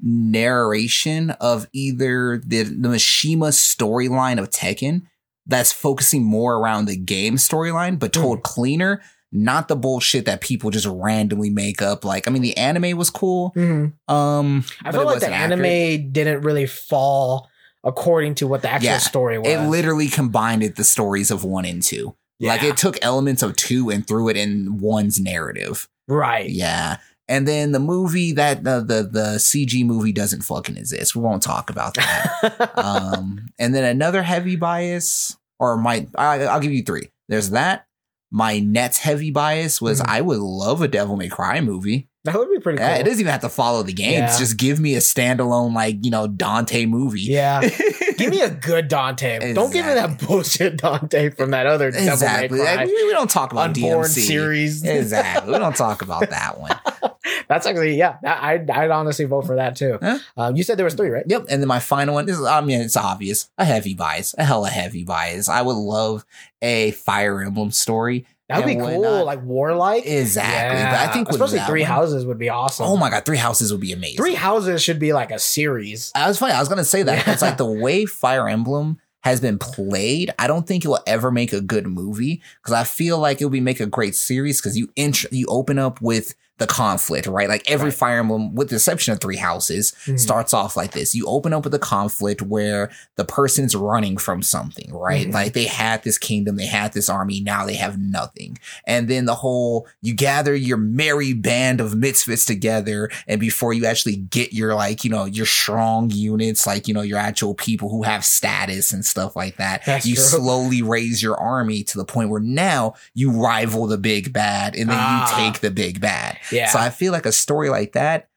[0.00, 5.02] narration of either the, the Mishima storyline of Tekken
[5.46, 8.42] that's focusing more around the game storyline, but told Hmm.
[8.42, 9.02] cleaner,
[9.32, 12.04] not the bullshit that people just randomly make up.
[12.04, 13.52] Like, I mean, the anime was cool.
[13.56, 13.92] Mhm.
[14.08, 16.12] Um, I feel like the anime accurate.
[16.12, 17.48] didn't really fall
[17.84, 19.48] according to what the actual Yeah, story was.
[19.48, 22.14] It literally combined it, the stories of one and two.
[22.40, 25.88] Like it took elements of two and threw it in one's narrative.
[26.08, 26.48] right.
[26.50, 26.96] Yeah.
[27.28, 31.14] And then the movie that the the, the CG movie doesn't fucking exist.
[31.14, 32.72] We won't talk about that.
[32.76, 37.10] um, and then another heavy bias, or my I, I'll give you three.
[37.28, 37.86] There's that.
[38.32, 40.08] My next heavy bias was Mhm.
[40.08, 42.08] I would love a Devil May Cry movie.
[42.24, 42.86] That would be pretty cool.
[42.86, 44.32] Yeah, it doesn't even have to follow the games.
[44.32, 44.38] Yeah.
[44.38, 47.22] Just give me a standalone like you know Dante movie.
[47.22, 47.68] Yeah.
[48.16, 49.54] Give me a good Dante.
[49.54, 52.58] Don't give me that bullshit Dante from that other exactly.
[52.58, 54.26] Devil May Cry we, we don't talk about unborn DMC.
[54.26, 54.84] series.
[55.02, 55.52] Exactly.
[55.52, 56.78] We don't talk about that one.
[57.48, 58.18] That's actually yeah.
[58.24, 59.98] I'd I'd honestly vote for that too.
[60.00, 60.18] Huh?
[60.36, 61.24] Um, you said there was three, right?
[61.26, 61.46] Yep.
[61.48, 63.50] And then my final one is, I mean, it's obvious.
[63.58, 64.34] A heavy bias.
[64.38, 65.48] A hella heavy bias.
[65.48, 66.24] I would love
[66.60, 68.26] a Fire Emblem story.
[68.52, 69.26] That would be cool, whatnot.
[69.26, 70.04] like warlike.
[70.06, 70.82] Exactly.
[70.84, 72.86] But I think especially three one- houses would be awesome.
[72.86, 73.24] Oh my God.
[73.24, 74.16] Three Houses would be amazing.
[74.16, 76.12] Three houses should be like a series.
[76.14, 76.52] I was funny.
[76.52, 77.26] I was going to say that.
[77.26, 77.32] Yeah.
[77.32, 80.32] It's like the way Fire Emblem has been played.
[80.38, 83.44] I don't think it will ever make a good movie because I feel like it
[83.44, 87.26] would be make a great series because you int- you open up with the conflict,
[87.26, 87.48] right?
[87.48, 87.94] Like every Right.
[87.94, 90.20] Fire Emblem, with the exception of Three Houses, Mhm.
[90.20, 91.14] starts off like this.
[91.14, 95.26] You open up with a conflict where the person's running from something, right?
[95.28, 95.32] Mhm.
[95.34, 98.58] Like they had this kingdom, they had this army, now they have nothing.
[98.86, 103.10] And then the whole, you gather your merry band of misfits together.
[103.26, 107.02] And before you actually get your, like, you know, your strong units, like, you know,
[107.02, 110.24] your actual people who have status and stuff like that, That's you true.
[110.24, 114.88] slowly raise your army to the point where now you rival the big bad and
[114.90, 115.38] then Ah.
[115.40, 116.36] you take the big bad.
[116.50, 116.68] Yeah.
[116.68, 118.28] So I feel like a story like that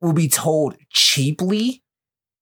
[0.00, 1.83] will be told cheaply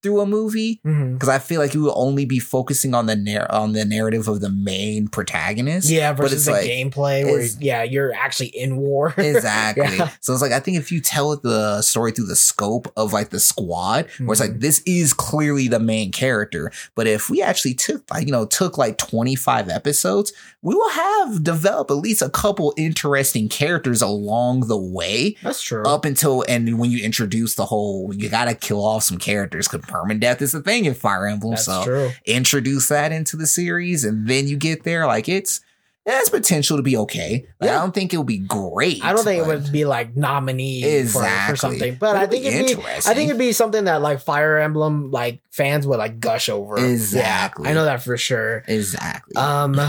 [0.02, 1.14] through a movie mm-hmm.
[1.14, 4.28] because I feel like you will only be focusing on the nar- on the narrative
[4.28, 5.88] of the main protagonist.
[5.88, 9.14] Yeah, but versus it's the like- gameplay where yeah, you're actually in war.
[9.32, 9.96] Exactly.
[9.96, 10.10] Yeah.
[10.20, 13.30] So it's like I think if you tell the story through the scope of like
[13.30, 14.58] the squad, where it's like mm-hmm.
[14.58, 18.76] this is clearly the main character, but if we actually took like you know took
[18.76, 24.66] like twenty five episodes, we will have developed at least a couple interesting characters along
[24.66, 25.36] the way.
[25.42, 25.84] That's true.
[25.84, 30.20] up until and when you introduce the whole you gotta kill off some characters permanent
[30.20, 31.52] death is a thing in Fire Emblem.
[31.52, 32.10] That's so true.
[32.26, 35.60] introduce that into the series and then you get there like it's
[36.04, 37.46] it has potential to be okay.
[37.60, 37.76] Like, Yeah.
[37.76, 39.04] I don't think it would be great.
[39.04, 41.56] I don't think it would be like nominee for, for Exactly.
[41.58, 42.84] something, but, But I it'd think it'd be.
[42.84, 46.76] I think it'd be something that like Fire Emblem like fans would like gush over.
[46.84, 47.66] Exactly.
[47.66, 48.64] Yeah, I know that for sure.
[48.66, 49.36] exactly.
[49.36, 49.80] Um,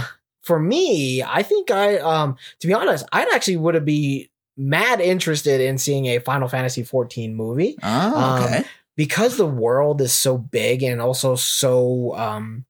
[0.44, 5.02] for me, I think I um to be honest, I'd actually would have be mad
[5.02, 8.64] interested in seeing a Final Fantasy 14 movie oh, um, okay.
[8.96, 12.66] Because the world is so big and also so um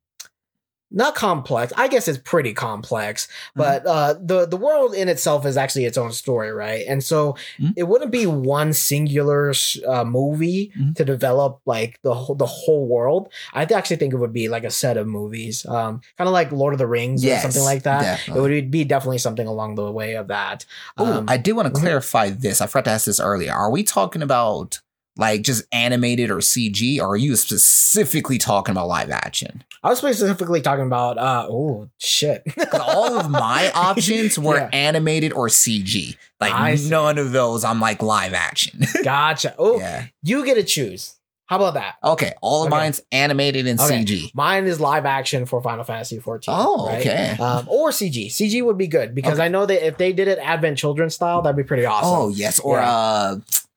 [0.95, 1.73] not complex.
[1.75, 3.59] I guess it's pretty complex, Mm-hmm.
[3.59, 6.85] but uh the the world in itself is actually its own story, right?
[6.87, 7.73] And so Mhm.
[7.75, 9.51] it wouldn't be one singular
[9.87, 10.93] uh, movie Mhm.
[10.97, 13.29] to develop like the whole the whole world.
[13.55, 16.51] I actually think it would be like a set of movies, um, kind of like
[16.51, 18.03] Lord of the Rings Yes, or something like that.
[18.03, 18.37] definitely.
[18.37, 20.63] It would be definitely something along the way of that.
[20.99, 22.61] Oh, Um, I did want to clarify this.
[22.61, 23.51] I forgot to ask this earlier.
[23.51, 24.79] Are we talking about
[25.17, 29.63] like just animated or CG, or are you specifically talking about live action?
[29.83, 32.43] I was specifically talking about uh oh shit.
[32.73, 34.69] all of my options were Yeah.
[34.73, 36.15] animated or CG.
[36.39, 36.89] Like I see.
[36.89, 37.63] none of those.
[37.63, 38.81] I'm like live action.
[39.03, 39.53] Gotcha.
[39.57, 40.05] Oh, yeah.
[40.23, 41.15] you get to choose.
[41.45, 41.95] How about that?
[42.03, 42.33] Okay.
[42.41, 42.77] All of Okay.
[42.79, 44.03] mine's animated and Okay.
[44.03, 44.31] CG.
[44.33, 46.53] Mine is live action for Final Fantasy 14.
[46.57, 46.99] Oh, right?
[47.01, 47.35] okay.
[47.39, 48.27] Um, or CG.
[48.27, 49.43] CG would be good because Okay.
[49.45, 52.09] I know that if they did it Advent Children style, that'd be pretty awesome.
[52.09, 52.59] Oh yes.
[52.59, 52.89] Or Yeah.
[52.91, 53.35] uh,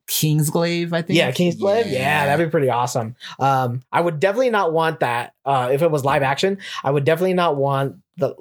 [0.08, 0.92] Kingsglaive.
[0.92, 1.16] I think.
[1.18, 1.90] Yeah, Kingsblade.
[1.90, 2.26] Yeah.
[2.26, 3.16] that'd be pretty awesome.
[3.38, 5.34] Um, I would definitely not want that.
[5.44, 8.34] Uh, if it was live action, I would definitely not want the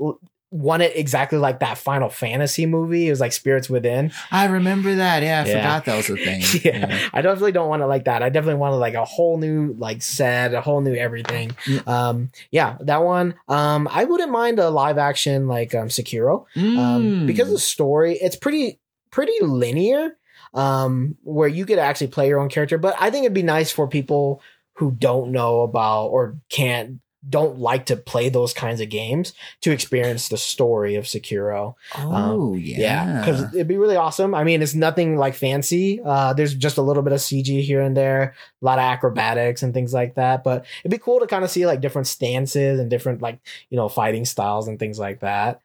[0.52, 3.08] want it exactly like that Final Fantasy movie.
[3.08, 4.14] It was like Spirits Within.
[4.32, 5.22] I remember that.
[5.22, 5.56] Yeah, I Yeah.
[5.58, 6.44] forgot that was a thing.
[6.64, 8.24] yeah, I definitely don't want it like that.
[8.24, 11.52] I definitely wanted like a whole new like set, a whole new everything.
[11.68, 11.82] Yeah.
[11.88, 13.36] Um, yeah, that one.
[13.50, 16.46] Um, I wouldn't mind a live action like um Sekiro.
[16.56, 17.28] Um, Mm.
[17.28, 18.80] because the story it's pretty
[19.12, 20.16] pretty linear.
[20.56, 23.72] Um, where you could actually play your own character, but I think it'd be nice
[23.72, 24.41] for people
[24.77, 29.72] who don't know about or can't don't like to play those kinds of games to
[29.72, 31.73] experience the story of Sekiro.
[31.98, 33.19] Oh um, Yeah, yeah.
[33.19, 34.36] because it'd be really awesome.
[34.36, 35.99] I mean, it's nothing like fancy.
[36.06, 39.64] Uh, there's just a little bit of CG here and there, a lot of acrobatics
[39.64, 40.44] and things like that.
[40.44, 43.40] But it'd be cool to kind of see like different stances and different like
[43.72, 45.61] you know fighting styles and things like that.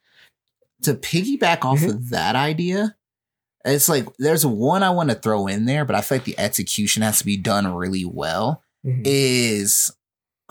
[0.84, 1.90] to piggyback off Mhm.
[1.90, 2.96] of that idea,
[3.64, 6.38] It's like there's one I want to throw in there, but I feel like the
[6.38, 8.62] execution has to be done really well.
[8.86, 9.02] Mhm.
[9.04, 9.92] Is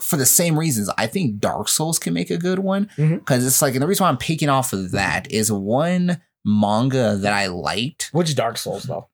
[0.00, 3.60] for the same reasons I think Dark Souls can make a good one because it's
[3.60, 7.48] like, and the reason why I'm picking off of that is one manga that I
[7.48, 8.08] liked.
[8.12, 9.08] Which Dark Souls though?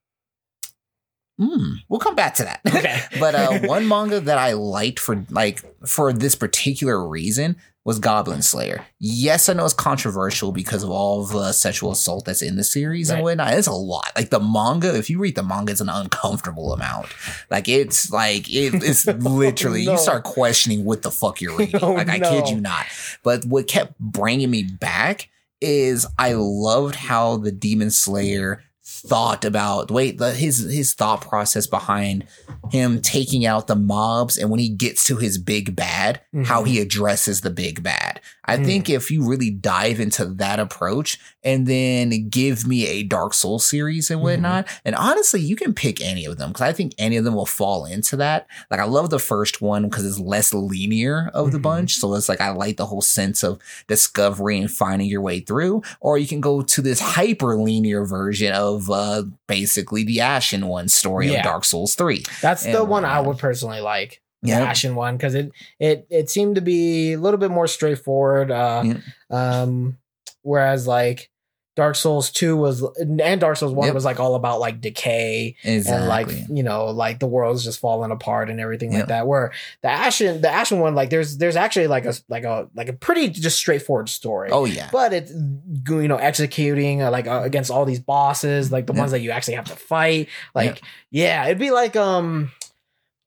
[1.39, 2.61] Hmm, we'll come back to that.
[2.67, 2.99] Okay.
[3.19, 7.57] but uh, one manga that I liked for like for this particular reason
[7.87, 8.85] was Goblin Slayer.
[8.99, 12.63] Yes, I know it's controversial because of all of the sexual assault that's in the
[12.65, 13.53] series and whatnot.
[13.53, 14.11] It's a lot.
[14.13, 17.07] Like the manga, if you read the manga, it's an uncomfortable amount.
[17.49, 19.93] Like it's like it, it's literally No.
[19.93, 21.79] you start questioning what the fuck you're reading.
[21.81, 22.85] Oh, like I kid you not.
[23.23, 25.29] But what kept bringing me back
[25.61, 31.67] is I loved how the Demon Slayer thought about wait the, his his thought process
[31.67, 32.25] behind
[32.71, 36.67] him taking out the mobs and when he gets to his big bad how Mhm.
[36.67, 38.65] he addresses the big bad i Mm.
[38.65, 43.59] think if you really dive into that approach and then give me a dark soul
[43.59, 44.23] series and Mhm.
[44.23, 47.35] whatnot and honestly you can pick any of them because i think any of them
[47.35, 51.51] will fall into that like i love the first one because it's less linear of
[51.51, 51.63] the Mhm.
[51.63, 55.41] bunch so it's like i like the whole sense of discovery and finding your way
[55.41, 60.67] through or you can go to this hyper linear version of uh basically the ashen
[60.67, 61.39] one story Yeah.
[61.39, 64.21] of dark souls 3 That's the And one I would personally like.
[64.43, 64.67] The Yep.
[64.67, 68.51] Ashen one because it it it seemed to be a little bit more straightforward.
[68.51, 68.97] Uh, Yep.
[69.31, 69.97] um,
[70.43, 71.29] whereas like
[71.77, 73.93] Dark Souls two was and Dark Souls one Yep.
[73.93, 77.79] was like all about like decay exactly and like you know like the world's just
[77.79, 78.99] falling apart and everything Yep.
[79.01, 79.27] like that.
[79.27, 82.89] Where the Ashen the Ashen one like there's there's actually like a like a like
[82.89, 84.49] a pretty just straightforward story.
[84.51, 88.87] oh yeah But it's you know executing uh, like uh, against all these bosses, like
[88.87, 88.99] the Yep.
[88.99, 90.29] ones that you actually have to fight.
[90.55, 90.81] Like
[91.11, 92.51] yeah, it'd be like um.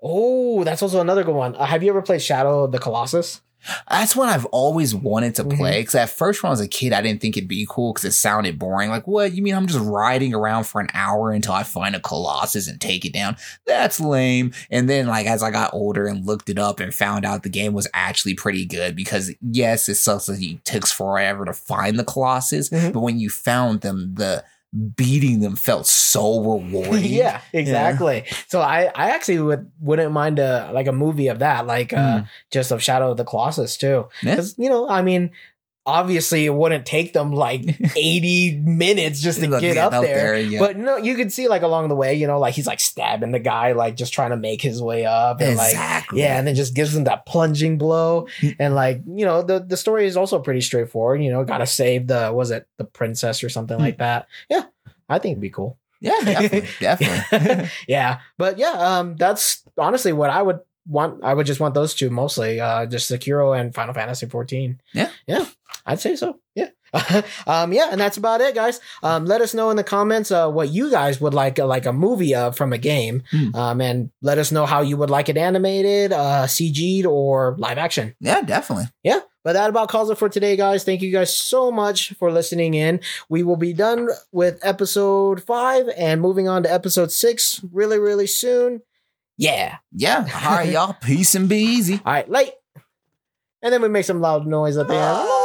[0.02, 1.54] Oh, that's also another good one.
[1.54, 3.42] Uh, have you ever played Shadow of the Colossus?
[3.90, 5.56] That's one I've always wanted to Mhm.
[5.56, 5.80] play.
[5.80, 8.04] Because at first, when I was a kid, I didn't think it'd be cool because
[8.04, 8.90] it sounded boring.
[8.90, 9.32] Like, what?
[9.34, 12.80] You mean I'm just riding around for an hour until I find a Colossus and
[12.80, 13.36] take it down?
[13.66, 14.52] That's lame.
[14.70, 17.48] And then, like, as I got older and looked it up and found out the
[17.48, 21.98] game was actually pretty good because, yes, it sucks that it takes forever to find
[21.98, 22.68] the Colossus.
[22.70, 22.92] Mhm.
[22.92, 24.44] But when you found them, the
[24.96, 27.04] beating them felt so rewarding.
[27.04, 28.24] yeah, exactly.
[28.48, 31.96] So I, I actually would wouldn't mind a like a movie of that, like uh,
[32.20, 32.28] Mm.
[32.50, 34.06] just of Shadow of the Colossus too.
[34.22, 34.32] Yeah.
[34.36, 35.30] Because you know, I mean,
[35.90, 37.62] obviously it wouldn't take them like
[37.96, 40.38] eighty minutes just to Look, get up there.
[40.38, 40.58] yeah.
[40.58, 43.32] But no, you could see like along the way, you know, like he's like stabbing
[43.32, 46.20] the guy, like just trying to make his way up, and like exactly.
[46.20, 48.26] Yeah, and then just gives him that plunging blow.
[48.58, 51.22] And like, you know, the the story is also pretty straightforward.
[51.22, 53.80] You know, gotta save the was it the princess or something Mm.
[53.82, 54.26] like that.
[54.48, 54.64] Yeah.
[55.08, 55.76] I think it'd be cool.
[56.00, 56.68] Yeah, definitely.
[56.80, 57.68] definitely.
[57.88, 58.20] yeah.
[58.38, 62.10] But yeah, um that's honestly what I would want I would just want those two
[62.10, 62.60] mostly.
[62.60, 64.80] Uh just Sekiro and Final Fantasy 14.
[64.94, 65.10] Yeah.
[65.26, 65.46] Yeah.
[65.86, 66.38] I'd say so.
[66.54, 66.68] Yeah.
[67.46, 68.80] um yeah, and that's about it guys.
[69.02, 71.86] Um let us know in the comments uh what you guys would like uh, like
[71.86, 73.22] a movie of from a game.
[73.30, 73.54] Hmm.
[73.54, 77.78] Um and let us know how you would like it animated, uh CG'd or live
[77.78, 78.14] action.
[78.20, 78.86] yeah, definitely.
[79.02, 79.20] Yeah.
[79.42, 80.84] But that about calls it for today, guys.
[80.84, 83.00] Thank you guys so much for listening in.
[83.30, 88.26] We will be done with episode five and moving on to episode six really, really
[88.26, 88.82] soon.
[89.40, 89.78] Yeah.
[89.90, 90.28] Yeah.
[90.44, 90.92] All right, y'all.
[91.00, 91.94] Peace and be easy.
[92.04, 92.52] All right, late.
[93.62, 95.02] And then we make some loud noise at the end.
[95.02, 95.39] Ah.